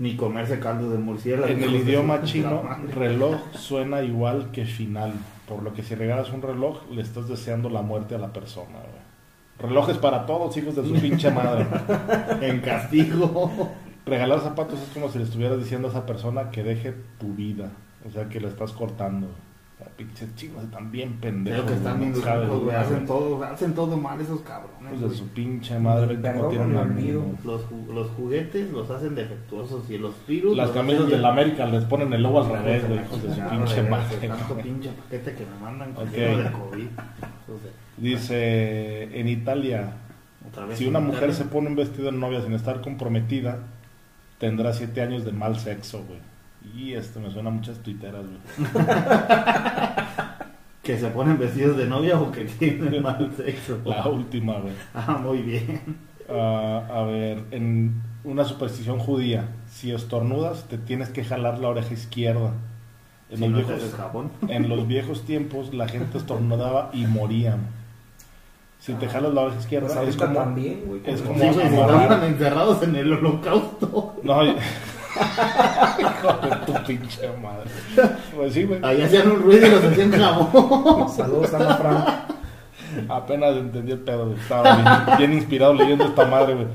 Ni 0.03 0.16
comerse 0.16 0.59
caldo 0.59 0.90
de 0.90 0.98
murciélago. 0.98 1.46
En 1.46 1.62
el 1.62 1.76
idioma 1.82 2.22
chino, 2.24 2.62
reloj 2.92 3.36
suena 3.55 4.03
igual 4.03 4.50
que 4.50 4.64
final, 4.64 5.12
por 5.46 5.62
lo 5.62 5.72
que 5.74 5.84
si 5.84 5.94
regalas 5.94 6.32
un 6.32 6.42
reloj, 6.42 6.80
le 6.90 7.03
estás 7.03 7.28
deseando 7.28 7.70
la 7.70 7.82
muerte 7.82 8.16
a 8.16 8.18
la 8.18 8.32
persona. 8.32 8.80
güey. 8.80 9.70
Relojes 9.70 9.98
para 9.98 10.26
todos, 10.26 10.57
hijos 10.57 10.74
de 10.74 10.84
su 10.84 10.94
pinche 10.94 11.30
madre. 11.30 11.66
En 12.40 12.61
castigo. 12.61 13.70
Regalar 14.05 14.40
zapatos 14.40 14.80
es 14.82 14.88
como 14.88 15.09
si 15.09 15.18
le 15.18 15.24
estuvieras 15.24 15.61
diciendo 15.61 15.86
a 15.86 15.92
esa 15.92 16.05
persona 16.05 16.50
que 16.50 16.64
deje 16.64 16.94
tu 17.20 17.34
vida, 17.34 17.70
o 18.05 18.11
sea, 18.11 18.28
que 18.28 18.40
le 18.40 18.48
estás 18.48 18.72
cortando. 18.72 19.28
Pinches 19.97 20.35
chicos 20.37 20.64
están 20.64 20.91
bien 20.91 21.20
pendejos. 21.20 21.62
Creo 21.62 21.66
que 21.72 21.78
están 21.78 22.01
bien 22.01 22.14
¿sabes, 22.16 22.49
locos, 22.49 22.64
güey. 22.64 22.76
Hacen 22.76 23.07
todo, 23.07 23.45
hacen 23.45 23.74
todo 23.74 23.97
mal 23.97 24.20
esos 24.20 24.41
cabrones. 24.43 24.93
Hijos 24.95 25.01
de 25.01 25.07
güey. 25.07 25.18
su 25.18 25.28
pinche 25.28 25.78
madre, 25.78 26.18
cómo 26.20 26.49
tienen 26.49 26.76
olvido. 26.76 27.24
Los, 27.45 27.62
ju- 27.68 27.93
los 27.93 28.09
juguetes 28.11 28.70
los 28.70 28.91
hacen 28.91 29.14
defectuosos 29.14 29.89
y 29.91 29.99
los 29.99 30.14
virus. 30.26 30.57
Las 30.57 30.70
camisas 30.70 31.09
de 31.09 31.18
la 31.18 31.30
América 31.30 31.66
les 31.66 31.85
ponen 31.85 32.12
el 32.12 32.22
logo 32.22 32.43
al 32.43 32.51
revés, 32.51 32.87
güey, 32.89 33.01
hijos 33.01 33.22
de 33.22 33.35
su 33.35 33.41
pinche 33.49 33.83
madre. 33.83 34.16
Tanto 34.28 34.55
pinche 34.57 34.91
paquete 34.91 35.35
que 35.35 35.45
me 35.47 35.61
mandan 35.62 35.93
con 35.93 36.09
Ok. 36.09 36.14
lleno 36.14 36.39
de 36.39 36.53
COVID. 36.53 36.87
Entonces, 36.87 37.70
Dice, 37.97 39.20
en 39.20 39.28
Italia, 39.28 39.93
otra 40.49 40.66
vez 40.66 40.78
si 40.78 40.85
en 40.85 40.91
una 40.91 41.01
mujer 41.01 41.28
Italia. 41.30 41.35
se 41.37 41.45
pone 41.45 41.68
un 41.68 41.76
vestido 41.76 42.07
de 42.11 42.12
novia 42.16 42.41
sin 42.43 42.53
estar 42.55 42.80
comprometida, 42.80 43.59
tendrá 44.39 44.72
siete 44.72 45.03
años 45.03 45.24
de 45.24 45.33
mal 45.33 45.59
sexo, 45.59 46.03
güey. 46.07 46.18
Y 46.75 46.95
esto 46.95 47.21
me 47.21 47.31
suena 47.31 47.51
a 47.51 47.53
muchas 47.53 47.79
tuiteras, 47.79 48.25
güey. 48.25 48.75
Que 50.83 50.99
se 50.99 51.07
ponen 51.11 51.39
vestidos 51.39 51.77
de 51.77 51.87
novia 51.87 52.19
o 52.21 52.33
que 52.33 52.45
tienen 52.45 53.03
mal 53.03 53.31
sexo. 53.37 53.79
La 53.85 54.05
última, 54.09 54.55
güey. 54.59 54.75
Ah, 54.95 55.17
muy 55.23 55.39
bien. 55.39 55.81
Ah, 56.29 56.83
a 56.93 57.03
ver, 57.03 57.45
en 57.53 58.03
una 58.25 58.45
superstición 58.45 58.99
judía, 58.99 59.45
si 59.71 59.93
estornudas, 59.93 60.65
te 60.69 60.79
tienes 60.79 61.09
que 61.11 61.25
jalar 61.25 61.61
la 61.61 61.69
oreja 61.69 61.95
izquierda. 61.95 62.53
En, 63.31 63.39
Si 63.39 63.49
los, 63.49 63.51
no 63.53 63.57
viejos, 63.69 63.95
en 64.49 64.69
los 64.69 64.87
viejos 64.89 65.23
tiempos, 65.25 65.73
la 65.73 65.87
gente 65.87 66.19
estornudaba 66.19 66.91
y 66.93 67.07
morían. 67.07 67.61
Si 68.81 68.93
te 68.95 69.07
jalas 69.07 69.33
la 69.35 69.43
oreja 69.43 69.61
izquierda, 69.61 69.87
Pues 69.95 70.09
es 70.09 70.17
como. 70.17 70.35
también, 70.35 70.83
güey. 70.85 71.01
es 71.07 71.23
como- 71.23 71.39
Sí, 71.39 71.61
estaban 71.61 72.25
encerrados 72.25 72.83
en 72.83 72.97
el 72.97 73.13
holocausto. 73.13 74.17
No, 74.25 74.41
hijo 75.99 76.33
de 76.47 76.57
tu 76.67 76.85
pinche 76.87 77.29
madre. 77.43 77.71
Pues 78.35 78.53
sí, 78.55 78.65
güey. 78.65 78.81
Ahí 78.83 79.03
hacían 79.03 79.31
un 79.31 79.43
ruido 79.43 79.67
y 79.67 79.71
los 79.71 79.85
hacían 79.85 80.13
jabón. 80.13 81.09
Saludos, 81.09 81.53
Ana 81.55 81.75
Frank. 81.77 82.09
Apenas 83.09 83.57
entendí 83.57 83.93
el 83.93 84.01
pedo, 84.01 84.27
güey. 84.27 84.39
Estaba 84.39 84.77
bien, 84.77 85.17
bien 85.19 85.33
inspirado 85.35 85.75
leyendo 85.75 86.05
esta 86.05 86.27
madre, 86.27 86.55
güey. 86.55 86.67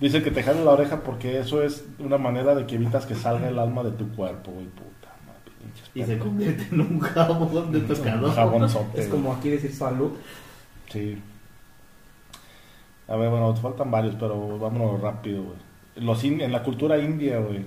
Dice 0.00 0.22
que 0.22 0.30
te 0.30 0.42
jales 0.42 0.64
la 0.64 0.70
oreja 0.72 1.00
porque 1.00 1.38
eso 1.40 1.62
es 1.62 1.84
una 1.98 2.18
manera 2.18 2.54
de 2.54 2.66
que 2.66 2.76
evitas 2.76 3.04
que 3.04 3.14
salga 3.14 3.48
el 3.48 3.58
alma 3.58 3.82
de 3.82 3.90
tu 3.92 4.08
cuerpo, 4.14 4.50
güey. 4.52 4.66
Puta 4.66 5.08
madre, 5.26 5.52
pinches 5.60 5.90
Y 5.94 6.04
se 6.04 6.18
convierte 6.18 6.66
en 6.72 6.80
un 6.80 7.00
jabón 7.00 7.72
de 7.72 7.78
Un 7.78 7.86
tocador. 7.88 8.34
jabonzote, 8.34 9.00
Es 9.00 9.08
güey. 9.08 9.20
como 9.22 9.34
aquí 9.34 9.50
decir 9.50 9.72
salud. 9.74 10.12
Sí. 10.90 11.20
A 13.08 13.16
ver, 13.16 13.30
bueno, 13.30 13.52
te 13.54 13.60
faltan 13.60 13.90
varios, 13.90 14.14
pero 14.20 14.58
vámonos 14.58 15.00
rápido, 15.00 15.42
güey. 15.42 15.56
Los 16.00 16.24
in- 16.24 16.40
en 16.40 16.52
la 16.52 16.62
cultura 16.62 16.98
india, 16.98 17.38
güey, 17.38 17.64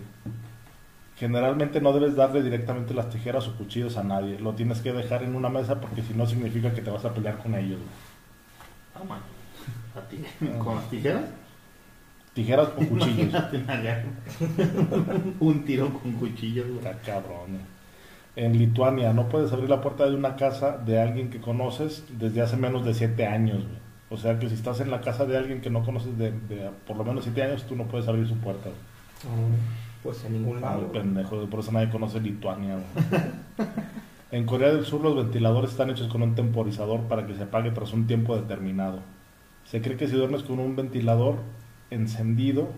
generalmente 1.17 1.81
no 1.81 1.93
debes 1.93 2.15
darle 2.15 2.41
directamente 2.41 2.93
las 2.93 3.09
tijeras 3.09 3.47
o 3.47 3.55
cuchillos 3.57 3.97
a 3.97 4.03
nadie. 4.03 4.39
Lo 4.39 4.53
tienes 4.53 4.81
que 4.81 4.91
dejar 4.93 5.23
en 5.23 5.35
una 5.35 5.49
mesa 5.49 5.79
porque 5.79 6.01
si 6.01 6.13
no 6.13 6.25
significa 6.25 6.73
que 6.73 6.81
te 6.81 6.89
vas 6.89 7.05
a 7.05 7.13
pelear 7.13 7.37
con 7.37 7.53
ellos. 7.55 7.77
güey. 7.79 7.89
Ah, 8.95 9.03
man. 9.07 9.19
¿A 9.95 10.01
ti? 10.09 10.23
¿Con 10.59 10.75
las 10.75 10.89
tijeras? 10.89 11.23
Tijeras 12.33 12.69
o 12.69 12.87
cuchillos. 12.87 13.33
Imagínate 13.53 14.05
un 15.39 15.65
tiro 15.65 15.89
con 15.99 16.13
cuchillos. 16.13 16.65
güey. 16.67 16.77
Está 16.79 16.93
cabrón. 17.01 17.55
eh. 17.55 17.65
En 18.37 18.57
Lituania 18.57 19.11
no 19.11 19.27
puedes 19.27 19.51
abrir 19.51 19.69
la 19.69 19.81
puerta 19.81 20.09
de 20.09 20.15
una 20.15 20.37
casa 20.37 20.77
de 20.77 21.01
alguien 21.01 21.29
que 21.29 21.41
conoces 21.41 22.05
desde 22.17 22.41
hace 22.41 22.55
menos 22.55 22.85
de 22.85 22.93
siete 22.93 23.27
años. 23.27 23.57
güey. 23.57 23.80
O 24.11 24.17
sea 24.17 24.37
que 24.37 24.47
si 24.49 24.55
estás 24.55 24.79
en 24.81 24.91
la 24.91 25.01
casa 25.01 25.25
de 25.25 25.37
alguien 25.37 25.61
que 25.61 25.69
no 25.69 25.83
conoces 25.83 26.15
de, 26.17 26.31
de 26.31 26.69
por 26.85 26.97
lo 26.97 27.03
menos 27.05 27.23
siete 27.23 27.41
años, 27.43 27.63
tú 27.63 27.75
no 27.75 27.85
puedes 27.85 28.07
abrir 28.07 28.27
su 28.27 28.35
puerta. 28.37 28.69
güey. 29.23 29.35
Pues 30.03 30.23
en 30.25 30.33
ningún 30.33 30.57
Ah, 30.57 30.71
lado. 30.75 30.91
pendejo, 30.91 31.45
por 31.45 31.61
eso 31.61 31.71
nadie 31.71 31.89
conoce 31.89 32.19
Lituania. 32.19 32.75
güey. 32.75 33.21
en 34.31 34.45
Corea 34.45 34.73
del 34.73 34.83
Sur 34.85 35.01
los 35.01 35.15
ventiladores 35.15 35.71
están 35.71 35.89
hechos 35.89 36.07
con 36.07 36.21
un 36.23 36.35
temporizador 36.35 37.01
para 37.01 37.25
que 37.25 37.35
se 37.35 37.43
apague 37.43 37.71
tras 37.71 37.93
un 37.93 38.05
tiempo 38.07 38.35
determinado. 38.35 38.99
Se 39.63 39.81
cree 39.81 39.95
que 39.95 40.07
si 40.07 40.15
duermes 40.15 40.43
con 40.43 40.59
un 40.59 40.75
ventilador 40.75 41.35
encendido 41.89 42.69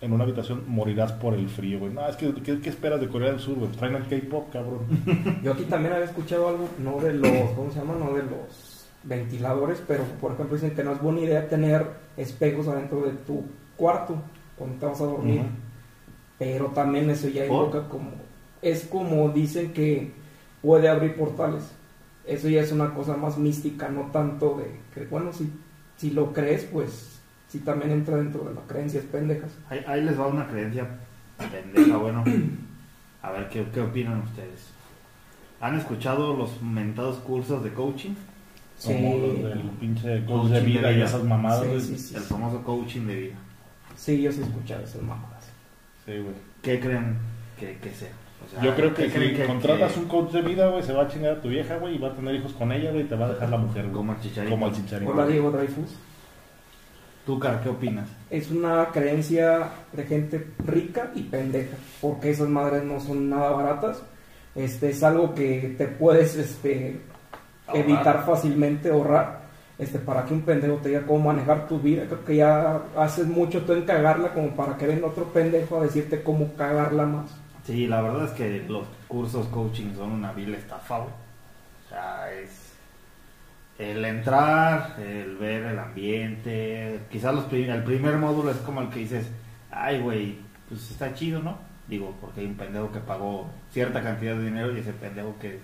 en 0.00 0.12
una 0.12 0.24
habitación 0.24 0.64
morirás 0.66 1.12
por 1.12 1.34
el 1.34 1.48
frío, 1.48 1.78
güey. 1.78 1.92
No, 1.92 2.06
es 2.08 2.16
que 2.16 2.32
¿qué, 2.42 2.60
qué 2.60 2.68
esperas 2.70 3.00
de 3.00 3.08
Corea 3.08 3.30
del 3.30 3.40
Sur, 3.40 3.56
güey? 3.58 3.70
Traen 3.72 3.94
el 3.94 4.06
K-pop, 4.08 4.50
cabrón. 4.52 4.80
Yo 5.42 5.52
aquí 5.52 5.64
también 5.64 5.92
había 5.94 6.06
escuchado 6.06 6.48
algo, 6.48 6.68
no 6.78 6.98
de 7.00 7.14
los, 7.14 7.50
¿cómo 7.54 7.70
se 7.70 7.78
llama? 7.78 7.94
No 7.98 8.12
de 8.14 8.22
los 8.24 8.79
ventiladores, 9.02 9.82
pero 9.86 10.04
por 10.20 10.32
ejemplo 10.32 10.56
dicen 10.56 10.74
que 10.74 10.84
no 10.84 10.92
es 10.92 11.00
buena 11.00 11.20
idea 11.20 11.48
tener 11.48 11.86
espejos 12.16 12.68
adentro 12.68 13.02
de 13.02 13.12
tu 13.12 13.44
cuarto 13.76 14.16
cuando 14.56 14.76
te 14.76 14.86
vas 14.86 15.00
a 15.00 15.06
dormir. 15.06 15.42
Pero 16.38 16.66
también 16.66 17.10
eso 17.10 17.28
ya 17.28 17.44
invoca 17.44 17.88
como, 17.88 18.12
es 18.62 18.84
como 18.84 19.30
dicen 19.30 19.72
que 19.72 20.12
puede 20.62 20.88
abrir 20.88 21.16
portales. 21.16 21.62
Eso 22.26 22.48
ya 22.48 22.60
es 22.60 22.72
una 22.72 22.94
cosa 22.94 23.16
más 23.16 23.38
mística, 23.38 23.88
no 23.88 24.10
tanto 24.12 24.58
de 24.58 24.70
que, 24.94 25.06
bueno, 25.06 25.32
si, 25.32 25.50
si 25.96 26.10
lo 26.10 26.32
crees, 26.32 26.64
pues 26.64 27.20
sí 27.48 27.58
también 27.60 27.90
entra 27.90 28.16
dentro 28.16 28.44
de 28.44 28.54
las 28.54 28.64
creencias 28.64 29.04
pendejas. 29.04 29.50
Ahí, 29.68 29.82
ahí 29.86 30.02
les 30.02 30.18
va 30.18 30.26
una 30.26 30.46
creencia 30.46 30.86
pendeja, 31.50 31.96
bueno. 31.96 32.24
A 33.22 33.32
ver, 33.32 33.48
¿qué, 33.48 33.66
qué 33.72 33.80
opinan 33.80 34.20
ustedes? 34.22 34.68
¿Han 35.60 35.76
escuchado 35.76 36.34
los 36.34 36.62
mentados 36.62 37.16
cursos 37.18 37.62
de 37.64 37.72
coaching? 37.72 38.14
Sí. 38.80 38.94
Como 38.94 39.18
los 39.18 39.42
del 39.42 39.60
pinche 39.78 40.24
coach 40.24 40.26
Coaching 40.26 40.52
de 40.54 40.60
de 40.60 40.66
vida 40.66 40.92
y 40.92 41.02
esas 41.02 41.22
mamadas, 41.22 41.60
Sí, 41.60 41.68
güey. 41.68 41.80
sí, 41.82 41.98
sí. 41.98 42.14
El 42.16 42.22
famoso 42.22 42.62
coaching 42.62 43.06
de 43.06 43.14
vida. 43.14 43.34
Sí, 43.94 44.22
yo 44.22 44.32
sí 44.32 44.40
he 44.40 44.44
escuchado 44.44 44.82
esas 44.82 45.02
mamadas. 45.02 45.44
Sí, 46.06 46.12
güey. 46.12 46.34
¿Qué 46.62 46.80
creen 46.80 47.18
que, 47.58 47.76
que 47.76 47.90
sea? 47.90 48.08
O 48.42 48.50
sea, 48.50 48.62
Yo 48.62 48.74
creo 48.74 48.94
que 48.94 49.04
¿qué 49.08 49.12
creen 49.12 49.36
si 49.36 49.42
contratas 49.42 49.94
un 49.98 50.06
coach 50.06 50.32
de 50.32 50.40
vida, 50.40 50.68
güey, 50.68 50.82
se 50.82 50.94
va 50.94 51.02
a 51.02 51.08
chingar 51.08 51.32
a 51.36 51.40
tu 51.42 51.48
vieja, 51.50 51.76
güey, 51.76 51.96
y 51.96 51.98
va 51.98 52.08
a 52.08 52.14
tener 52.14 52.34
hijos 52.34 52.54
con 52.54 52.72
ella, 52.72 52.90
güey, 52.90 53.04
y 53.04 53.06
te 53.08 53.16
va 53.16 53.26
a 53.26 53.32
dejar 53.34 53.50
la 53.50 53.58
mujer, 53.58 53.82
güey. 53.82 53.94
Como 53.96 54.12
el 54.14 54.20
chicharito. 54.20 54.50
Como 54.50 54.66
el 54.68 54.72
chicharito. 54.72 55.12
Hola 55.12 55.26
Diego 55.26 55.50
Dreyfus. 55.50 55.90
¿Tú, 57.26 57.38
Car, 57.38 57.62
qué 57.62 57.68
opinas? 57.68 58.08
Es 58.30 58.50
una 58.50 58.86
creencia 58.86 59.68
de 59.92 60.04
gente 60.04 60.46
rica 60.66 61.12
y 61.14 61.24
pendeja, 61.24 61.76
porque 62.00 62.30
esas 62.30 62.48
madres 62.48 62.82
no 62.82 62.98
son 62.98 63.28
nada 63.28 63.50
baratas. 63.50 64.02
Este 64.54 64.88
es 64.88 65.02
algo 65.02 65.34
que 65.34 65.74
te 65.76 65.86
puedes 65.86 66.34
este, 66.36 66.98
Ahorrar. 67.70 67.80
evitar 67.80 68.24
fácilmente, 68.24 68.90
ahorrar, 68.90 69.40
este, 69.78 69.98
para 69.98 70.24
que 70.24 70.34
un 70.34 70.42
pendejo 70.42 70.76
te 70.76 70.90
diga 70.90 71.06
cómo 71.06 71.32
manejar 71.32 71.66
tu 71.68 71.80
vida. 71.80 72.04
Creo 72.06 72.24
que 72.24 72.36
ya 72.36 72.82
haces 72.96 73.26
mucho 73.26 73.62
tú 73.64 73.72
en 73.72 73.84
cagarla 73.84 74.32
como 74.34 74.54
para 74.56 74.76
que 74.76 74.86
venga 74.86 75.06
otro 75.06 75.32
pendejo 75.32 75.78
a 75.80 75.84
decirte 75.84 76.22
cómo 76.22 76.54
cagarla 76.54 77.06
más. 77.06 77.30
Sí, 77.64 77.86
la 77.86 78.00
verdad 78.02 78.24
es 78.26 78.32
que 78.32 78.64
los 78.68 78.86
cursos 79.08 79.46
coaching 79.48 79.94
son 79.94 80.12
una 80.12 80.32
vil 80.32 80.54
estafa. 80.54 81.00
O 81.00 81.08
sea, 81.88 82.32
es 82.32 82.72
el 83.78 84.04
entrar, 84.04 84.96
el 85.00 85.36
ver 85.36 85.64
el 85.64 85.78
ambiente. 85.78 87.00
Quizás 87.10 87.34
los 87.34 87.44
prim- 87.44 87.70
el 87.70 87.84
primer 87.84 88.16
módulo 88.18 88.50
es 88.50 88.58
como 88.58 88.82
el 88.82 88.88
que 88.90 89.00
dices, 89.00 89.26
ay, 89.70 90.00
güey, 90.00 90.38
pues 90.68 90.90
está 90.90 91.14
chido, 91.14 91.40
¿no? 91.42 91.58
Digo, 91.88 92.14
porque 92.20 92.40
hay 92.40 92.46
un 92.46 92.54
pendejo 92.56 92.92
que 92.92 93.00
pagó 93.00 93.48
cierta 93.72 94.02
cantidad 94.02 94.36
de 94.36 94.44
dinero 94.44 94.72
y 94.76 94.80
ese 94.80 94.92
pendejo 94.92 95.34
que, 95.40 95.60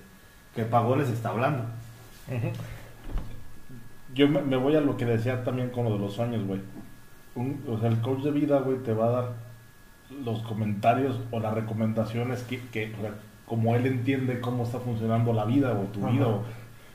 que 0.55 0.65
pagó 0.65 0.97
les 0.97 1.09
está 1.11 1.31
hablando. 1.31 1.65
Yo 4.15 4.29
me, 4.29 4.41
me 4.43 4.57
voy 4.57 4.77
a 4.77 4.81
lo 4.81 4.97
que 4.97 5.05
decía 5.05 5.45
también 5.45 5.71
con 5.71 5.85
lo 5.85 5.93
de 5.93 5.99
los 5.99 6.15
sueños, 6.15 6.45
güey. 6.47 6.61
O 7.69 7.79
sea, 7.79 7.89
el 7.91 8.01
coach 8.01 8.23
de 8.23 8.31
vida, 8.31 8.61
güey, 8.61 8.79
te 8.79 8.95
va 8.95 9.07
a 9.09 9.11
dar 9.11 9.33
los 10.25 10.41
comentarios 10.43 11.21
o 11.31 11.41
las 11.41 11.53
recomendaciones 11.55 12.43
que, 12.45 12.61
que 12.73 12.95
o 12.99 13.01
sea, 13.03 13.11
como 13.45 13.75
él 13.75 13.87
entiende 13.87 14.41
cómo 14.41 14.63
está 14.65 14.79
funcionando 14.79 15.33
la 15.33 15.45
vida 15.45 15.73
o 15.73 15.83
tu 15.93 16.01
Ajá. 16.01 16.11
vida. 16.11 16.27
o- 16.29 16.43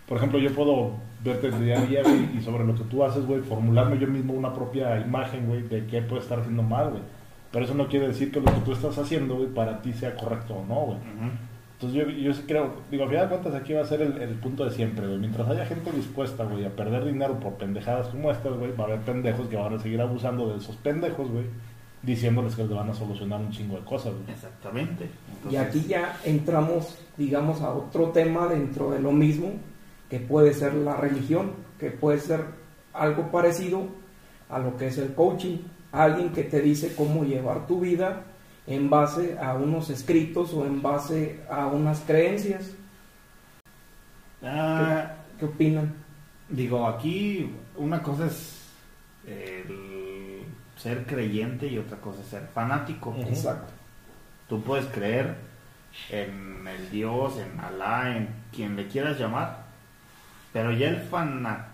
por 0.08 0.18
ejemplo, 0.18 0.40
yo 0.40 0.54
puedo 0.54 0.94
verte 1.24 1.48
el 1.48 1.64
día 1.64 1.80
a 1.80 1.86
día, 1.86 2.02
güey, 2.04 2.38
y 2.38 2.42
sobre 2.42 2.66
lo 2.66 2.76
que 2.76 2.84
tú 2.84 3.04
haces, 3.04 3.26
güey, 3.26 3.40
formularme 3.42 3.98
yo 4.00 4.08
mismo 4.08 4.34
una 4.34 4.54
propia 4.54 5.00
imagen, 5.00 5.48
güey, 5.48 5.62
de 5.62 5.86
qué 5.86 6.02
puede 6.02 6.22
estar 6.22 6.40
haciendo 6.40 6.64
mal, 6.64 6.90
güey. 6.90 7.02
Pero 7.52 7.66
eso 7.66 7.76
no 7.76 7.88
quiere 7.88 8.08
decir 8.08 8.32
que 8.32 8.40
lo 8.42 8.46
que 8.46 8.60
tú 8.66 8.72
estás 8.74 8.98
haciendo, 8.98 9.36
güey, 9.36 9.48
para 9.50 9.82
ti 9.82 9.94
sea 9.94 10.16
correcto 10.16 10.56
o 10.56 10.66
no, 10.66 10.82
güey. 10.82 10.98
Entonces 11.82 12.06
yo, 12.06 12.12
yo 12.12 12.32
sí 12.32 12.44
creo, 12.48 12.74
digo, 12.92 13.06
a 13.06 13.08
final 13.08 13.24
de 13.24 13.30
cuentas 13.30 13.60
aquí 13.60 13.74
va 13.74 13.82
a 13.82 13.86
ser 13.86 14.04
el, 14.04 14.16
el 14.22 14.36
punto 14.36 14.66
de 14.66 14.70
siempre, 14.70 15.08
güey. 15.08 15.18
Mientras 15.18 15.50
haya 15.50 15.66
gente 15.66 15.92
dispuesta, 15.92 16.44
güey, 16.44 16.64
a 16.64 16.70
perder 16.70 17.04
dinero 17.06 17.40
por 17.40 17.54
pendejadas 17.54 18.10
como 18.10 18.30
estas, 18.30 18.56
güey, 18.56 18.72
va 18.76 18.84
a 18.84 18.88
haber 18.88 19.00
pendejos 19.00 19.48
que 19.48 19.56
van 19.56 19.74
a 19.74 19.80
seguir 19.80 20.00
abusando 20.00 20.48
de 20.50 20.58
esos 20.58 20.76
pendejos, 20.76 21.32
güey, 21.32 21.46
diciéndoles 22.04 22.56
que 22.56 22.66
les 22.66 22.72
van 22.72 22.92
a 22.92 22.94
solucionar 22.94 23.40
un 23.40 23.50
chingo 23.50 23.78
de 23.78 23.84
cosas, 23.84 24.14
güey. 24.14 24.32
Exactamente. 24.32 25.10
Y 25.50 25.56
aquí 25.56 25.84
ya 25.88 26.20
entramos, 26.24 27.00
digamos, 27.18 27.62
a 27.62 27.74
otro 27.74 28.10
tema 28.10 28.48
dentro 28.48 28.92
de 28.92 29.00
lo 29.00 29.12
mismo, 29.12 29.54
que 30.08 30.20
puede 30.20 30.54
ser 30.54 30.76
la 30.76 30.98
religión, 30.98 31.54
que 31.80 31.90
puede 31.90 32.20
ser 32.20 32.42
algo 32.94 33.32
parecido 33.32 33.88
a 34.50 34.60
lo 34.60 34.78
que 34.78 34.86
es 34.86 35.00
el 35.00 35.16
coaching. 35.16 35.58
Alguien 35.92 36.32
que 36.32 36.44
te 36.44 36.62
dice 36.62 36.94
cómo 36.96 37.24
llevar 37.24 37.66
tu 37.66 37.80
vida 37.80 38.26
en 38.68 38.90
base 38.90 39.38
a 39.40 39.54
unos 39.56 39.90
escritos 39.90 40.54
o 40.54 40.66
en 40.66 40.82
base 40.82 41.42
a 41.50 41.68
unas 41.68 42.00
creencias. 42.02 42.72
ah, 44.44 45.14
¿Qué 45.40 45.46
opinan? 45.46 45.94
Digo, 46.50 46.86
aquí 46.88 47.52
una 47.76 48.04
cosa 48.04 48.28
es 48.28 48.70
el 49.26 50.44
ser 50.78 51.06
creyente 51.06 51.68
y 51.68 51.78
otra 51.78 51.98
cosa 51.98 52.22
es 52.22 52.28
ser 52.28 52.48
fanático. 52.54 53.16
Exacto. 53.20 53.72
Tú 54.48 54.62
puedes 54.62 54.86
creer 54.88 55.36
en 56.10 56.68
el 56.68 56.90
Dios, 56.92 57.38
en 57.38 57.60
Alá, 57.60 58.18
en 58.18 58.30
quien 58.52 58.76
le 58.76 58.88
quieras 58.88 59.18
llamar, 59.20 59.64
pero 60.52 60.72
ya 60.72 60.90
el 60.90 61.02
fana, 61.02 61.68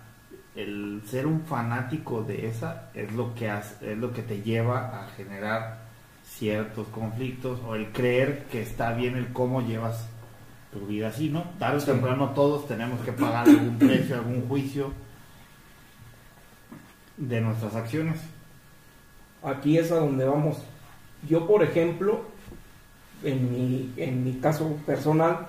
el 0.54 1.02
ser 1.06 1.26
un 1.26 1.42
fanático 1.42 2.22
de 2.22 2.46
esa 2.46 2.90
es 2.94 3.12
lo 3.12 3.34
que 3.34 3.50
hace, 3.50 3.92
es 3.92 3.98
lo 3.98 4.12
que 4.12 4.22
te 4.22 4.42
lleva 4.42 5.02
a 5.02 5.08
generar 5.16 5.87
ciertos 6.28 6.86
conflictos 6.88 7.60
o 7.66 7.74
el 7.74 7.90
creer 7.92 8.44
que 8.50 8.62
está 8.62 8.92
bien 8.92 9.16
el 9.16 9.32
cómo 9.32 9.62
llevas 9.62 10.08
tu 10.72 10.86
vida 10.86 11.08
así, 11.08 11.30
¿no? 11.30 11.44
Tarde 11.58 11.78
o 11.78 11.84
temprano 11.84 12.30
todos 12.30 12.68
tenemos 12.68 13.00
que 13.00 13.12
pagar 13.12 13.48
algún 13.48 13.78
precio, 13.78 14.16
algún 14.16 14.46
juicio 14.48 14.92
de 17.16 17.40
nuestras 17.40 17.74
acciones. 17.74 18.20
Aquí 19.42 19.78
es 19.78 19.90
a 19.90 19.96
donde 19.96 20.24
vamos. 20.24 20.58
Yo, 21.28 21.46
por 21.46 21.62
ejemplo, 21.62 22.22
en 23.24 23.50
mi, 23.50 23.92
en 23.96 24.24
mi 24.24 24.34
caso 24.34 24.76
personal, 24.86 25.46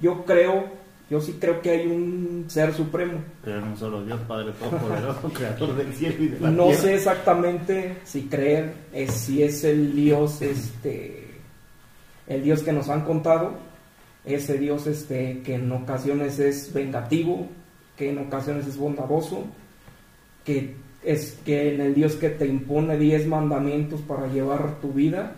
yo 0.00 0.24
creo, 0.24 0.66
yo 1.10 1.20
sí 1.20 1.36
creo 1.40 1.62
que 1.62 1.70
hay 1.70 1.86
un 1.86 2.44
ser 2.48 2.74
supremo. 2.74 3.18
Creer 3.42 3.58
en 3.58 3.64
un 3.68 3.76
solo 3.76 4.04
Dios, 4.04 4.20
Padre 4.28 4.52
Todopoderoso, 4.52 5.28
Creador 5.34 5.74
del 5.76 5.92
cielo 5.94 6.22
y 6.22 6.28
de 6.28 6.40
la 6.40 6.50
No 6.50 6.66
tierra. 6.66 6.82
sé 6.82 6.94
exactamente 6.96 7.96
si 8.04 8.22
creer 8.24 8.74
es, 8.92 9.12
si 9.12 9.42
es 9.42 9.64
el 9.64 9.94
Dios, 9.94 10.42
este, 10.42 11.26
el 12.26 12.42
Dios 12.42 12.62
que 12.62 12.72
nos 12.72 12.88
han 12.90 13.02
contado, 13.02 13.54
ese 14.24 14.58
Dios 14.58 14.86
este, 14.86 15.40
que 15.42 15.54
en 15.54 15.72
ocasiones 15.72 16.38
es 16.38 16.72
vengativo, 16.72 17.48
que 17.96 18.10
en 18.10 18.18
ocasiones 18.18 18.66
es 18.66 18.76
bondadoso, 18.76 19.46
que 20.44 20.76
es 21.02 21.38
que 21.44 21.74
en 21.74 21.80
el 21.80 21.94
Dios 21.94 22.16
que 22.16 22.28
te 22.28 22.46
impone 22.46 22.98
10 22.98 23.26
mandamientos 23.28 24.00
para 24.02 24.26
llevar 24.26 24.80
tu 24.80 24.92
vida, 24.92 25.36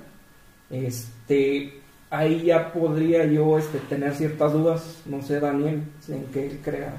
este, 0.71 1.80
ahí 2.11 2.43
ya 2.43 2.73
podría 2.73 3.25
yo 3.25 3.59
este, 3.59 3.79
tener 3.79 4.15
ciertas 4.15 4.53
dudas, 4.53 5.03
no 5.07 5.23
sé 5.23 5.41
Daniel, 5.41 5.83
en 6.09 6.25
qué 6.27 6.47
él 6.49 6.61
crea. 6.63 6.95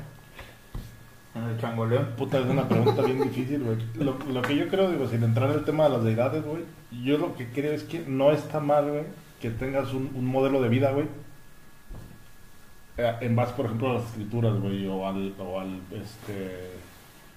En 1.36 1.44
el 1.44 1.60
changoleón. 1.60 2.08
Puta, 2.18 2.40
es 2.40 2.46
una 2.46 2.68
pregunta 2.68 3.02
bien 3.04 3.22
difícil, 3.22 3.64
güey. 3.64 3.78
Lo, 3.96 4.18
lo 4.32 4.42
que 4.42 4.56
yo 4.56 4.68
creo, 4.68 4.92
digo, 4.92 5.08
sin 5.08 5.24
entrar 5.24 5.50
en 5.50 5.60
el 5.60 5.66
tema 5.66 5.86
de 5.86 5.90
las 5.92 6.04
deidades, 6.04 6.44
güey, 6.44 6.64
yo 7.04 7.18
lo 7.18 7.36
que 7.36 7.48
creo 7.48 7.74
es 7.74 7.84
que 7.84 8.04
no 8.08 8.32
está 8.32 8.60
mal, 8.60 8.90
güey, 8.90 9.04
que 9.40 9.50
tengas 9.50 9.94
un, 9.94 10.12
un 10.14 10.26
modelo 10.26 10.62
de 10.62 10.70
vida, 10.70 10.92
güey, 10.92 11.06
eh, 12.98 13.16
en 13.22 13.36
base, 13.36 13.54
por 13.54 13.66
ejemplo, 13.66 13.92
a 13.92 13.94
las 13.96 14.06
escrituras, 14.08 14.60
güey, 14.60 14.86
o 14.88 15.08
al, 15.08 15.34
o 15.40 15.60
al, 15.60 15.80
este, 15.92 16.72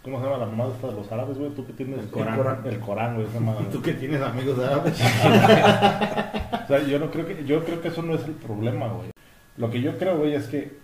¿cómo 0.04 0.18
se 0.18 0.24
llama 0.26 0.38
la 0.38 0.46
mamá 0.46 0.66
esta 0.74 0.88
de 0.88 0.92
los 0.94 1.10
árabes, 1.10 1.38
güey? 1.38 1.50
¿Tú 1.50 1.66
que 1.66 1.72
tienes? 1.72 2.00
El 2.00 2.08
Corán. 2.08 2.60
El 2.64 2.78
Corán, 2.78 3.14
güey. 3.14 3.26
Tú 3.72 3.80
que 3.80 3.94
tienes 3.94 4.20
amigos 4.20 4.58
árabes. 4.58 5.00
O 6.64 6.66
sea, 6.66 6.82
yo 6.82 6.98
no 6.98 7.10
creo 7.10 7.26
que, 7.26 7.44
yo 7.44 7.62
creo 7.62 7.82
que 7.82 7.88
eso 7.88 8.00
no 8.00 8.14
es 8.14 8.24
el 8.24 8.32
problema, 8.32 8.88
güey. 8.88 9.10
Lo 9.58 9.70
que 9.70 9.82
yo 9.82 9.98
creo, 9.98 10.16
güey, 10.16 10.32
es 10.32 10.46
que 10.46 10.78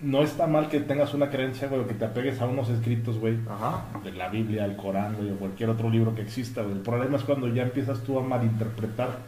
no 0.00 0.22
está 0.22 0.46
mal 0.46 0.70
que 0.70 0.80
tengas 0.80 1.12
una 1.12 1.28
creencia, 1.28 1.68
güey, 1.68 1.82
o 1.82 1.86
que 1.86 1.92
te 1.92 2.06
apegues 2.06 2.40
a 2.40 2.46
unos 2.46 2.70
escritos, 2.70 3.18
güey, 3.18 3.36
Ajá. 3.46 3.84
de 4.02 4.12
la 4.12 4.30
Biblia, 4.30 4.64
el 4.64 4.74
Corán, 4.74 5.16
güey, 5.16 5.32
o 5.32 5.36
cualquier 5.36 5.68
otro 5.68 5.90
libro 5.90 6.14
que 6.14 6.22
exista, 6.22 6.62
güey. 6.62 6.76
El 6.76 6.80
problema 6.80 7.18
es 7.18 7.24
cuando 7.24 7.46
ya 7.48 7.64
empiezas 7.64 8.00
tú 8.04 8.18
a 8.18 8.22
malinterpretar 8.22 9.18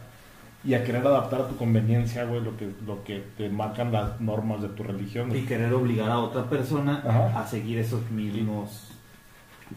y 0.63 0.73
a 0.73 0.83
querer 0.83 1.05
adaptar 1.05 1.41
a 1.41 1.47
tu 1.47 1.55
conveniencia, 1.55 2.25
güey, 2.25 2.41
lo 2.41 2.57
que, 2.57 2.67
lo 2.87 3.03
que 3.03 3.23
te 3.37 3.47
marcan 3.49 3.91
las 3.91 4.19
normas 4.19 4.63
de 4.63 4.69
tu 4.69 4.81
religión. 4.81 5.35
Y 5.35 5.41
querer 5.43 5.71
obligar 5.73 6.09
a 6.09 6.17
otra 6.17 6.49
persona 6.49 7.03
Ajá. 7.05 7.41
a 7.41 7.47
seguir 7.47 7.77
esos 7.77 8.09
mismos 8.09 8.89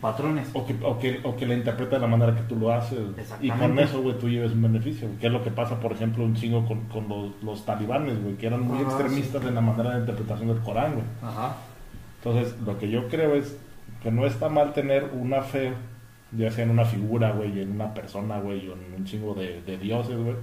patrones. 0.01 0.49
O 0.55 0.67
que, 0.67 0.75
o, 0.83 0.99
que, 0.99 1.21
o 1.23 1.37
que 1.37 1.47
la 1.47 1.55
interpreta 1.55 1.97
de 1.97 2.01
la 2.03 2.07
manera 2.07 2.35
que 2.35 2.43
tú 2.43 2.57
lo 2.57 2.73
haces. 2.73 2.99
Y 3.41 3.51
con 3.51 3.79
eso, 3.79 4.03
güey, 4.03 4.19
tú 4.19 4.29
lleves 4.29 4.53
un 4.53 4.63
beneficio. 4.63 5.09
Que 5.21 5.27
es 5.27 5.33
lo 5.33 5.43
que 5.43 5.51
pasa, 5.51 5.79
por 5.81 5.93
ejemplo, 5.93 6.25
un 6.25 6.35
chingo 6.35 6.67
con, 6.67 6.81
con 6.87 7.09
los, 7.09 7.43
los 7.43 7.65
talibanes, 7.65 8.23
güey, 8.23 8.37
que 8.37 8.47
eran 8.47 8.63
muy 8.63 8.79
Ah, 8.79 8.83
extremistas 8.83 9.45
en 9.45 9.55
la 9.55 9.61
manera 9.61 9.93
de 9.95 10.01
interpretación 10.01 10.49
del 10.49 10.59
Corán, 10.61 10.93
güey. 10.95 11.05
Ajá. 11.23 11.57
Entonces, 12.25 12.55
lo 12.65 12.79
que 12.79 12.89
yo 12.91 13.09
creo 13.09 13.35
es 13.35 13.57
que 14.03 14.11
no 14.11 14.27
está 14.27 14.49
mal 14.49 14.73
tener 14.73 15.11
una 15.13 15.43
fe, 15.43 15.73
ya 16.33 16.51
sea 16.51 16.65
en 16.65 16.71
una 16.71 16.85
figura, 16.85 17.33
güey, 17.33 17.61
en 17.61 17.73
una 17.73 17.93
persona, 17.95 18.39
güey, 18.41 18.69
o 18.69 18.73
en 18.75 18.95
un 18.97 19.05
chingo 19.05 19.35
de, 19.35 19.61
de 19.63 19.77
dioses, 19.79 20.17
güey. 20.17 20.37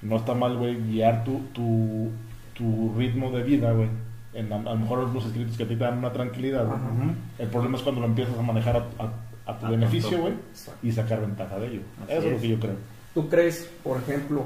No 0.00 0.16
está 0.16 0.34
mal, 0.34 0.56
güey, 0.56 0.76
guiar 0.90 1.22
tu, 1.24 1.40
tu, 1.52 2.10
tu 2.54 2.92
ritmo 2.96 3.30
de 3.30 3.42
vida, 3.42 3.72
güey. 3.72 3.88
En 4.34 4.52
a, 4.52 4.56
a 4.56 4.62
lo 4.62 4.76
mejor 4.76 5.00
algunos 5.00 5.26
escritos 5.26 5.56
que 5.56 5.64
a 5.64 5.68
ti 5.68 5.76
te 5.76 5.84
dan 5.84 5.98
una 5.98 6.12
tranquilidad. 6.12 6.66
Ajá. 6.66 6.74
Ujú. 6.76 7.12
El 7.38 7.48
problema 7.48 7.76
es 7.76 7.82
cuando 7.82 8.00
lo 8.00 8.06
empiezas 8.06 8.38
a 8.38 8.42
manejar 8.42 8.76
a, 8.76 9.02
a- 9.02 9.12
a 9.52 9.58
tu 9.58 9.66
A 9.66 9.70
beneficio, 9.70 10.20
güey, 10.20 10.34
y 10.82 10.92
sacar 10.92 11.20
ventaja 11.20 11.58
de 11.58 11.66
ello. 11.66 11.80
Así 12.04 12.12
Eso 12.12 12.26
es 12.28 12.32
lo 12.34 12.40
que 12.40 12.48
yo 12.48 12.60
creo. 12.60 12.74
¿Tú 13.12 13.28
crees, 13.28 13.68
por 13.82 13.98
ejemplo, 13.98 14.44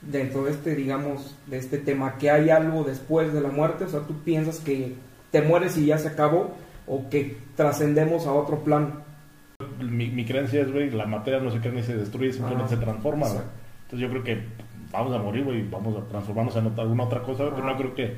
dentro 0.00 0.44
de 0.44 0.52
este, 0.52 0.74
digamos, 0.76 1.36
de 1.46 1.58
este 1.58 1.78
tema, 1.78 2.16
que 2.16 2.30
hay 2.30 2.48
algo 2.48 2.84
después 2.84 3.32
de 3.32 3.40
la 3.40 3.50
muerte? 3.50 3.84
O 3.84 3.88
sea, 3.88 4.00
¿tú 4.00 4.14
piensas 4.22 4.58
que 4.60 4.94
te 5.32 5.42
mueres 5.42 5.76
y 5.76 5.86
ya 5.86 5.98
se 5.98 6.08
acabó? 6.08 6.54
¿O 6.86 7.08
que 7.10 7.36
trascendemos 7.56 8.26
a 8.26 8.32
otro 8.32 8.60
plano? 8.60 8.92
Mi, 9.80 10.08
mi 10.08 10.24
creencia 10.24 10.62
es, 10.62 10.72
güey, 10.72 10.90
la 10.90 11.06
materia 11.06 11.40
no 11.40 11.50
se 11.50 11.58
crea 11.60 11.72
ni 11.72 11.82
se 11.82 11.96
destruye, 11.96 12.32
simplemente 12.32 12.72
Ajá. 12.72 12.76
se 12.76 12.80
transforma. 12.82 13.26
Entonces 13.26 13.98
yo 13.98 14.08
creo 14.08 14.22
que 14.24 14.42
vamos 14.92 15.12
a 15.14 15.18
morir, 15.18 15.44
güey, 15.44 15.68
vamos 15.68 15.96
a 15.96 16.08
transformarnos 16.08 16.56
en 16.56 16.66
otra- 16.68 16.84
alguna 16.84 17.04
otra 17.04 17.20
cosa, 17.22 17.44
pero 17.50 17.58
Ajá. 17.58 17.72
no 17.72 17.76
creo 17.76 17.94
que 17.94 18.14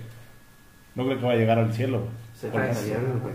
no 0.95 1.05
creo 1.05 1.19
que 1.19 1.25
vaya 1.25 1.37
a 1.37 1.41
llegar 1.41 1.59
al 1.59 1.73
cielo, 1.73 1.99
güey. 2.01 2.11
Se 2.35 2.51
de- 2.51 2.75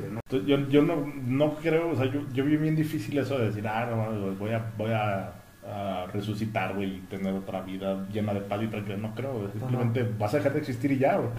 de- 0.01 0.10
¿no? 0.12 0.20
Entonces, 0.30 0.47
yo, 0.47 0.70
yo 0.70 0.82
no, 0.84 1.14
no 1.26 1.55
creo, 1.55 1.89
o 1.91 1.95
sea, 1.95 2.05
yo, 2.12 2.22
yo 2.34 2.43
vi 2.45 2.58
bien 2.58 2.76
difícil 2.76 3.18
eso 3.18 3.38
de 3.38 3.47
decir, 3.47 3.68
ah, 3.68 3.88
no, 3.89 4.20
güey, 4.22 4.36
voy 4.36 4.51
a, 4.51 4.66
voy 4.78 4.91
a, 4.91 5.32
a 5.66 6.05
resucitar, 6.14 6.76
güey, 6.76 6.95
y 6.97 6.99
tener 7.10 7.34
otra 7.34 7.62
vida 7.62 8.05
llena 8.12 8.34
de 8.34 8.41
paz 8.41 8.62
y 8.64 8.68
tranquilidad. 8.68 8.99
No 9.01 9.16
creo, 9.16 9.34
güey. 9.34 9.47
Simplemente 9.58 10.08
vas 10.18 10.34
a 10.34 10.38
dejar 10.38 10.53
de 10.53 10.60
existir 10.60 10.91
y 10.91 10.97
ya, 10.97 11.16
güey. 11.18 11.30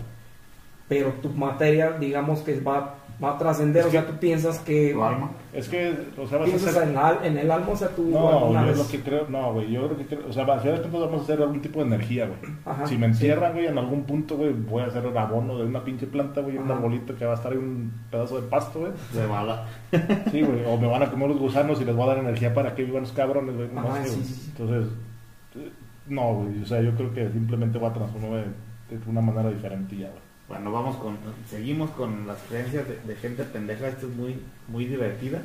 Pero 0.89 1.11
tu 1.22 1.28
materia, 1.30 1.93
digamos 1.99 2.41
que 2.41 2.61
va, 2.61 2.95
va 3.22 3.32
a 3.34 3.39
trascender. 3.39 3.84
O 3.84 3.91
sea, 3.91 4.07
tú 4.07 4.14
piensas 4.18 4.59
que... 4.61 4.93
Tu 4.95 5.03
alma. 5.03 5.30
Es 5.53 5.68
que, 5.68 5.93
o 6.16 6.26
sea, 6.26 6.39
vas 6.39 6.47
a 6.49 6.51
Piensas 6.51 6.76
hacer... 6.76 6.89
en, 6.89 6.97
al- 6.97 7.24
en 7.24 7.36
el 7.36 7.51
alma, 7.51 7.68
o 7.72 7.76
sea, 7.76 7.89
tú 7.89 8.05
No, 8.11 8.53
yo 8.55 8.66
vez- 8.66 8.78
lo 8.78 8.86
que 8.89 9.01
creo, 9.03 9.26
no, 9.28 9.53
güey, 9.53 9.70
yo 9.70 9.82
lo 9.89 9.97
que 9.97 10.07
creo, 10.07 10.20
o 10.28 10.32
sea, 10.32 10.45
al 10.45 10.61
final 10.61 10.76
de 10.76 10.80
cuentas 10.82 11.01
vamos 11.03 11.20
a 11.20 11.24
hacer 11.24 11.43
algún 11.43 11.61
tipo 11.61 11.80
de 11.80 11.86
energía, 11.86 12.26
güey. 12.26 12.39
Ajá, 12.64 12.86
si 12.86 12.97
me 12.97 13.07
encierran, 13.07 13.53
güey, 13.53 13.66
en 13.66 13.76
algún 13.76 14.05
punto, 14.05 14.36
güey, 14.36 14.53
voy 14.53 14.82
a 14.82 14.86
hacer 14.86 15.05
el 15.05 15.16
abono 15.18 15.59
de 15.59 15.64
una 15.66 15.84
pinche 15.84 16.07
planta, 16.07 16.41
güey, 16.41 16.57
un 16.57 16.70
arbolito 16.70 17.14
que 17.16 17.24
va 17.26 17.32
a 17.32 17.34
estar 17.34 17.53
en 17.53 17.59
un 17.59 17.93
pedazo 18.11 18.41
de 18.41 18.49
pasto, 18.49 18.80
güey. 18.80 18.93
De 19.12 19.26
bala. 19.26 19.66
Sí, 20.30 20.41
güey, 20.43 20.64
o 20.66 20.78
me 20.78 20.86
van 20.86 21.03
a 21.03 21.11
comer 21.11 21.28
los 21.28 21.39
gusanos 21.39 21.80
y 21.80 21.84
les 21.84 21.95
voy 21.95 22.05
a 22.05 22.14
dar 22.14 22.18
energía 22.18 22.55
para 22.55 22.74
que 22.74 22.84
vivan 22.84 23.03
los 23.03 23.12
cabrones, 23.12 23.55
güey. 23.57 23.68
No 23.74 23.80
Ajá, 23.80 24.05
sé, 24.05 24.09
sí, 24.11 24.14
güey. 24.16 24.26
sí, 24.26 24.34
sí. 24.34 24.53
Entonces, 24.57 24.93
eh, 25.57 25.70
no, 26.07 26.34
güey, 26.34 26.62
o 26.62 26.66
sea, 26.66 26.80
yo 26.80 26.95
creo 26.95 27.12
que 27.12 27.28
simplemente 27.30 27.78
va 27.78 27.89
a 27.89 27.93
transformarme 27.95 28.45
de, 28.91 28.99
de 28.99 29.11
una 29.11 29.20
manera 29.20 29.51
diferente 29.51 29.95
y 29.95 29.99
ya, 29.99 30.09
güey. 30.09 30.28
Bueno, 30.49 30.72
vamos 30.72 30.96
con, 30.96 31.18
seguimos 31.49 31.90
con 31.90 32.26
las 32.26 32.38
creencias 32.49 32.86
de, 32.88 32.99
de 33.07 33.16
gente 33.16 33.44
pendeja. 33.44 33.88
Esto 33.88 34.07
es 34.07 34.14
muy, 34.14 34.36
muy 34.68 34.86
divertida. 34.86 35.42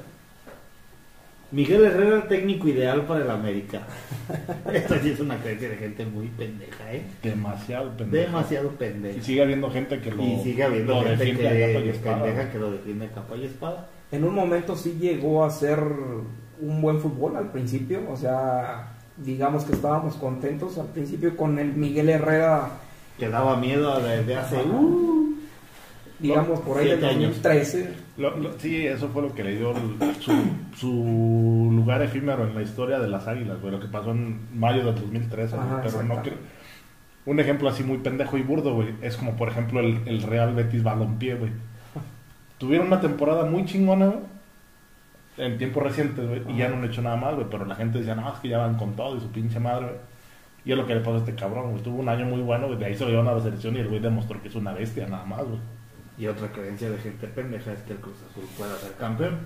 Miguel 1.51 1.83
Herrera, 1.85 2.15
el 2.15 2.27
técnico 2.27 2.67
ideal 2.67 3.01
para 3.05 3.23
el 3.23 3.29
América. 3.29 3.81
Esta 4.73 4.99
sí 4.99 5.09
es 5.11 5.19
una 5.19 5.37
creencia 5.37 5.69
de 5.69 5.75
gente 5.75 6.03
muy 6.05 6.27
pendeja, 6.29 6.91
¿eh? 6.91 7.03
Demasiado 7.21 7.95
pendejo. 7.95 8.25
Demasiado 8.25 8.71
Y 8.73 8.77
pendeja. 8.77 9.21
sigue 9.21 9.43
habiendo 9.43 9.69
gente 9.69 9.99
que 9.99 10.11
lo, 10.11 10.23
Y 10.23 10.39
sigue 10.41 10.63
habiendo 10.63 10.95
lo 10.95 11.03
gente 11.03 11.25
que, 11.25 11.31
y 11.31 11.91
pendeja 11.99 12.51
que 12.51 12.57
lo 12.57 12.71
defiende 12.71 13.05
a 13.05 13.11
capa 13.11 13.35
y 13.35 13.45
espada. 13.45 13.87
En 14.11 14.23
un 14.23 14.33
momento 14.33 14.75
sí 14.75 14.97
llegó 14.99 15.45
a 15.45 15.51
ser 15.51 15.79
un 16.59 16.81
buen 16.81 16.99
fútbol 16.99 17.35
al 17.35 17.51
principio, 17.51 18.01
o 18.09 18.17
sea, 18.17 18.93
digamos 19.17 19.63
que 19.65 19.73
estábamos 19.73 20.15
contentos 20.15 20.79
al 20.79 20.87
principio 20.87 21.37
con 21.37 21.59
el 21.59 21.73
Miguel 21.73 22.09
Herrera, 22.09 22.69
Que 23.17 23.29
daba 23.29 23.57
miedo 23.57 23.99
desde 24.01 24.35
hace... 24.35 24.57
Uh, 24.57 25.35
digamos 26.19 26.59
por 26.61 26.77
ahí 26.77 26.87
del 26.87 26.99
Siete 26.99 27.13
años. 27.13 27.29
2013. 27.41 27.93
Lo- 28.17 28.37
lo- 28.37 28.59
sí, 28.59 28.85
eso 28.87 29.09
fue 29.09 29.21
lo 29.23 29.33
que 29.33 29.43
le 29.43 29.57
dio 29.57 29.71
el- 29.71 30.15
su, 30.21 30.31
su 30.77 31.69
lugar 31.73 32.01
efímero 32.01 32.47
en 32.47 32.55
la 32.55 32.61
historia 32.61 32.99
de 32.99 33.07
las 33.09 33.27
águilas, 33.27 33.59
güey. 33.59 33.71
Lo 33.73 33.79
que 33.79 33.87
pasó 33.87 34.11
en 34.11 34.39
mayo 34.57 34.85
del 34.85 34.95
2013, 34.95 35.55
güey, 35.55 35.67
Ajá, 35.67 35.81
pero 35.83 36.03
no 36.03 36.21
creo. 36.21 36.35
Un 37.25 37.39
ejemplo 37.39 37.69
así 37.69 37.83
muy 37.83 37.97
pendejo 37.99 38.37
y 38.37 38.41
burdo, 38.41 38.73
güey. 38.75 38.89
Es 39.01 39.15
como, 39.17 39.35
por 39.35 39.47
ejemplo, 39.49 39.79
el, 39.79 40.01
el 40.05 40.21
Real 40.23 40.53
Betis 40.53 40.83
Balompié, 40.83 41.35
güey. 41.35 41.51
Tuvieron 42.57 42.87
una 42.87 43.01
temporada 43.01 43.45
muy 43.45 43.65
chingona, 43.65 44.07
güey. 44.07 44.19
En 45.37 45.57
tiempos 45.57 45.81
recientes, 45.83 46.27
güey. 46.27 46.41
Y 46.49 46.57
ya 46.57 46.69
no 46.69 46.75
han 46.77 46.85
hecho 46.85 47.01
nada 47.01 47.15
más, 47.15 47.35
güey. 47.35 47.47
Pero 47.49 47.65
la 47.65 47.75
gente 47.75 47.97
decía, 47.99 48.13
no, 48.15 48.31
es 48.31 48.39
que 48.39 48.49
ya 48.49 48.59
van 48.59 48.75
con 48.77 48.95
todo 48.95 49.17
y 49.17 49.19
su 49.21 49.31
pinche 49.31 49.59
madre, 49.59 49.85
güey. 49.87 49.97
Y 50.65 50.71
es 50.71 50.77
lo 50.77 50.85
que 50.85 50.95
le 50.95 51.01
pasó 51.01 51.15
a 51.15 51.17
este 51.19 51.35
cabrón, 51.35 51.71
güey. 51.71 51.83
Tuvo 51.83 51.99
un 51.99 52.07
año 52.09 52.25
muy 52.25 52.41
bueno, 52.41 52.67
güey. 52.67 52.79
De 52.79 52.85
ahí 52.85 52.95
se 52.95 53.03
lo 53.03 53.09
llevaron 53.09 53.29
a 53.31 53.35
la 53.35 53.41
selección 53.43 53.75
y 53.75 53.79
el 53.79 53.87
güey 53.89 53.99
demostró 53.99 54.41
que 54.41 54.47
es 54.47 54.55
una 54.55 54.73
bestia, 54.73 55.07
nada 55.07 55.25
más, 55.25 55.43
güey. 55.43 55.59
y 56.17 56.27
otra 56.27 56.51
creencia 56.51 56.89
de 56.89 56.97
gente 56.99 57.27
pendeja 57.27 57.73
es 57.73 57.79
que 57.81 57.93
el 57.93 57.99
Cruz 57.99 58.15
Azul 58.31 58.43
pueda 58.57 58.77
ser 58.77 58.93
campeón. 58.93 59.37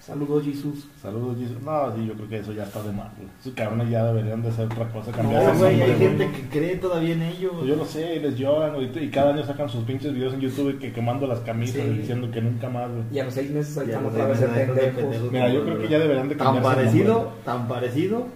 Saludos 0.00 0.42
Jesús. 0.46 0.88
Saludos, 1.00 1.36
Jesus. 1.38 1.60
No, 1.62 1.94
sí, 1.94 2.06
yo 2.06 2.14
creo 2.14 2.26
que 2.30 2.38
eso 2.38 2.52
ya 2.54 2.62
está 2.64 2.82
de 2.82 2.90
mal, 2.90 3.10
güey. 3.18 3.28
Esos 3.38 3.52
cabrones 3.52 3.90
ya 3.90 4.02
deberían 4.06 4.42
de 4.42 4.50
ser 4.50 4.64
otra 4.64 4.88
cosa, 4.88 5.10
No, 5.10 5.16
cambiar 5.18 5.54
güey, 5.58 5.82
hay 5.82 5.98
gente 5.98 6.24
güey. 6.26 6.32
que 6.40 6.48
cree 6.48 6.76
todavía 6.76 7.12
en 7.12 7.22
ellos. 7.22 7.52
Pues 7.54 7.66
yo 7.68 7.76
lo 7.76 7.84
sé, 7.84 8.18
les 8.18 8.34
lloran, 8.34 8.74
güey, 8.76 8.90
y 9.04 9.10
cada 9.10 9.34
año 9.34 9.44
sacan 9.44 9.68
sus 9.68 9.84
pinches 9.84 10.14
videos 10.14 10.32
en 10.32 10.40
YouTube 10.40 10.78
que 10.78 10.90
quemando 10.90 11.26
las 11.26 11.40
camisas 11.40 11.82
Sí. 11.82 11.82
y 11.82 11.98
diciendo 11.98 12.30
que 12.30 12.40
nunca 12.40 12.70
más, 12.70 12.90
güey. 12.90 13.02
Y 13.12 13.18
a 13.18 13.24
los 13.24 13.34
seis 13.34 13.50
meses 13.50 13.76
los 13.76 14.04
otra 14.12 14.26
vez 14.26 14.40
pendejos. 14.40 15.30
Mira, 15.32 15.48
yo 15.52 15.64
creo 15.64 15.78
que 15.80 15.88
ya 15.88 15.98
deberían 15.98 16.30
de 16.30 16.34
Tan 16.34 16.46
cambiarse 16.46 16.70
el 16.80 16.86
parecido, 16.86 17.32
tan 17.44 17.68
parecido 17.68 18.26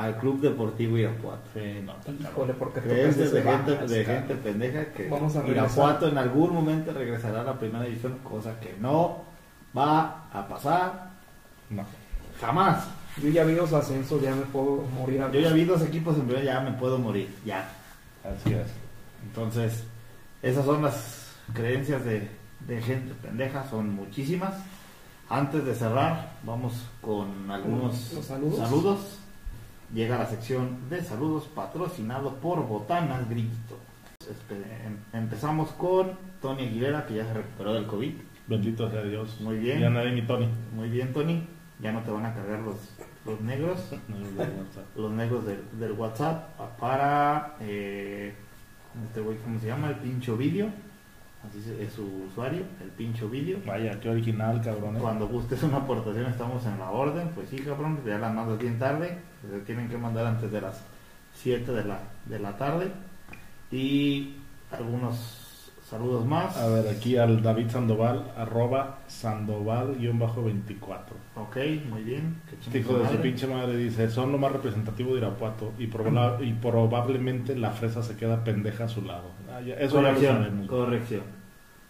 al 0.00 0.16
Club 0.18 0.40
Deportivo 0.40 0.96
Irapuato. 0.96 1.42
Sí, 1.54 1.84
no. 1.84 1.94
Híjole, 2.20 2.54
porque 2.54 2.80
Creencias 2.80 3.32
de 3.32 3.42
gente, 3.42 3.76
de 3.86 4.04
gente 4.04 4.34
pendeja 4.36 4.84
que 4.92 5.08
Vamos 5.08 5.36
a. 5.36 5.46
Irapuato 5.46 6.08
en 6.08 6.16
algún 6.18 6.54
momento 6.54 6.92
regresará 6.92 7.42
a 7.42 7.44
la 7.44 7.58
primera 7.58 7.84
división, 7.84 8.18
cosa 8.24 8.58
que 8.60 8.74
no 8.80 9.24
va 9.76 10.24
a 10.32 10.48
pasar 10.48 11.10
No. 11.68 11.84
jamás. 12.40 12.86
Yo 13.22 13.28
ya 13.28 13.44
vi 13.44 13.54
los 13.54 13.72
ascensos, 13.72 14.22
ya 14.22 14.34
me 14.34 14.42
puedo 14.42 14.84
morir 14.98 15.20
a 15.22 15.30
Yo 15.30 15.40
ya 15.40 15.52
vi 15.52 15.64
dos 15.64 15.82
equipos 15.82 16.16
en 16.16 16.22
primera, 16.22 16.44
ya 16.44 16.60
me 16.60 16.72
puedo 16.72 16.98
morir, 16.98 17.28
ya. 17.44 17.68
Así 18.24 18.54
es. 18.54 18.68
Entonces, 19.24 19.84
esas 20.42 20.64
son 20.64 20.82
las 20.82 21.32
creencias 21.52 22.04
de, 22.04 22.28
de 22.66 22.80
gente 22.80 23.12
pendeja, 23.20 23.68
son 23.68 23.94
muchísimas. 23.94 24.54
Antes 25.28 25.64
de 25.64 25.74
cerrar, 25.74 26.32
vamos 26.42 26.72
con 27.02 27.50
algunos 27.50 28.12
¿Los 28.14 28.24
saludos? 28.26 29.18
Llega 29.94 30.18
la 30.18 30.26
sección 30.26 30.88
de 30.88 31.02
saludos 31.02 31.48
patrocinado 31.54 32.36
por 32.36 32.66
Botanas 32.66 33.28
Grito. 33.28 33.76
Em- 34.86 34.98
empezamos 35.12 35.70
con 35.72 36.12
Tony 36.40 36.66
Aguilera, 36.66 37.06
que 37.06 37.14
ya 37.14 37.24
se 37.24 37.34
recuperó 37.34 37.74
del 37.74 37.86
COVID. 37.86 38.14
Bendito 38.46 38.90
sea 38.90 39.02
Dios. 39.02 39.40
Muy 39.40 39.56
bien. 39.58 39.80
Ya 39.80 39.90
nadie 39.90 40.12
mi 40.12 40.22
Tony. 40.22 40.48
Muy 40.74 40.88
bien, 40.88 41.12
Tony. 41.12 41.44
Ya 41.80 41.90
no 41.92 42.00
te 42.02 42.10
van 42.10 42.26
a 42.26 42.34
cargar 42.34 42.60
los, 42.60 42.76
los 43.24 43.40
negros. 43.40 43.80
Los 44.96 45.10
negros 45.12 45.46
del, 45.46 45.62
del 45.78 45.92
WhatsApp 45.92 46.56
para 46.78 47.56
eh, 47.60 48.34
este 49.06 49.20
güey, 49.20 49.38
¿cómo 49.38 49.58
se 49.58 49.66
llama? 49.66 49.88
El 49.88 49.96
pincho 49.96 50.36
vídeo. 50.36 50.68
Así 51.48 51.58
es 51.80 51.92
su 51.94 52.04
usuario, 52.30 52.64
el 52.82 52.90
pincho 52.90 53.28
vídeo. 53.28 53.58
Vaya, 53.66 53.98
qué 53.98 54.10
original, 54.10 54.60
cabrón. 54.62 54.96
¿eh? 54.96 55.00
Cuando 55.00 55.26
gustes 55.26 55.62
una 55.62 55.78
aportación 55.78 56.26
estamos 56.26 56.64
en 56.66 56.78
la 56.78 56.90
orden, 56.90 57.30
pues 57.34 57.48
sí, 57.48 57.58
cabrón, 57.60 57.98
ya 58.04 58.18
la 58.18 58.28
mandas 58.28 58.58
bien 58.58 58.78
tarde, 58.78 59.18
se 59.50 59.60
tienen 59.60 59.88
que 59.88 59.96
mandar 59.96 60.26
antes 60.26 60.52
de 60.52 60.60
las 60.60 60.84
7 61.34 61.72
de 61.72 61.84
la, 61.84 62.00
de 62.26 62.38
la 62.38 62.56
tarde. 62.58 62.92
Y 63.72 64.36
algunos 64.70 65.39
saludos 65.90 66.24
más. 66.24 66.56
A 66.56 66.68
ver, 66.68 66.88
aquí 66.88 67.16
al 67.16 67.42
David 67.42 67.68
Sandoval, 67.70 68.32
arroba 68.36 68.98
Sandoval-24. 69.08 70.98
Ok, 71.36 71.56
muy 71.90 72.02
bien. 72.02 72.40
Este 72.64 72.78
hijo 72.78 72.98
de 72.98 73.08
su 73.08 73.16
pinche 73.16 73.46
madre 73.46 73.76
dice, 73.76 74.08
son 74.10 74.32
lo 74.32 74.38
más 74.38 74.52
representativo 74.52 75.12
de 75.12 75.18
Irapuato 75.18 75.72
y, 75.78 75.86
proba- 75.88 76.38
y 76.46 76.52
probablemente 76.54 77.56
la 77.56 77.70
fresa 77.70 78.02
se 78.02 78.16
queda 78.16 78.42
pendeja 78.44 78.84
a 78.84 78.88
su 78.88 79.02
lado. 79.02 79.30
Ah, 79.52 79.60
ya- 79.60 79.74
eso 79.74 79.96
ya 79.96 80.02
lo 80.02 80.08
corrección, 80.08 80.36
sabemos. 80.36 80.68
corrección. 80.68 81.22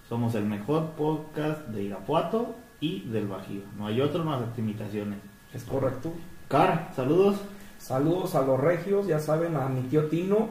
Somos 0.08 0.34
el 0.34 0.44
mejor 0.44 0.90
podcast 0.90 1.68
de 1.68 1.84
Irapuato 1.84 2.56
y 2.80 3.02
del 3.08 3.26
Bajío. 3.28 3.62
No 3.78 3.86
hay 3.86 4.00
otro, 4.00 4.24
no 4.24 4.32
acepto 4.34 4.60
imitaciones. 4.60 5.18
Es 5.54 5.64
correcto. 5.64 6.12
Car, 6.48 6.90
saludos. 6.96 7.36
Saludos 7.78 8.34
a 8.34 8.42
los 8.42 8.58
regios, 8.60 9.06
ya 9.06 9.18
saben, 9.18 9.56
a 9.56 9.66
mi 9.68 9.80
tío 9.82 10.04
Tino 10.06 10.50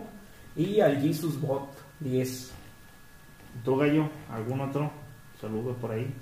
y 0.55 0.79
al 0.79 0.99
Jesus 1.01 1.39
Bot 1.39 1.69
10. 1.99 2.53
¿Tu 3.63 3.75
gallo? 3.77 4.09
¿Algún 4.31 4.61
otro? 4.61 4.91
Saludos 5.39 5.75
por 5.81 5.91
ahí. 5.91 6.13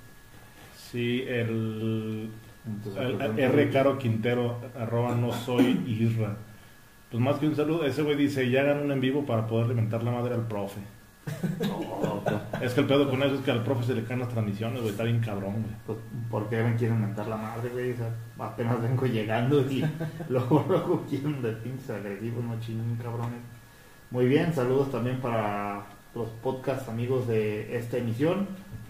Sí, 0.76 1.24
el, 1.28 2.30
Entonces, 2.66 3.04
el- 3.20 3.40
R. 3.40 3.70
Caro 3.72 3.98
Quintero, 3.98 4.60
arroba 4.80 5.16
no 5.16 5.32
soy 5.32 5.84
Isra. 5.88 6.36
Pues 7.12 7.22
más 7.24 7.38
que 7.38 7.48
un 7.48 7.56
saludo, 7.56 7.86
ese 7.86 8.02
güey 8.04 8.16
dice, 8.18 8.50
ya 8.50 8.62
hagan 8.62 8.82
un 8.82 8.92
en 8.92 9.00
vivo 9.02 9.26
para 9.26 9.48
poder 9.48 9.66
alimentar 9.66 10.04
la 10.04 10.12
madre 10.12 10.36
al 10.36 10.48
profe. 10.48 10.82
Pues, 11.26 11.70
Es 12.62 12.74
que 12.74 12.82
el 12.82 12.88
pedo 12.88 13.10
con 13.10 13.22
eso 13.24 13.36
es 13.36 13.42
que 13.42 13.52
al 13.52 13.64
profe 13.64 13.84
se 13.86 13.96
le 13.96 14.04
caen 14.04 14.20
las 14.20 14.30
transmisiones, 14.30 14.80
güey, 14.80 14.92
está 14.92 15.04
bien 15.04 15.20
cabrón, 15.20 15.54
güey. 15.54 15.76
pues, 15.86 15.98
¿Por 16.30 16.50
qué 16.50 16.64
me 16.64 16.76
quieren 16.76 17.00
mentar 17.02 17.28
la 17.28 17.38
madre, 17.38 17.70
güey? 17.70 17.92
O 17.94 17.98
sea, 17.98 18.10
apenas 18.40 18.82
vengo 18.82 19.06
llegando 19.06 19.60
y 19.62 19.84
luego, 20.30 20.66
luego 20.68 21.06
quieren 21.10 21.42
de 21.42 21.52
pinches 21.54 21.90
agresivos, 21.90 22.44
no 22.44 22.60
chinguen, 22.60 22.96
cabrones. 22.98 23.40
Muy 24.12 24.26
bien, 24.28 24.54
saludos 24.54 24.90
también 24.92 25.20
para 25.20 25.86
los 26.18 26.30
podcast 26.44 26.88
amigos 26.90 27.28
de 27.28 27.78
esta 27.78 27.98
emisión. 27.98 28.48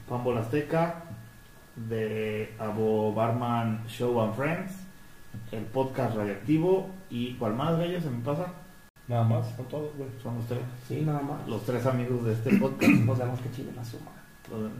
Pambo 0.09 0.35
Azteca, 0.37 1.03
de 1.75 2.53
Abo 2.59 3.13
Barman 3.13 3.83
Show 3.87 4.21
and 4.21 4.33
Friends, 4.35 4.71
el 5.51 5.63
podcast 5.65 6.15
radioactivo 6.15 6.89
y 7.09 7.33
¿cuál 7.33 7.55
más, 7.55 7.77
gallo? 7.77 7.99
¿Se 7.99 8.09
me 8.09 8.23
pasa? 8.23 8.47
Nada 9.07 9.23
más, 9.23 9.47
son 9.55 9.65
todos, 9.67 9.95
güey. 9.97 10.09
Son 10.23 10.35
los 10.35 10.45
tres. 10.47 10.59
Sí, 10.87 11.01
nada 11.05 11.21
más. 11.21 11.47
Los 11.47 11.63
tres 11.65 11.85
amigos 11.85 12.23
de 12.25 12.33
este 12.33 12.55
podcast. 12.59 12.91
Nos 12.93 13.17
vemos 13.19 13.39
que 13.41 13.51
chilen 13.51 13.77
a 13.77 13.83
su 13.83 13.97
madre. 13.99 14.17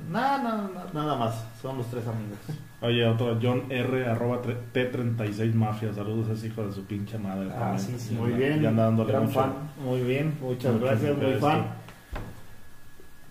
Nada, 0.09 0.37
nada, 0.41 0.69
nada, 0.73 0.89
nada 0.93 1.15
más. 1.17 1.45
Son 1.61 1.77
los 1.77 1.87
tres 1.87 2.07
amigos. 2.07 2.37
Oye, 2.81 3.05
otro, 3.05 3.37
John 3.41 3.63
R. 3.69 4.05
arroba 4.07 4.41
tre- 4.41 4.57
T36 4.73 5.53
Mafia, 5.53 5.93
saludos 5.93 6.29
a 6.29 6.33
ese 6.33 6.47
hijo 6.47 6.65
de 6.65 6.71
su 6.71 6.85
pinche 6.85 7.17
madre. 7.17 7.49
Ah, 7.53 7.59
también. 7.75 7.79
sí, 7.79 7.95
sí. 7.99 8.15
Muy 8.15 8.31
bien. 8.31 8.61
Ya 8.61 8.69
anda 8.69 8.83
dándole 8.85 9.11
Gran 9.11 9.25
mucho. 9.25 9.39
fan. 9.41 9.53
Muy 9.83 10.01
bien, 10.03 10.37
muchas 10.41 10.71
Mucho 10.73 10.85
gracias, 10.85 11.17
muy 11.17 11.33
fan. 11.33 11.65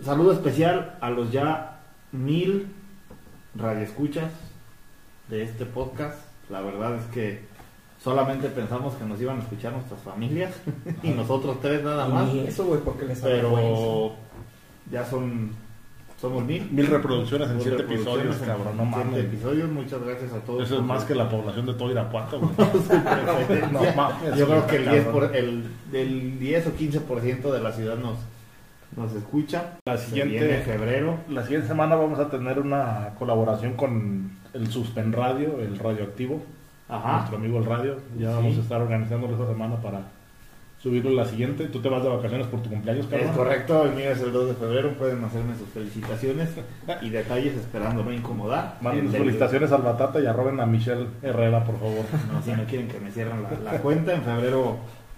Saludo 0.02 0.32
especial 0.32 0.96
a 1.00 1.10
los 1.10 1.32
ya 1.32 1.80
mil 2.12 2.68
radioescuchas 3.54 4.30
de 5.28 5.42
este 5.42 5.64
podcast. 5.66 6.18
La 6.50 6.60
verdad 6.60 6.96
es 6.96 7.04
que 7.06 7.40
solamente 8.02 8.48
pensamos 8.48 8.94
que 8.94 9.04
nos 9.04 9.20
iban 9.20 9.38
a 9.38 9.42
escuchar 9.42 9.72
nuestras 9.72 10.00
familias 10.00 10.54
y 11.02 11.10
nosotros 11.10 11.60
tres 11.60 11.82
nada 11.82 12.08
más. 12.08 12.32
Y 12.32 12.40
eso, 12.40 12.66
güey, 12.66 12.80
porque 12.80 13.06
les. 13.06 13.20
Pero 13.20 14.12
ya 14.90 15.04
son 15.04 15.50
somos 16.20 16.44
mil. 16.44 16.70
Mil 16.70 16.86
reproducciones 16.86 17.48
en 17.48 17.56
Mil 17.56 17.62
siete 17.62 17.78
reproducciones 17.78 18.36
episodios, 18.36 18.58
cabrón, 18.58 18.76
no 18.76 18.84
siete 18.84 19.04
mames. 19.04 19.24
episodios, 19.24 19.70
muchas 19.70 20.02
gracias 20.02 20.32
a 20.32 20.40
todos. 20.40 20.62
Eso 20.62 20.76
es 20.76 20.82
más 20.82 21.04
que 21.04 21.14
la 21.14 21.28
población 21.28 21.66
de 21.66 21.74
todo 21.74 21.90
Irapuato, 21.90 22.40
güey. 22.40 22.52
No, 23.72 23.80
mames, 23.96 24.36
Yo 24.36 24.46
creo 24.46 24.66
que 24.66 24.76
el 24.76 24.90
10, 24.90 25.04
cabrón. 25.04 25.12
por, 25.12 25.36
el, 25.36 25.64
del 25.90 26.38
10 26.38 26.66
o 26.68 26.70
15% 26.74 27.52
de 27.52 27.60
la 27.60 27.72
ciudad 27.72 27.96
nos, 27.98 28.16
nos 28.96 29.12
escucha. 29.14 29.74
La 29.86 29.96
siguiente, 29.96 30.62
febrero. 30.64 31.18
la 31.28 31.42
siguiente 31.42 31.68
semana 31.68 31.94
vamos 31.96 32.18
a 32.18 32.28
tener 32.30 32.58
una 32.58 33.10
colaboración 33.18 33.74
con 33.74 34.30
el 34.54 34.66
Suspen 34.68 35.12
Radio, 35.12 35.60
el 35.60 35.78
radioactivo, 35.78 36.42
Ajá. 36.88 37.16
nuestro 37.18 37.36
amigo 37.36 37.58
el 37.58 37.64
radio. 37.66 37.96
Ya 38.18 38.28
Sí. 38.30 38.34
vamos 38.36 38.56
a 38.56 38.60
estar 38.60 38.80
organizándolo 38.80 39.34
esta 39.34 39.46
semana 39.46 39.76
para 39.76 40.00
subirlo 40.78 41.10
la 41.10 41.24
siguiente. 41.24 41.66
Tú 41.66 41.80
te 41.80 41.88
vas 41.88 42.02
de 42.02 42.08
vacaciones 42.08 42.46
por 42.46 42.62
tu 42.62 42.70
cumpleaños, 42.70 43.06
Es 43.06 43.10
cabrón. 43.10 43.34
correcto, 43.36 43.84
el 43.86 43.92
mío 43.94 44.10
es 44.10 44.20
el 44.20 44.32
2 44.32 44.48
de 44.48 44.54
febrero. 44.54 44.90
Pueden 44.92 45.24
hacerme 45.24 45.56
sus 45.56 45.68
felicitaciones 45.68 46.50
y 47.02 47.10
detalles 47.10 47.54
esperando 47.56 48.02
no 48.04 48.12
incomodar. 48.12 48.76
Manden 48.80 49.08
sus 49.08 49.16
felicitaciones 49.16 49.72
al 49.72 49.82
Batata 49.82 50.20
y 50.20 50.26
arroben 50.26 50.60
a 50.60 50.66
Michelle 50.66 51.06
Herrera, 51.22 51.64
por 51.64 51.78
favor. 51.78 52.04
No, 52.32 52.40
si 52.42 52.52
no 52.52 52.64
quieren 52.64 52.88
que 52.88 53.00
me 53.00 53.10
cierren 53.10 53.42
la, 53.42 53.72
la 53.72 53.78
cuenta. 53.80 54.14
En 54.14 54.22
febrero 54.22 54.76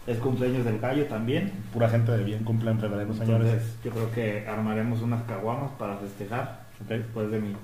es 0.08 0.18
cumpleaños 0.18 0.64
del 0.64 0.78
gallo 0.78 1.04
también. 1.06 1.52
Pura 1.72 1.88
gente 1.88 2.12
de 2.12 2.24
bien 2.24 2.42
cumple 2.44 2.70
en 2.70 2.80
febrero, 2.80 3.12
señores. 3.14 3.48
Entonces, 3.52 3.76
yo 3.84 3.90
creo 3.92 4.10
que 4.12 4.46
armaremos 4.48 5.02
unas 5.02 5.22
caguamas 5.24 5.70
para 5.78 5.96
festejar. 5.98 6.66
Después 6.88 7.30
de 7.30 7.40
mi, 7.40 7.54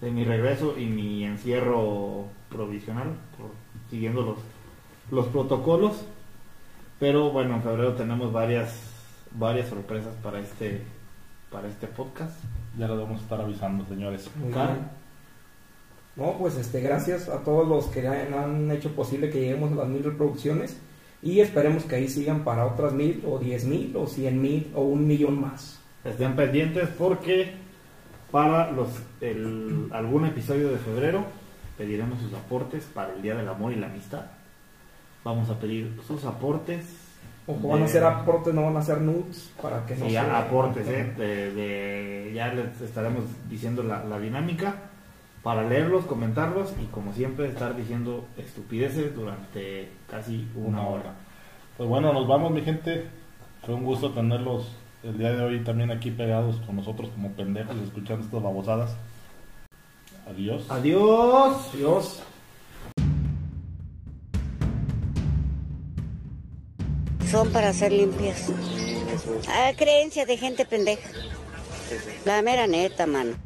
de 0.00 0.10
mi 0.10 0.24
regreso 0.24 0.74
y 0.78 0.86
mi 0.86 1.24
encierro 1.24 2.24
provisional, 2.50 3.08
por- 3.36 3.50
siguiendo 3.90 4.22
los, 4.22 4.38
los 5.10 5.26
protocolos. 5.28 6.04
Pero 6.98 7.30
bueno, 7.30 7.56
en 7.56 7.62
febrero 7.62 7.92
tenemos 7.94 8.32
varias, 8.32 8.80
varias 9.32 9.68
sorpresas 9.68 10.14
para 10.22 10.40
este, 10.40 10.82
para 11.50 11.68
este 11.68 11.86
podcast. 11.86 12.34
Ya 12.78 12.88
les 12.88 12.98
vamos 12.98 13.20
a 13.20 13.22
estar 13.22 13.40
avisando, 13.40 13.84
señores. 13.86 14.28
Muy 14.36 14.52
Car. 14.52 14.72
bien. 14.72 14.88
No, 16.16 16.38
pues 16.38 16.56
este, 16.56 16.80
gracias 16.80 17.28
a 17.28 17.44
todos 17.44 17.68
los 17.68 17.86
que 17.86 18.08
han, 18.08 18.32
han 18.32 18.70
hecho 18.70 18.92
posible 18.96 19.28
que 19.28 19.40
lleguemos 19.40 19.70
a 19.72 19.74
las 19.76 19.88
mil 19.88 20.02
reproducciones 20.02 20.78
y 21.22 21.40
esperemos 21.40 21.84
que 21.84 21.96
ahí 21.96 22.08
sigan 22.08 22.44
para 22.44 22.66
otras 22.66 22.92
mil 22.92 23.22
o 23.26 23.38
diez 23.38 23.64
mil 23.64 23.94
o 23.96 24.06
cien 24.06 24.40
mil 24.40 24.70
o 24.74 24.82
un 24.82 25.06
millón 25.06 25.40
más. 25.40 25.80
Estén 26.04 26.36
pendientes 26.36 26.88
porque 26.98 27.52
para 28.30 28.70
los 28.70 28.88
el, 29.20 29.88
algún 29.92 30.26
episodio 30.26 30.68
de 30.70 30.78
febrero 30.78 31.24
pediremos 31.78 32.20
sus 32.20 32.32
aportes 32.34 32.84
para 32.94 33.12
el 33.14 33.22
Día 33.22 33.34
del 33.34 33.48
Amor 33.48 33.72
y 33.72 33.76
la 33.76 33.86
Amistad. 33.86 34.26
Vamos 35.24 35.50
a 35.50 35.58
pedir 35.58 35.98
sus 36.06 36.24
aportes. 36.24 36.84
Ojo, 37.48 37.68
van 37.68 37.82
a 37.82 37.84
hacer 37.84 38.02
aportes, 38.02 38.52
no 38.54 38.64
van 38.64 38.76
a 38.76 38.80
hacer 38.80 39.00
nudes 39.00 39.50
para 39.62 39.84
que 39.86 39.94
no 39.94 40.00
Sí, 40.04 40.06
se- 40.08 40.12
ya 40.14 40.38
aportes, 40.38 40.86
¿eh? 40.88 41.12
de, 41.16 41.52
de- 41.54 42.32
ya 42.34 42.52
les 42.52 42.80
estaremos 42.80 43.24
diciendo 43.48 43.82
la, 43.84 44.04
la 44.04 44.18
dinámica 44.18 44.74
para 45.46 45.62
leerlos, 45.62 46.06
comentarlos 46.06 46.74
y 46.82 46.86
como 46.86 47.12
siempre 47.12 47.46
estar 47.46 47.76
diciendo 47.76 48.24
estupideces 48.36 49.14
durante 49.14 49.88
casi 50.10 50.44
una, 50.56 50.66
Una 50.66 50.82
hora. 50.88 51.00
hora. 51.02 51.14
Pues 51.76 51.88
bueno, 51.88 52.12
nos 52.12 52.26
vamos, 52.26 52.50
mi 52.50 52.62
gente. 52.62 53.06
Fue 53.64 53.76
un 53.76 53.84
gusto 53.84 54.10
tenerlos 54.10 54.72
el 55.04 55.16
día 55.18 55.30
de 55.30 55.44
hoy 55.44 55.62
también 55.62 55.92
aquí 55.92 56.10
pegados 56.10 56.56
con 56.66 56.74
nosotros 56.74 57.10
como 57.10 57.30
pendejos 57.30 57.76
escuchando 57.76 58.24
estas 58.24 58.42
babosadas. 58.42 58.96
Adiós. 60.28 60.66
Adiós. 60.68 61.70
Adiós. 61.74 62.22
Son 67.30 67.48
para 67.52 67.72
ser 67.72 67.92
limpias. 67.92 68.52
Ah, 69.48 69.70
creencia 69.78 70.26
de 70.26 70.36
gente 70.38 70.66
pendeja. 70.66 71.08
La 72.24 72.42
mera 72.42 72.66
neta, 72.66 73.06
mano. 73.06 73.45